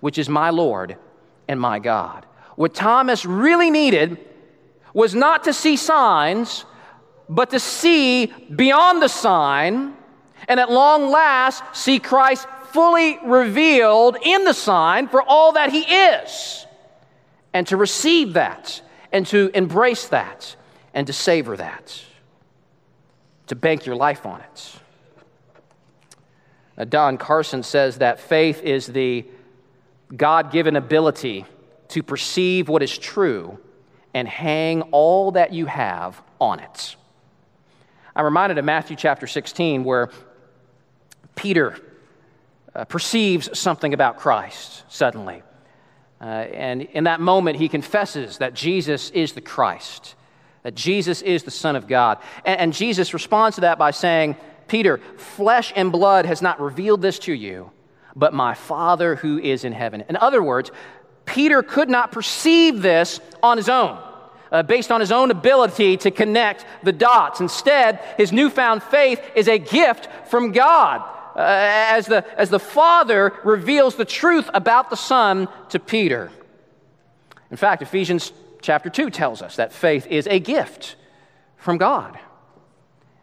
which 0.00 0.18
is 0.18 0.28
my 0.28 0.50
Lord 0.50 0.96
and 1.48 1.58
my 1.58 1.78
God. 1.78 2.26
What 2.56 2.74
Thomas 2.74 3.24
really 3.24 3.70
needed 3.70 4.18
was 4.92 5.14
not 5.14 5.44
to 5.44 5.54
see 5.54 5.76
signs, 5.76 6.66
but 7.28 7.50
to 7.50 7.60
see 7.60 8.26
beyond 8.26 9.00
the 9.00 9.08
sign, 9.08 9.94
and 10.48 10.60
at 10.60 10.70
long 10.70 11.10
last 11.10 11.62
see 11.74 11.98
Christ 11.98 12.46
fully 12.72 13.18
revealed 13.24 14.16
in 14.22 14.44
the 14.44 14.52
sign 14.52 15.08
for 15.08 15.22
all 15.22 15.52
that 15.52 15.70
he 15.70 15.80
is, 15.80 16.66
and 17.52 17.66
to 17.68 17.76
receive 17.76 18.34
that, 18.34 18.82
and 19.12 19.26
to 19.28 19.50
embrace 19.54 20.08
that, 20.08 20.56
and 20.92 21.06
to 21.06 21.12
savor 21.12 21.56
that, 21.56 22.02
to 23.46 23.54
bank 23.54 23.86
your 23.86 23.96
life 23.96 24.26
on 24.26 24.40
it. 24.40 24.72
Now, 26.76 26.84
Don 26.84 27.16
Carson 27.16 27.62
says 27.62 27.98
that 27.98 28.20
faith 28.20 28.62
is 28.62 28.86
the 28.86 29.24
God 30.14 30.52
given 30.52 30.76
ability 30.76 31.46
to 31.88 32.02
perceive 32.02 32.68
what 32.68 32.82
is 32.82 32.96
true 32.96 33.58
and 34.12 34.28
hang 34.28 34.82
all 34.92 35.32
that 35.32 35.52
you 35.52 35.66
have 35.66 36.20
on 36.40 36.60
it. 36.60 36.96
I'm 38.14 38.24
reminded 38.24 38.58
of 38.58 38.64
Matthew 38.64 38.96
chapter 38.96 39.26
16, 39.26 39.84
where 39.84 40.10
Peter 41.36 41.78
uh, 42.74 42.84
perceives 42.84 43.56
something 43.56 43.94
about 43.94 44.18
Christ 44.18 44.84
suddenly. 44.88 45.42
Uh, 46.20 46.24
and 46.24 46.82
in 46.82 47.04
that 47.04 47.20
moment, 47.20 47.58
he 47.58 47.68
confesses 47.68 48.38
that 48.38 48.54
Jesus 48.54 49.10
is 49.10 49.32
the 49.32 49.40
Christ, 49.40 50.14
that 50.62 50.74
Jesus 50.74 51.22
is 51.22 51.44
the 51.44 51.50
Son 51.50 51.76
of 51.76 51.86
God. 51.86 52.18
And, 52.44 52.60
and 52.60 52.72
Jesus 52.72 53.14
responds 53.14 53.56
to 53.56 53.60
that 53.62 53.78
by 53.78 53.90
saying, 53.90 54.36
Peter, 54.66 54.98
flesh 55.16 55.72
and 55.76 55.92
blood 55.92 56.26
has 56.26 56.42
not 56.42 56.60
revealed 56.60 57.02
this 57.02 57.18
to 57.20 57.32
you, 57.32 57.70
but 58.16 58.34
my 58.34 58.54
Father 58.54 59.14
who 59.14 59.38
is 59.38 59.64
in 59.64 59.72
heaven. 59.72 60.04
In 60.08 60.16
other 60.16 60.42
words, 60.42 60.70
Peter 61.24 61.62
could 61.62 61.88
not 61.88 62.12
perceive 62.12 62.82
this 62.82 63.20
on 63.42 63.56
his 63.56 63.68
own. 63.68 64.02
Uh, 64.52 64.62
based 64.62 64.92
on 64.92 65.00
his 65.00 65.10
own 65.10 65.32
ability 65.32 65.96
to 65.96 66.10
connect 66.12 66.64
the 66.84 66.92
dots. 66.92 67.40
Instead, 67.40 67.98
his 68.16 68.32
newfound 68.32 68.80
faith 68.80 69.20
is 69.34 69.48
a 69.48 69.58
gift 69.58 70.08
from 70.28 70.52
God 70.52 71.02
uh, 71.36 71.40
as, 71.40 72.06
the, 72.06 72.24
as 72.40 72.48
the 72.48 72.58
Father 72.58 73.34
reveals 73.44 73.96
the 73.96 74.06
truth 74.06 74.48
about 74.54 74.88
the 74.88 74.96
Son 74.96 75.48
to 75.68 75.78
Peter. 75.78 76.30
In 77.50 77.58
fact, 77.58 77.82
Ephesians 77.82 78.32
chapter 78.62 78.88
2 78.88 79.10
tells 79.10 79.42
us 79.42 79.56
that 79.56 79.72
faith 79.72 80.06
is 80.06 80.26
a 80.26 80.40
gift 80.40 80.96
from 81.58 81.76
God. 81.76 82.18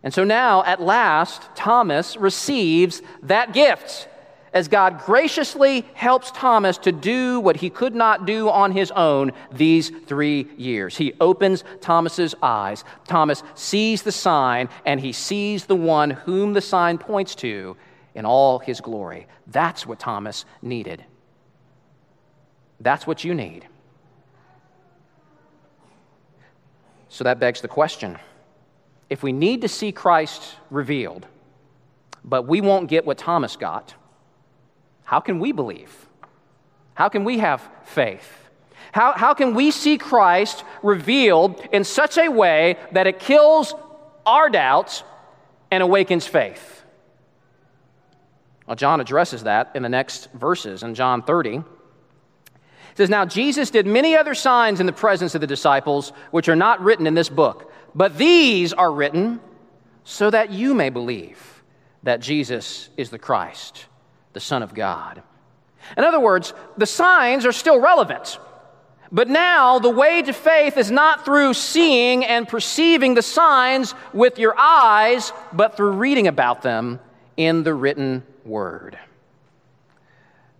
And 0.03 0.13
so 0.13 0.23
now, 0.23 0.63
at 0.63 0.81
last, 0.81 1.41
Thomas 1.55 2.15
receives 2.15 3.01
that 3.23 3.51
gift 3.51 4.07
as 4.53 4.67
God 4.67 5.01
graciously 5.01 5.83
helps 5.95 6.29
Thomas 6.29 6.77
to 6.79 6.91
do 6.91 7.39
what 7.39 7.57
he 7.57 7.71
could 7.71 7.95
not 7.95 8.27
do 8.27 8.49
on 8.49 8.71
his 8.71 8.91
own 8.91 9.31
these 9.51 9.89
three 10.05 10.47
years. 10.55 10.95
He 10.95 11.13
opens 11.19 11.63
Thomas's 11.81 12.35
eyes. 12.43 12.83
Thomas 13.07 13.41
sees 13.55 14.03
the 14.03 14.11
sign, 14.11 14.69
and 14.85 14.99
he 14.99 15.11
sees 15.11 15.65
the 15.65 15.75
one 15.75 16.11
whom 16.11 16.53
the 16.53 16.61
sign 16.61 16.99
points 16.99 17.33
to 17.35 17.75
in 18.15 18.25
all 18.25 18.59
his 18.59 18.81
glory. 18.81 19.27
That's 19.47 19.85
what 19.85 19.99
Thomas 19.99 20.45
needed. 20.61 21.03
That's 22.79 23.07
what 23.07 23.23
you 23.23 23.33
need. 23.33 23.67
So 27.09 27.23
that 27.23 27.39
begs 27.39 27.61
the 27.61 27.67
question 27.67 28.17
if 29.09 29.21
we 29.21 29.31
need 29.31 29.61
to 29.61 29.67
see 29.67 29.91
Christ 29.91 30.55
revealed, 30.71 31.27
but 32.23 32.47
we 32.47 32.61
won't 32.61 32.89
get 32.89 33.05
what 33.05 33.17
Thomas 33.17 33.55
got, 33.55 33.93
how 35.03 35.19
can 35.19 35.39
we 35.39 35.51
believe? 35.51 36.07
How 36.95 37.09
can 37.09 37.23
we 37.23 37.37
have 37.39 37.67
faith? 37.83 38.49
How, 38.91 39.13
how 39.13 39.33
can 39.33 39.53
we 39.53 39.71
see 39.71 39.97
Christ 39.97 40.63
revealed 40.81 41.61
in 41.71 41.83
such 41.83 42.17
a 42.17 42.29
way 42.29 42.77
that 42.91 43.07
it 43.07 43.19
kills 43.19 43.75
our 44.25 44.49
doubts 44.49 45.03
and 45.71 45.83
awakens 45.83 46.25
faith? 46.25 46.82
Well, 48.65 48.75
John 48.75 49.01
addresses 49.01 49.43
that 49.43 49.71
in 49.75 49.83
the 49.83 49.89
next 49.89 50.31
verses 50.33 50.83
in 50.83 50.95
John 50.95 51.23
30. 51.23 51.57
It 51.57 51.63
says, 52.95 53.09
Now 53.09 53.25
Jesus 53.25 53.69
did 53.69 53.85
many 53.85 54.15
other 54.15 54.35
signs 54.35 54.79
in 54.79 54.85
the 54.85 54.93
presence 54.93 55.35
of 55.35 55.41
the 55.41 55.47
disciples, 55.47 56.13
which 56.31 56.47
are 56.47 56.55
not 56.55 56.81
written 56.81 57.07
in 57.07 57.13
this 57.13 57.29
book, 57.29 57.71
but 57.95 58.17
these 58.17 58.71
are 58.71 58.91
written 58.91 59.41
so 60.03 60.29
that 60.29 60.51
you 60.51 60.73
may 60.73 60.89
believe 60.89 61.63
that 62.03 62.21
Jesus 62.21 62.89
is 62.97 63.09
the 63.09 63.19
Christ 63.19 63.85
the 64.33 64.39
Son 64.39 64.63
of 64.63 64.73
God. 64.73 65.21
In 65.95 66.03
other 66.03 66.19
words, 66.19 66.53
the 66.75 66.87
signs 66.87 67.45
are 67.45 67.51
still 67.51 67.79
relevant. 67.79 68.39
But 69.11 69.29
now 69.29 69.77
the 69.77 69.91
way 69.91 70.23
to 70.23 70.33
faith 70.33 70.75
is 70.75 70.89
not 70.89 71.23
through 71.23 71.53
seeing 71.53 72.25
and 72.25 72.47
perceiving 72.47 73.13
the 73.13 73.21
signs 73.21 73.93
with 74.11 74.39
your 74.39 74.55
eyes, 74.57 75.31
but 75.53 75.77
through 75.77 75.91
reading 75.91 76.27
about 76.27 76.63
them 76.63 76.99
in 77.37 77.61
the 77.61 77.75
written 77.75 78.23
word. 78.45 78.97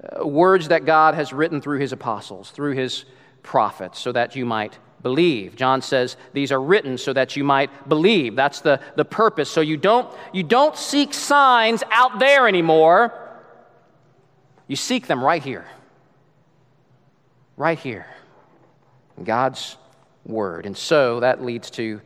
Uh, 0.01 0.25
words 0.27 0.67
that 0.69 0.85
God 0.85 1.15
has 1.15 1.33
written 1.33 1.61
through 1.61 1.79
his 1.79 1.91
apostles, 1.91 2.51
through 2.51 2.73
his 2.73 3.05
prophets, 3.41 3.99
so 3.99 4.11
that 4.11 4.35
you 4.35 4.45
might 4.45 4.77
believe. 5.01 5.55
John 5.55 5.81
says 5.81 6.15
these 6.33 6.51
are 6.51 6.61
written 6.61 6.97
so 6.97 7.13
that 7.13 7.35
you 7.35 7.43
might 7.43 7.89
believe. 7.89 8.35
That's 8.35 8.61
the, 8.61 8.79
the 8.95 9.05
purpose. 9.05 9.49
So 9.49 9.61
you 9.61 9.77
don't, 9.77 10.13
you 10.31 10.43
don't 10.43 10.77
seek 10.77 11.13
signs 11.13 11.83
out 11.91 12.19
there 12.19 12.47
anymore 12.47 13.13
you 14.67 14.75
seek 14.75 15.07
them 15.07 15.23
right 15.23 15.43
here. 15.43 15.65
Right 17.57 17.77
here. 17.77 18.07
God's 19.23 19.77
Word. 20.25 20.65
And 20.65 20.77
so 20.77 21.19
that 21.19 21.43
leads 21.43 21.69
to 21.71 22.01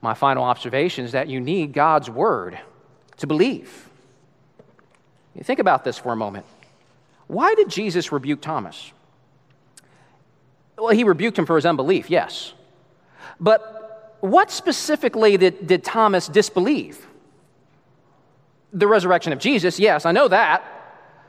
my 0.00 0.14
final 0.14 0.42
observation 0.42 1.04
is 1.04 1.12
that 1.12 1.28
you 1.28 1.40
need 1.40 1.72
God's 1.72 2.08
Word 2.10 2.58
to 3.18 3.26
believe. 3.26 3.88
Think 5.40 5.58
about 5.58 5.84
this 5.84 5.98
for 5.98 6.12
a 6.12 6.16
moment. 6.16 6.44
Why 7.26 7.54
did 7.54 7.70
Jesus 7.70 8.12
rebuke 8.12 8.40
Thomas? 8.40 8.92
Well, 10.76 10.90
he 10.90 11.04
rebuked 11.04 11.38
him 11.38 11.46
for 11.46 11.56
his 11.56 11.64
unbelief, 11.64 12.10
yes. 12.10 12.52
But 13.40 14.16
what 14.20 14.50
specifically 14.50 15.36
did, 15.36 15.66
did 15.66 15.84
Thomas 15.84 16.28
disbelieve? 16.28 17.06
The 18.72 18.86
resurrection 18.86 19.32
of 19.32 19.38
Jesus, 19.38 19.78
yes, 19.78 20.06
I 20.06 20.12
know 20.12 20.28
that. 20.28 20.62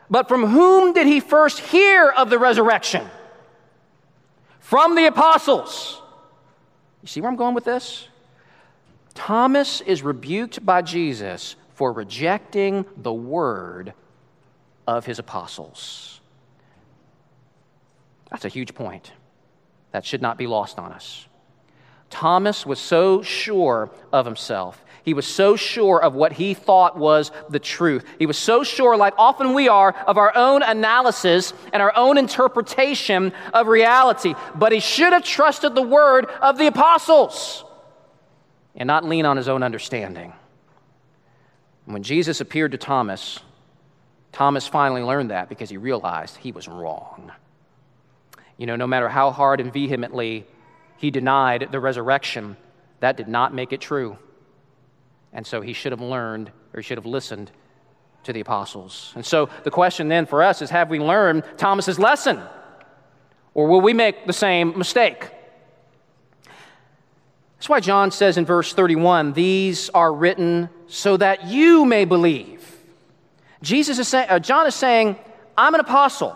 But 0.10 0.28
from 0.28 0.46
whom 0.46 0.94
did 0.94 1.08
he 1.08 1.20
first 1.20 1.60
hear 1.60 2.10
of 2.10 2.30
the 2.30 2.38
resurrection? 2.38 3.10
From 4.60 4.96
the 4.96 5.06
apostles. 5.06 6.02
You 7.02 7.08
see 7.08 7.22
where 7.22 7.30
I'm 7.30 7.38
going 7.38 7.56
with 7.56 7.66
this? 7.66 8.08
Thomas 9.14 9.82
is 9.82 10.04
rebuked 10.04 10.66
by 10.66 10.82
Jesus 10.82 11.56
for 11.74 11.92
rejecting 11.92 12.86
the 12.98 13.14
word 13.14 13.94
of 14.88 15.06
his 15.06 15.20
apostles. 15.20 16.22
That's 18.30 18.46
a 18.46 18.50
huge 18.50 18.74
point. 18.74 19.12
That 19.92 20.06
should 20.06 20.22
not 20.22 20.38
be 20.38 20.48
lost 20.48 20.80
on 20.80 20.92
us. 20.92 21.28
Thomas 22.10 22.66
was 22.66 22.80
so 22.80 23.22
sure 23.22 23.92
of 24.12 24.26
himself 24.26 24.84
he 25.04 25.14
was 25.14 25.28
so 25.28 25.56
sure 25.58 26.02
of 26.02 26.16
what 26.16 26.32
he 26.32 26.54
thought 26.54 26.98
was 26.98 27.32
the 27.50 27.60
truth. 27.60 28.06
He 28.20 28.26
was 28.26 28.38
so 28.38 28.64
sure, 28.64 28.96
like 28.96 29.14
often 29.18 29.54
we 29.54 29.68
are, 29.68 29.94
of 30.08 30.18
our 30.18 30.36
own 30.36 30.64
analysis 30.64 31.54
and 31.74 31.82
our 31.82 31.92
own 31.96 32.18
interpretation 32.18 33.34
of 33.54 33.68
reality. 33.68 34.34
But 34.56 34.72
he 34.72 34.80
should 34.80 35.12
have 35.12 35.24
trusted 35.24 35.76
the 35.76 35.82
word 35.82 36.26
of 36.42 36.58
the 36.58 36.68
apostles 36.68 37.66
and 38.76 38.88
not 38.88 39.04
lean 39.04 39.26
on 39.26 39.36
his 39.36 39.50
own 39.50 39.62
understanding. 39.62 40.34
When 41.86 42.04
Jesus 42.04 42.42
appeared 42.42 42.72
to 42.72 42.78
Thomas, 42.78 43.40
Thomas 44.32 44.68
finally 44.68 45.04
learned 45.04 45.32
that 45.32 45.50
because 45.50 45.70
he 45.70 45.78
realized 45.78 46.38
he 46.38 46.52
was 46.52 46.68
wrong. 46.68 47.32
You 48.58 48.66
know, 48.66 48.76
no 48.76 48.88
matter 48.88 49.10
how 49.10 49.32
hard 49.32 49.60
and 49.60 49.72
vehemently 49.72 50.46
he 50.98 51.12
denied 51.12 51.70
the 51.72 51.80
resurrection, 51.80 52.56
that 53.00 53.18
did 53.18 53.28
not 53.28 53.54
make 53.54 53.74
it 53.74 53.82
true. 53.82 54.18
And 55.34 55.46
so 55.46 55.62
he 55.62 55.74
should 55.74 55.92
have 55.92 56.02
learned 56.02 56.52
or 56.74 56.80
he 56.80 56.84
should 56.84 56.98
have 56.98 57.06
listened 57.06 57.52
to 58.24 58.34
the 58.34 58.40
apostles. 58.40 59.12
And 59.16 59.26
so 59.26 59.50
the 59.64 59.72
question 59.72 60.08
then 60.08 60.26
for 60.26 60.42
us 60.42 60.62
is 60.62 60.70
have 60.70 60.90
we 60.90 61.00
learned 61.00 61.44
Thomas's 61.58 62.00
lesson? 62.00 62.42
Or 63.54 63.68
will 63.68 63.82
we 63.82 63.94
make 63.94 64.26
the 64.26 64.34
same 64.34 64.78
mistake? 64.78 65.30
That's 67.64 67.70
why 67.70 67.80
John 67.80 68.12
says 68.12 68.38
in 68.38 68.44
verse 68.44 68.74
31 68.74 69.32
these 69.32 69.90
are 69.92 70.14
written 70.14 70.68
so 70.88 71.16
that 71.16 71.46
you 71.46 71.86
may 71.86 72.04
believe. 72.04 72.60
Jesus 73.62 74.00
is 74.00 74.08
saying, 74.10 74.28
uh, 74.30 74.40
John 74.40 74.68
is 74.68 74.76
saying, 74.76 75.16
I'm 75.58 75.74
an 75.74 75.80
apostle. 75.80 76.36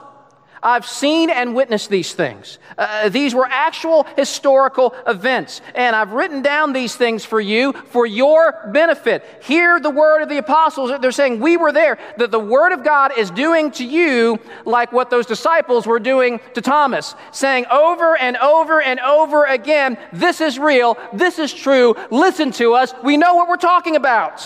I've 0.67 0.85
seen 0.85 1.29
and 1.29 1.55
witnessed 1.55 1.89
these 1.89 2.13
things. 2.13 2.59
Uh, 2.77 3.07
these 3.07 3.33
were 3.33 3.45
actual 3.45 4.05
historical 4.17 4.93
events. 5.07 5.61
And 5.73 5.95
I've 5.95 6.11
written 6.11 6.41
down 6.41 6.73
these 6.73 6.93
things 6.93 7.23
for 7.23 7.39
you 7.39 7.71
for 7.71 8.05
your 8.05 8.69
benefit. 8.73 9.23
Hear 9.43 9.79
the 9.79 9.89
word 9.89 10.23
of 10.23 10.27
the 10.27 10.39
apostles. 10.39 10.91
They're 10.99 11.13
saying, 11.13 11.39
We 11.39 11.55
were 11.55 11.71
there. 11.71 11.97
That 12.17 12.31
the 12.31 12.39
word 12.39 12.73
of 12.73 12.83
God 12.83 13.17
is 13.17 13.31
doing 13.31 13.71
to 13.71 13.85
you 13.85 14.41
like 14.65 14.91
what 14.91 15.09
those 15.09 15.25
disciples 15.25 15.87
were 15.87 15.99
doing 15.99 16.41
to 16.53 16.61
Thomas, 16.61 17.15
saying 17.31 17.65
over 17.67 18.17
and 18.17 18.35
over 18.35 18.81
and 18.81 18.99
over 18.99 19.45
again, 19.45 19.97
This 20.11 20.41
is 20.41 20.59
real. 20.59 20.97
This 21.13 21.39
is 21.39 21.53
true. 21.53 21.95
Listen 22.11 22.51
to 22.51 22.73
us. 22.73 22.93
We 23.05 23.15
know 23.15 23.35
what 23.35 23.47
we're 23.47 23.55
talking 23.55 23.95
about. 23.95 24.45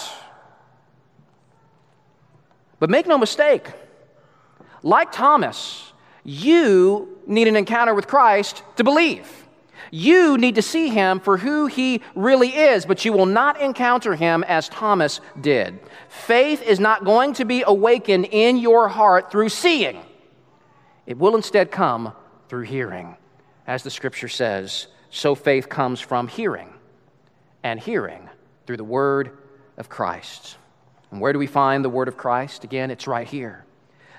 But 2.77 2.91
make 2.91 3.07
no 3.07 3.17
mistake, 3.17 3.67
like 4.83 5.11
Thomas, 5.11 5.90
you 6.23 7.19
need 7.25 7.47
an 7.47 7.55
encounter 7.55 7.93
with 7.93 8.07
Christ 8.07 8.63
to 8.75 8.83
believe. 8.83 9.27
You 9.89 10.37
need 10.37 10.55
to 10.55 10.61
see 10.61 10.89
him 10.89 11.19
for 11.19 11.37
who 11.37 11.65
he 11.65 12.01
really 12.15 12.49
is, 12.49 12.85
but 12.85 13.03
you 13.03 13.11
will 13.11 13.25
not 13.25 13.59
encounter 13.59 14.15
him 14.15 14.43
as 14.45 14.69
Thomas 14.69 15.19
did. 15.39 15.79
Faith 16.07 16.61
is 16.61 16.79
not 16.79 17.03
going 17.03 17.33
to 17.33 17.45
be 17.45 17.63
awakened 17.65 18.25
in 18.31 18.57
your 18.57 18.87
heart 18.87 19.31
through 19.31 19.49
seeing, 19.49 20.01
it 21.05 21.17
will 21.17 21.35
instead 21.35 21.71
come 21.71 22.13
through 22.47 22.63
hearing. 22.63 23.17
As 23.67 23.83
the 23.83 23.89
scripture 23.89 24.29
says, 24.29 24.87
so 25.09 25.35
faith 25.35 25.67
comes 25.67 25.99
from 25.99 26.27
hearing, 26.27 26.69
and 27.63 27.79
hearing 27.79 28.29
through 28.65 28.77
the 28.77 28.83
word 28.83 29.37
of 29.77 29.89
Christ. 29.89 30.57
And 31.11 31.19
where 31.19 31.33
do 31.33 31.39
we 31.39 31.47
find 31.47 31.83
the 31.83 31.89
word 31.89 32.07
of 32.07 32.15
Christ? 32.15 32.63
Again, 32.63 32.91
it's 32.91 33.07
right 33.07 33.27
here 33.27 33.65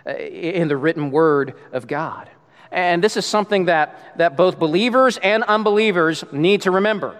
in 0.06 0.68
the 0.68 0.76
written 0.76 1.10
word 1.10 1.54
of 1.72 1.86
God. 1.86 2.28
And 2.70 3.04
this 3.04 3.16
is 3.16 3.26
something 3.26 3.66
that, 3.66 4.16
that 4.18 4.36
both 4.36 4.58
believers 4.58 5.18
and 5.18 5.44
unbelievers 5.44 6.24
need 6.32 6.62
to 6.62 6.70
remember. 6.70 7.18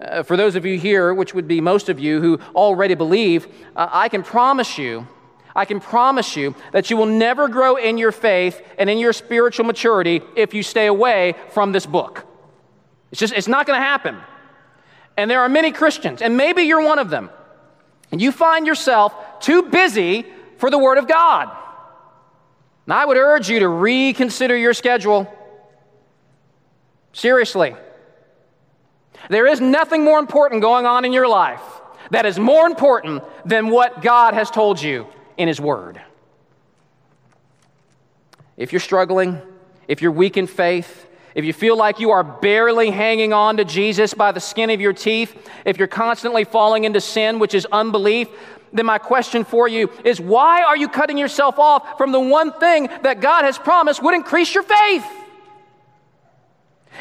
Uh, 0.00 0.24
for 0.24 0.36
those 0.36 0.56
of 0.56 0.66
you 0.66 0.78
here, 0.78 1.14
which 1.14 1.34
would 1.34 1.46
be 1.46 1.60
most 1.60 1.88
of 1.88 2.00
you 2.00 2.20
who 2.20 2.40
already 2.54 2.94
believe, 2.94 3.46
uh, 3.76 3.88
I 3.90 4.08
can 4.08 4.24
promise 4.24 4.76
you, 4.76 5.06
I 5.54 5.64
can 5.64 5.78
promise 5.78 6.36
you 6.36 6.56
that 6.72 6.90
you 6.90 6.96
will 6.96 7.06
never 7.06 7.48
grow 7.48 7.76
in 7.76 7.96
your 7.96 8.10
faith 8.10 8.60
and 8.76 8.90
in 8.90 8.98
your 8.98 9.12
spiritual 9.12 9.64
maturity 9.64 10.20
if 10.34 10.52
you 10.52 10.64
stay 10.64 10.86
away 10.86 11.36
from 11.50 11.70
this 11.70 11.86
book. 11.86 12.26
It's 13.12 13.20
just, 13.20 13.32
it's 13.32 13.46
not 13.46 13.66
going 13.66 13.78
to 13.78 13.84
happen. 13.84 14.16
And 15.16 15.30
there 15.30 15.42
are 15.42 15.48
many 15.48 15.70
Christians, 15.70 16.22
and 16.22 16.36
maybe 16.36 16.62
you're 16.62 16.84
one 16.84 16.98
of 16.98 17.08
them, 17.08 17.30
and 18.10 18.20
you 18.20 18.32
find 18.32 18.66
yourself 18.66 19.14
too 19.38 19.62
busy 19.62 20.26
for 20.64 20.70
the 20.70 20.78
Word 20.78 20.96
of 20.96 21.06
God. 21.06 21.54
Now, 22.86 22.96
I 22.96 23.04
would 23.04 23.18
urge 23.18 23.50
you 23.50 23.58
to 23.58 23.68
reconsider 23.68 24.56
your 24.56 24.72
schedule. 24.72 25.30
Seriously. 27.12 27.76
There 29.28 29.46
is 29.46 29.60
nothing 29.60 30.04
more 30.04 30.18
important 30.18 30.62
going 30.62 30.86
on 30.86 31.04
in 31.04 31.12
your 31.12 31.28
life 31.28 31.60
that 32.12 32.24
is 32.24 32.38
more 32.38 32.66
important 32.66 33.22
than 33.44 33.68
what 33.68 34.00
God 34.00 34.32
has 34.32 34.50
told 34.50 34.80
you 34.80 35.06
in 35.36 35.48
His 35.48 35.60
Word. 35.60 36.00
If 38.56 38.72
you're 38.72 38.80
struggling, 38.80 39.42
if 39.86 40.00
you're 40.00 40.12
weak 40.12 40.38
in 40.38 40.46
faith, 40.46 41.06
if 41.34 41.44
you 41.44 41.52
feel 41.52 41.76
like 41.76 41.98
you 42.00 42.12
are 42.12 42.24
barely 42.24 42.90
hanging 42.90 43.32
on 43.32 43.56
to 43.56 43.64
Jesus 43.64 44.14
by 44.14 44.32
the 44.32 44.40
skin 44.40 44.70
of 44.70 44.80
your 44.80 44.92
teeth, 44.92 45.36
if 45.66 45.78
you're 45.78 45.88
constantly 45.88 46.44
falling 46.44 46.84
into 46.84 47.02
sin, 47.02 47.38
which 47.38 47.54
is 47.54 47.66
unbelief, 47.70 48.28
then 48.74 48.86
my 48.86 48.98
question 48.98 49.44
for 49.44 49.68
you 49.68 49.90
is 50.04 50.20
why 50.20 50.62
are 50.64 50.76
you 50.76 50.88
cutting 50.88 51.16
yourself 51.16 51.58
off 51.58 51.96
from 51.96 52.10
the 52.12 52.20
one 52.20 52.52
thing 52.52 52.88
that 53.02 53.20
God 53.20 53.44
has 53.44 53.56
promised 53.56 54.02
would 54.02 54.14
increase 54.14 54.52
your 54.52 54.64
faith? 54.64 55.06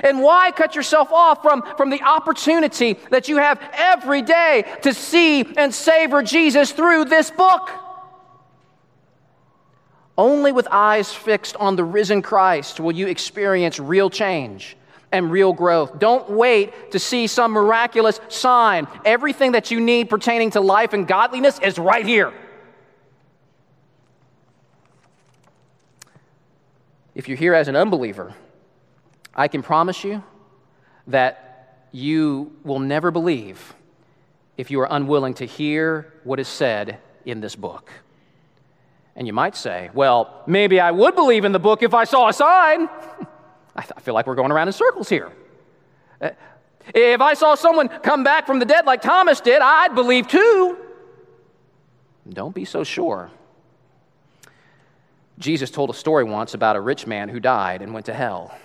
And 0.04 0.22
why 0.22 0.52
cut 0.52 0.76
yourself 0.76 1.12
off 1.12 1.42
from, 1.42 1.64
from 1.76 1.90
the 1.90 2.02
opportunity 2.02 2.98
that 3.10 3.28
you 3.28 3.38
have 3.38 3.60
every 3.74 4.22
day 4.22 4.66
to 4.84 4.94
see 4.94 5.42
and 5.58 5.74
savor 5.74 6.22
Jesus 6.24 6.72
through 6.72 7.06
this 7.06 7.30
book? 7.32 7.70
Only 10.16 10.52
with 10.52 10.68
eyes 10.70 11.12
fixed 11.12 11.56
on 11.58 11.76
the 11.76 11.84
risen 11.84 12.22
Christ 12.22 12.80
will 12.80 12.94
you 12.94 13.08
experience 13.08 13.80
real 13.80 14.12
change 14.12 14.78
and 15.14 15.32
real 15.32 15.54
growth. 15.54 16.00
Don't 16.00 16.30
wait 16.32 16.92
to 16.92 17.00
see 17.00 17.28
some 17.28 17.52
miraculous 17.52 18.20
sign. 18.28 18.88
Everything 19.06 19.54
that 19.54 19.72
you 19.72 19.80
need 19.80 20.10
pertaining 20.10 20.50
to 20.52 20.60
life 20.60 20.92
and 20.92 21.08
godliness 21.08 21.60
is 21.60 21.78
right 21.78 22.06
here. 22.06 22.34
If 27.16 27.30
you're 27.30 27.38
here 27.38 27.54
as 27.54 27.68
an 27.68 27.76
unbeliever, 27.76 28.34
I 29.36 29.48
can 29.48 29.62
promise 29.62 30.04
you 30.04 30.24
that 31.08 31.88
you 31.92 32.52
will 32.64 32.80
never 32.80 33.12
believe 33.12 33.76
if 34.58 34.72
you 34.72 34.80
are 34.80 34.88
unwilling 34.90 35.36
to 35.36 35.46
hear 35.46 36.12
what 36.24 36.40
is 36.40 36.48
said 36.48 36.98
in 37.24 37.40
this 37.40 37.56
book. 37.56 37.92
And 39.16 39.28
you 39.28 39.34
might 39.34 39.56
say, 39.56 39.92
well, 39.94 40.42
maybe 40.48 40.80
I 40.80 40.90
would 40.90 41.14
believe 41.14 41.46
in 41.46 41.52
the 41.52 41.60
book 41.60 41.84
if 41.84 41.94
I 41.94 42.04
saw 42.04 42.30
a 42.30 42.34
sign. 42.34 42.90
I, 43.76 43.84
I 43.96 44.00
feel 44.02 44.14
like 44.14 44.28
we're 44.28 44.36
going 44.36 44.52
around 44.52 44.68
in 44.68 44.74
circles 44.74 45.10
here. 45.10 45.32
Uh, 46.22 46.30
if 46.94 47.22
I 47.22 47.34
saw 47.34 47.56
someone 47.56 47.88
come 47.88 48.24
back 48.24 48.46
from 48.46 48.60
the 48.60 48.66
dead 48.66 48.86
like 48.86 49.02
Thomas 49.02 49.40
did, 49.40 49.62
I'd 49.62 49.96
believe 49.96 50.28
too. 50.28 50.78
Don't 52.30 52.54
be 52.54 52.66
so 52.66 52.84
sure. 52.84 53.32
Jesus 55.40 55.72
told 55.72 55.90
a 55.90 55.94
story 55.94 56.24
once 56.24 56.54
about 56.54 56.76
a 56.76 56.82
rich 56.82 57.08
man 57.08 57.30
who 57.30 57.40
died 57.40 57.82
and 57.82 57.94
went 57.94 58.06
to 58.06 58.14
hell. 58.14 58.56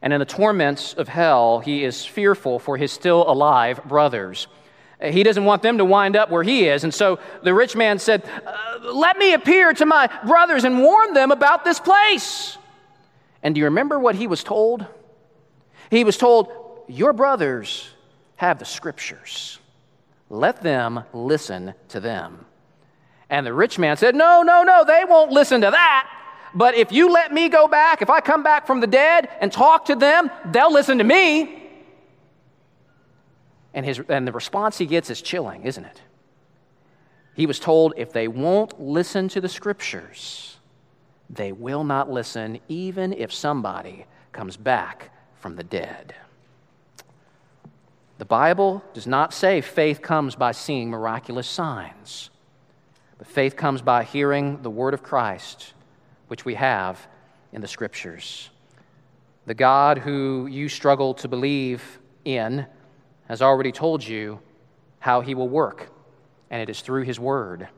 And 0.00 0.12
in 0.12 0.18
the 0.18 0.26
torments 0.26 0.94
of 0.94 1.06
hell, 1.06 1.60
he 1.60 1.84
is 1.84 2.04
fearful 2.04 2.58
for 2.58 2.76
his 2.76 2.90
still 2.90 3.30
alive 3.30 3.82
brothers. 3.84 4.48
He 5.00 5.22
doesn't 5.22 5.44
want 5.44 5.62
them 5.62 5.78
to 5.78 5.84
wind 5.84 6.16
up 6.16 6.30
where 6.30 6.42
he 6.42 6.68
is. 6.68 6.84
And 6.84 6.92
so 6.92 7.18
the 7.42 7.54
rich 7.54 7.74
man 7.74 7.98
said, 7.98 8.24
uh, 8.46 8.78
Let 8.92 9.16
me 9.16 9.32
appear 9.32 9.72
to 9.74 9.86
my 9.86 10.08
brothers 10.26 10.64
and 10.64 10.80
warn 10.80 11.12
them 11.12 11.30
about 11.30 11.64
this 11.64 11.80
place. 11.80 12.58
And 13.42 13.54
do 13.54 13.58
you 13.58 13.64
remember 13.66 13.98
what 13.98 14.14
he 14.14 14.26
was 14.26 14.44
told? 14.44 14.86
He 15.90 16.04
was 16.04 16.16
told, 16.16 16.48
Your 16.88 17.12
brothers 17.12 17.88
have 18.36 18.58
the 18.58 18.64
scriptures. 18.64 19.58
Let 20.30 20.62
them 20.62 21.04
listen 21.12 21.74
to 21.88 22.00
them. 22.00 22.46
And 23.28 23.46
the 23.46 23.52
rich 23.52 23.78
man 23.78 23.96
said, 23.96 24.14
No, 24.14 24.42
no, 24.42 24.62
no, 24.62 24.84
they 24.84 25.04
won't 25.06 25.32
listen 25.32 25.60
to 25.62 25.70
that. 25.70 26.08
But 26.54 26.74
if 26.74 26.92
you 26.92 27.10
let 27.10 27.32
me 27.32 27.48
go 27.48 27.66
back, 27.66 28.02
if 28.02 28.10
I 28.10 28.20
come 28.20 28.42
back 28.42 28.66
from 28.66 28.80
the 28.80 28.86
dead 28.86 29.28
and 29.40 29.50
talk 29.50 29.86
to 29.86 29.94
them, 29.94 30.30
they'll 30.46 30.72
listen 30.72 30.98
to 30.98 31.04
me. 31.04 31.62
And, 33.74 33.86
his, 33.86 34.02
and 34.08 34.26
the 34.26 34.32
response 34.32 34.76
he 34.78 34.86
gets 34.86 35.08
is 35.08 35.22
chilling, 35.22 35.62
isn't 35.62 35.84
it? 35.84 36.00
He 37.34 37.46
was 37.46 37.58
told 37.58 37.94
if 37.96 38.12
they 38.12 38.28
won't 38.28 38.78
listen 38.80 39.28
to 39.30 39.40
the 39.40 39.48
scriptures, 39.48 40.58
they 41.32 41.50
will 41.50 41.82
not 41.82 42.10
listen, 42.10 42.60
even 42.68 43.12
if 43.12 43.32
somebody 43.32 44.04
comes 44.32 44.56
back 44.56 45.10
from 45.34 45.56
the 45.56 45.64
dead. 45.64 46.14
The 48.18 48.24
Bible 48.26 48.84
does 48.92 49.06
not 49.06 49.32
say 49.32 49.62
faith 49.62 50.02
comes 50.02 50.36
by 50.36 50.52
seeing 50.52 50.90
miraculous 50.90 51.48
signs, 51.48 52.30
but 53.18 53.26
faith 53.26 53.56
comes 53.56 53.80
by 53.80 54.04
hearing 54.04 54.62
the 54.62 54.70
word 54.70 54.94
of 54.94 55.02
Christ, 55.02 55.72
which 56.28 56.44
we 56.44 56.54
have 56.54 57.08
in 57.52 57.62
the 57.62 57.68
Scriptures. 57.68 58.50
The 59.46 59.54
God 59.54 59.98
who 59.98 60.46
you 60.46 60.68
struggle 60.68 61.14
to 61.14 61.28
believe 61.28 61.98
in 62.24 62.66
has 63.26 63.42
already 63.42 63.72
told 63.72 64.06
you 64.06 64.38
how 65.00 65.20
he 65.20 65.34
will 65.34 65.48
work, 65.48 65.90
and 66.50 66.62
it 66.62 66.68
is 66.68 66.80
through 66.80 67.02
his 67.02 67.18
word. 67.18 67.68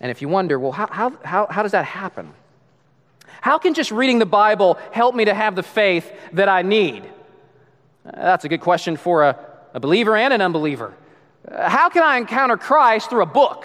And 0.00 0.10
if 0.10 0.20
you 0.20 0.28
wonder, 0.28 0.58
well, 0.58 0.72
how, 0.72 0.86
how, 0.88 1.10
how, 1.24 1.46
how 1.48 1.62
does 1.62 1.72
that 1.72 1.84
happen? 1.84 2.32
How 3.40 3.58
can 3.58 3.74
just 3.74 3.90
reading 3.90 4.18
the 4.18 4.26
Bible 4.26 4.78
help 4.92 5.14
me 5.14 5.24
to 5.24 5.34
have 5.34 5.54
the 5.54 5.62
faith 5.62 6.10
that 6.32 6.48
I 6.48 6.62
need? 6.62 7.04
That's 8.04 8.44
a 8.44 8.48
good 8.48 8.60
question 8.60 8.96
for 8.96 9.22
a, 9.22 9.38
a 9.74 9.80
believer 9.80 10.16
and 10.16 10.32
an 10.32 10.40
unbeliever. 10.40 10.94
How 11.50 11.88
can 11.88 12.02
I 12.02 12.18
encounter 12.18 12.56
Christ 12.56 13.10
through 13.10 13.22
a 13.22 13.26
book? 13.26 13.64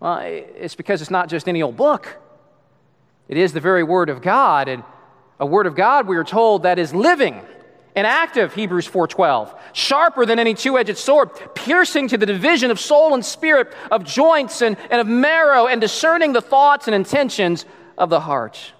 Well, 0.00 0.18
it's 0.20 0.74
because 0.74 1.00
it's 1.00 1.10
not 1.10 1.28
just 1.28 1.48
any 1.48 1.62
old 1.62 1.76
book. 1.76 2.18
It 3.28 3.38
is 3.38 3.52
the 3.52 3.60
very 3.60 3.82
Word 3.82 4.08
of 4.08 4.22
God, 4.22 4.68
and 4.68 4.84
a 5.40 5.46
Word 5.46 5.66
of 5.66 5.74
God, 5.74 6.06
we 6.06 6.16
are 6.16 6.24
told, 6.24 6.62
that 6.62 6.78
is 6.78 6.94
living 6.94 7.40
and 7.96 8.06
active 8.06 8.54
hebrews 8.54 8.86
4.12 8.86 9.58
sharper 9.72 10.24
than 10.24 10.38
any 10.38 10.54
two-edged 10.54 10.96
sword 10.96 11.30
piercing 11.54 12.06
to 12.08 12.16
the 12.16 12.26
division 12.26 12.70
of 12.70 12.78
soul 12.78 13.14
and 13.14 13.24
spirit 13.24 13.72
of 13.90 14.04
joints 14.04 14.62
and, 14.62 14.76
and 14.90 15.00
of 15.00 15.08
marrow 15.08 15.66
and 15.66 15.80
discerning 15.80 16.32
the 16.32 16.40
thoughts 16.40 16.86
and 16.86 16.94
intentions 16.94 17.64
of 17.98 18.10
the 18.10 18.20
heart. 18.20 18.72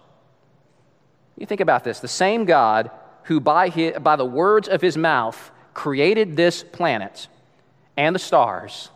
You 1.37 1.47
think 1.47 1.61
about 1.61 1.83
this. 1.83 2.01
The 2.01 2.09
same 2.09 2.45
god 2.45 2.91
who 3.25 3.41
by, 3.41 3.71
his, 3.71 3.99
by 3.99 4.17
the 4.17 4.25
words 4.25 4.69
of 4.69 4.81
his 4.81 4.97
mouth 4.97 5.51
created 5.75 6.37
this 6.37 6.63
planet 6.63 7.27
and 7.97 8.15
the 8.15 8.21
stars 8.21 8.91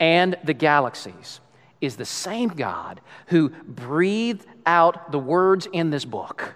and 0.00 0.36
the 0.44 0.54
galaxies 0.54 1.40
is 1.80 1.96
the 1.96 2.04
same 2.04 2.48
God 2.48 3.00
who 3.28 3.50
breathed 3.50 4.46
out 4.66 5.12
the 5.12 5.18
words 5.18 5.68
in 5.72 5.90
this 5.90 6.04
book. 6.04 6.54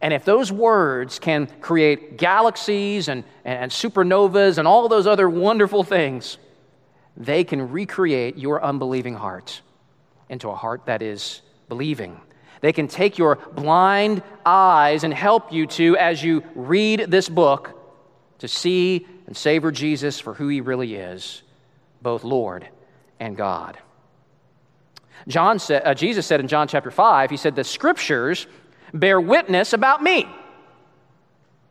And 0.00 0.12
if 0.12 0.24
those 0.24 0.52
words 0.52 1.18
can 1.18 1.46
create 1.60 2.18
galaxies 2.18 3.08
and, 3.08 3.24
and 3.44 3.70
supernovas 3.70 4.58
and 4.58 4.68
all 4.68 4.88
those 4.88 5.06
other 5.06 5.28
wonderful 5.28 5.84
things, 5.84 6.38
they 7.16 7.44
can 7.44 7.70
recreate 7.70 8.36
your 8.36 8.62
unbelieving 8.62 9.14
heart 9.14 9.62
into 10.28 10.48
a 10.50 10.54
heart 10.54 10.86
that 10.86 11.02
is 11.02 11.40
believing. 11.68 12.20
They 12.60 12.72
can 12.72 12.88
take 12.88 13.18
your 13.18 13.36
blind 13.36 14.22
eyes 14.44 15.04
and 15.04 15.12
help 15.14 15.52
you 15.52 15.66
to, 15.68 15.96
as 15.96 16.22
you 16.22 16.42
read 16.54 17.06
this 17.08 17.28
book, 17.28 17.72
to 18.38 18.48
see 18.48 19.06
and 19.26 19.36
savor 19.36 19.72
Jesus 19.72 20.20
for 20.20 20.34
who 20.34 20.48
he 20.48 20.60
really 20.60 20.94
is, 20.94 21.42
both 22.02 22.22
Lord 22.22 22.68
and 23.18 23.36
God. 23.36 23.78
John 25.28 25.58
said, 25.58 25.82
uh, 25.84 25.94
Jesus 25.94 26.26
said 26.26 26.40
in 26.40 26.48
John 26.48 26.68
chapter 26.68 26.90
5, 26.90 27.30
he 27.30 27.36
said, 27.36 27.56
The 27.56 27.64
scriptures 27.64 28.46
bear 29.00 29.20
witness 29.20 29.72
about 29.72 30.02
me. 30.02 30.28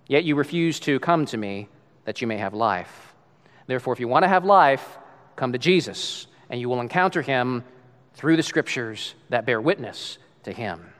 Yet 0.07 0.23
you 0.23 0.35
refuse 0.35 0.79
to 0.81 0.99
come 0.99 1.25
to 1.27 1.37
me 1.37 1.67
that 2.05 2.21
you 2.21 2.27
may 2.27 2.37
have 2.37 2.53
life. 2.53 3.13
Therefore, 3.67 3.93
if 3.93 3.99
you 3.99 4.07
want 4.07 4.23
to 4.23 4.29
have 4.29 4.45
life, 4.45 4.97
come 5.35 5.51
to 5.51 5.57
Jesus, 5.57 6.27
and 6.49 6.59
you 6.59 6.69
will 6.69 6.81
encounter 6.81 7.21
him 7.21 7.63
through 8.13 8.37
the 8.37 8.43
scriptures 8.43 9.15
that 9.29 9.45
bear 9.45 9.59
witness 9.59 10.17
to 10.43 10.51
him. 10.51 10.93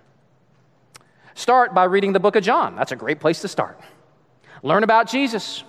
Start 1.36 1.74
by 1.74 1.84
reading 1.84 2.14
the 2.14 2.20
book 2.20 2.36
of 2.36 2.44
John. 2.44 2.76
That's 2.76 2.92
a 2.92 2.96
great 2.96 3.20
place 3.20 3.42
to 3.42 3.48
start. 3.48 3.80
Learn 4.64 4.84
about 4.84 5.08
Jesus. 5.08 5.64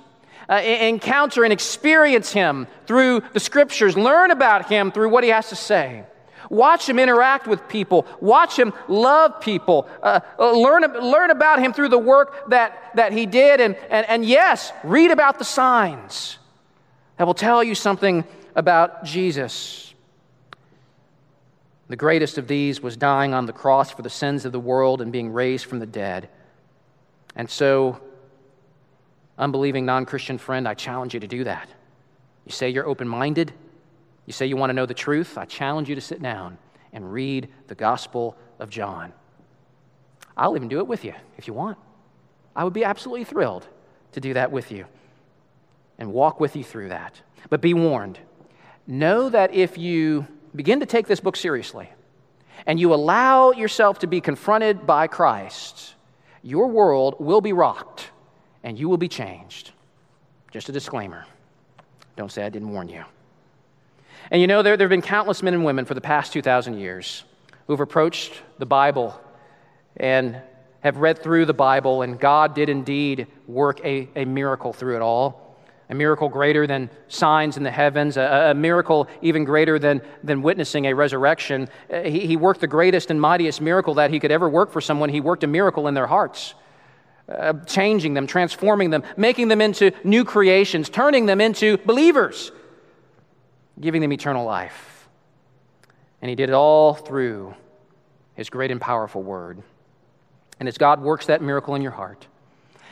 Uh, 0.49 0.55
encounter 0.55 1.43
and 1.43 1.53
experience 1.53 2.33
him 2.33 2.69
through 2.87 3.21
the 3.33 3.41
scriptures. 3.41 3.97
Learn 3.97 4.31
about 4.31 4.69
him 4.69 4.93
through 4.93 5.09
what 5.09 5.25
he 5.25 5.31
has 5.31 5.49
to 5.49 5.57
say. 5.57 6.05
Watch 6.51 6.89
him 6.89 6.99
interact 6.99 7.47
with 7.47 7.69
people. 7.69 8.07
Watch 8.21 8.59
him 8.59 8.73
love 8.89 9.41
people. 9.41 9.89
Uh, 10.03 10.21
uh, 10.39 10.53
learn, 10.53 10.83
learn 10.83 11.31
about 11.31 11.61
him 11.61 11.73
through 11.73 11.89
the 11.89 11.99
work 11.99 12.49
that, 12.51 12.93
that 12.95 13.13
he 13.13 13.27
did. 13.27 13.61
And, 13.61 13.77
and, 13.91 14.07
and 14.09 14.25
yes, 14.25 14.73
read 14.85 15.11
about 15.11 15.39
the 15.39 15.45
signs 15.45 16.39
that 17.17 17.27
will 17.27 17.35
tell 17.35 17.63
you 17.65 17.75
something 17.75 18.25
about 18.55 19.05
Jesus. 19.05 19.95
The 21.89 21.97
greatest 21.97 22.37
of 22.39 22.49
these 22.49 22.81
was 22.81 22.97
dying 22.97 23.33
on 23.33 23.47
the 23.47 23.53
cross 23.53 23.91
for 23.91 24.03
the 24.03 24.11
sins 24.11 24.45
of 24.45 24.53
the 24.53 24.61
world 24.61 25.01
and 25.01 25.13
being 25.13 25.33
raised 25.33 25.67
from 25.67 25.79
the 25.79 25.87
dead. 25.87 26.29
And 27.37 27.49
so, 27.49 28.01
unbelieving 29.39 29.85
non 29.87 30.05
Christian 30.05 30.39
friend, 30.39 30.67
I 30.67 30.75
challenge 30.75 31.15
you 31.15 31.21
to 31.21 31.27
do 31.27 31.45
that. 31.45 31.69
You 32.45 32.53
say 32.53 32.71
you're 32.71 32.87
open 32.87 33.07
minded. 33.07 33.53
You 34.27 34.33
say 34.33 34.47
you 34.47 34.57
want 34.57 34.71
to 34.71 34.75
know 34.75 34.87
the 34.87 34.95
truth? 34.95 35.39
I 35.39 35.45
challenge 35.45 35.89
you 35.89 35.95
to 35.95 36.01
sit 36.01 36.21
down 36.21 36.59
and 36.93 37.13
read 37.13 37.49
the 37.69 37.75
Gospel 37.75 38.37
of 38.59 38.71
John. 38.71 39.13
I'll 40.37 40.57
even 40.57 40.69
do 40.69 40.79
it 40.79 40.87
with 40.87 41.05
you 41.05 41.15
if 41.39 41.47
you 41.47 41.55
want. 41.55 41.79
I 42.55 42.65
would 42.65 42.73
be 42.73 42.85
absolutely 42.85 43.25
thrilled 43.25 43.67
to 44.13 44.21
do 44.21 44.35
that 44.35 44.51
with 44.51 44.73
you 44.73 44.87
and 45.99 46.13
walk 46.13 46.41
with 46.41 46.57
you 46.57 46.65
through 46.65 46.89
that. 46.89 47.21
But 47.49 47.61
be 47.61 47.75
warned 47.75 48.19
know 48.87 49.29
that 49.29 49.53
if 49.55 49.79
you 49.79 50.27
begin 50.55 50.81
to 50.81 50.87
take 50.87 51.07
this 51.07 51.21
book 51.21 51.37
seriously 51.37 51.91
and 52.67 52.79
you 52.81 52.95
allow 52.95 53.53
yourself 53.53 53.99
to 54.01 54.07
be 54.07 54.21
confronted 54.21 54.87
by 54.87 55.07
Christ, 55.07 55.95
your 56.43 56.69
world 56.69 57.17
will 57.19 57.41
be 57.41 57.53
rocked 57.53 58.11
and 58.63 58.79
you 58.79 58.89
will 58.89 58.97
be 58.97 59.09
changed. 59.09 59.73
Just 60.51 60.69
a 60.69 60.73
disclaimer. 60.73 61.27
Don't 62.17 62.33
say 62.33 62.45
I 62.45 62.49
didn't 62.49 62.73
warn 62.73 62.89
you. 62.89 63.05
And 64.31 64.41
you 64.41 64.47
know, 64.47 64.63
there, 64.63 64.77
there 64.77 64.87
have 64.87 64.91
been 64.91 65.03
countless 65.03 65.43
men 65.43 65.55
and 65.55 65.65
women 65.65 65.85
for 65.85 65.95
the 65.95 66.01
past 66.01 66.33
2,000 66.33 66.79
years 66.79 67.25
who 67.67 67.73
have 67.73 67.81
approached 67.81 68.33
the 68.59 68.67
Bible 68.67 69.19
and 69.97 70.41
have 70.81 70.99
read 70.99 71.23
through 71.23 71.47
the 71.47 71.55
Bible, 71.55 72.03
and 72.03 72.19
God 72.19 72.55
did 72.55 72.69
indeed 72.69 73.27
work 73.47 73.81
a, 73.85 74.09
a 74.15 74.25
miracle 74.25 74.73
through 74.73 74.97
it 74.97 75.03
all. 75.03 75.45
A 75.89 75.95
miracle 75.95 76.29
greater 76.29 76.67
than 76.67 76.91
signs 77.07 77.57
in 77.57 77.63
the 77.63 77.71
heavens, 77.71 78.17
a, 78.17 78.51
a 78.51 78.55
miracle 78.55 79.07
even 79.23 79.45
greater 79.45 79.79
than, 79.79 80.03
than 80.25 80.43
witnessing 80.43 80.87
a 80.87 80.93
resurrection. 80.93 81.69
Uh, 81.89 82.03
he, 82.03 82.27
he, 82.27 82.37
worked 82.37 82.61
the 82.61 82.67
greatest 82.67 83.13
and 83.13 83.21
mightiest 83.21 83.61
miracle 83.61 83.95
that 83.95 84.11
he 84.11 84.19
could 84.19 84.33
ever 84.33 84.49
work 84.49 84.73
for 84.73 84.81
someone. 84.81 85.11
He 85.11 85.21
worked 85.21 85.45
a 85.45 85.47
miracle 85.47 85.87
in 85.87 85.95
their 85.95 86.09
hearts, 86.09 86.55
uh, 87.29 87.53
changing 87.67 88.15
them, 88.15 88.27
transforming 88.27 88.91
them, 88.91 89.05
making 89.17 89.47
them 89.47 89.61
into 89.61 89.93
new 90.03 90.25
creations, 90.25 90.89
turning 90.89 91.27
them 91.27 91.41
into 91.41 91.79
believers 91.79 92.51
giving 93.81 94.01
them 94.01 94.13
eternal 94.13 94.45
life. 94.45 95.09
And 96.23 96.29
he 96.29 96.35
did 96.35 96.49
it 96.49 96.55
all 96.55 96.95
through 96.95 97.55
his 98.35 98.51
great 98.51 98.71
and 98.71 98.81
powerful 98.81 99.23
word. 99.23 99.63
And 100.59 100.69
as 100.69 100.79
God 100.79 101.01
works 101.01 101.27
that 101.27 101.43
miracle 101.43 101.75
in 101.75 101.83
your 101.83 101.93
heart, 101.93 102.27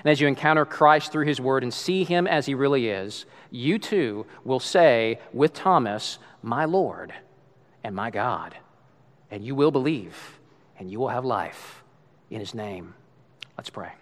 and 0.04 0.10
as 0.10 0.20
you 0.20 0.28
encounter 0.28 0.66
Christ 0.66 1.12
through 1.12 1.26
his 1.26 1.40
word 1.40 1.62
and 1.62 1.72
see 1.72 2.04
him 2.04 2.26
as 2.26 2.44
he 2.44 2.54
really 2.54 2.88
is, 2.88 3.24
you 3.50 3.78
too 3.78 4.26
will 4.44 4.60
say 4.60 5.18
with 5.32 5.54
Thomas, 5.54 6.18
My 6.42 6.66
Lord 6.66 7.14
and 7.82 7.94
my 7.94 8.10
God. 8.10 8.54
And 9.30 9.44
you 9.44 9.54
will 9.54 9.70
believe, 9.70 10.38
and 10.78 10.90
you 10.90 11.00
will 11.00 11.08
have 11.08 11.24
life 11.24 11.82
in 12.30 12.38
his 12.38 12.54
name. 12.54 12.94
Let's 13.56 13.70
pray. 13.70 13.92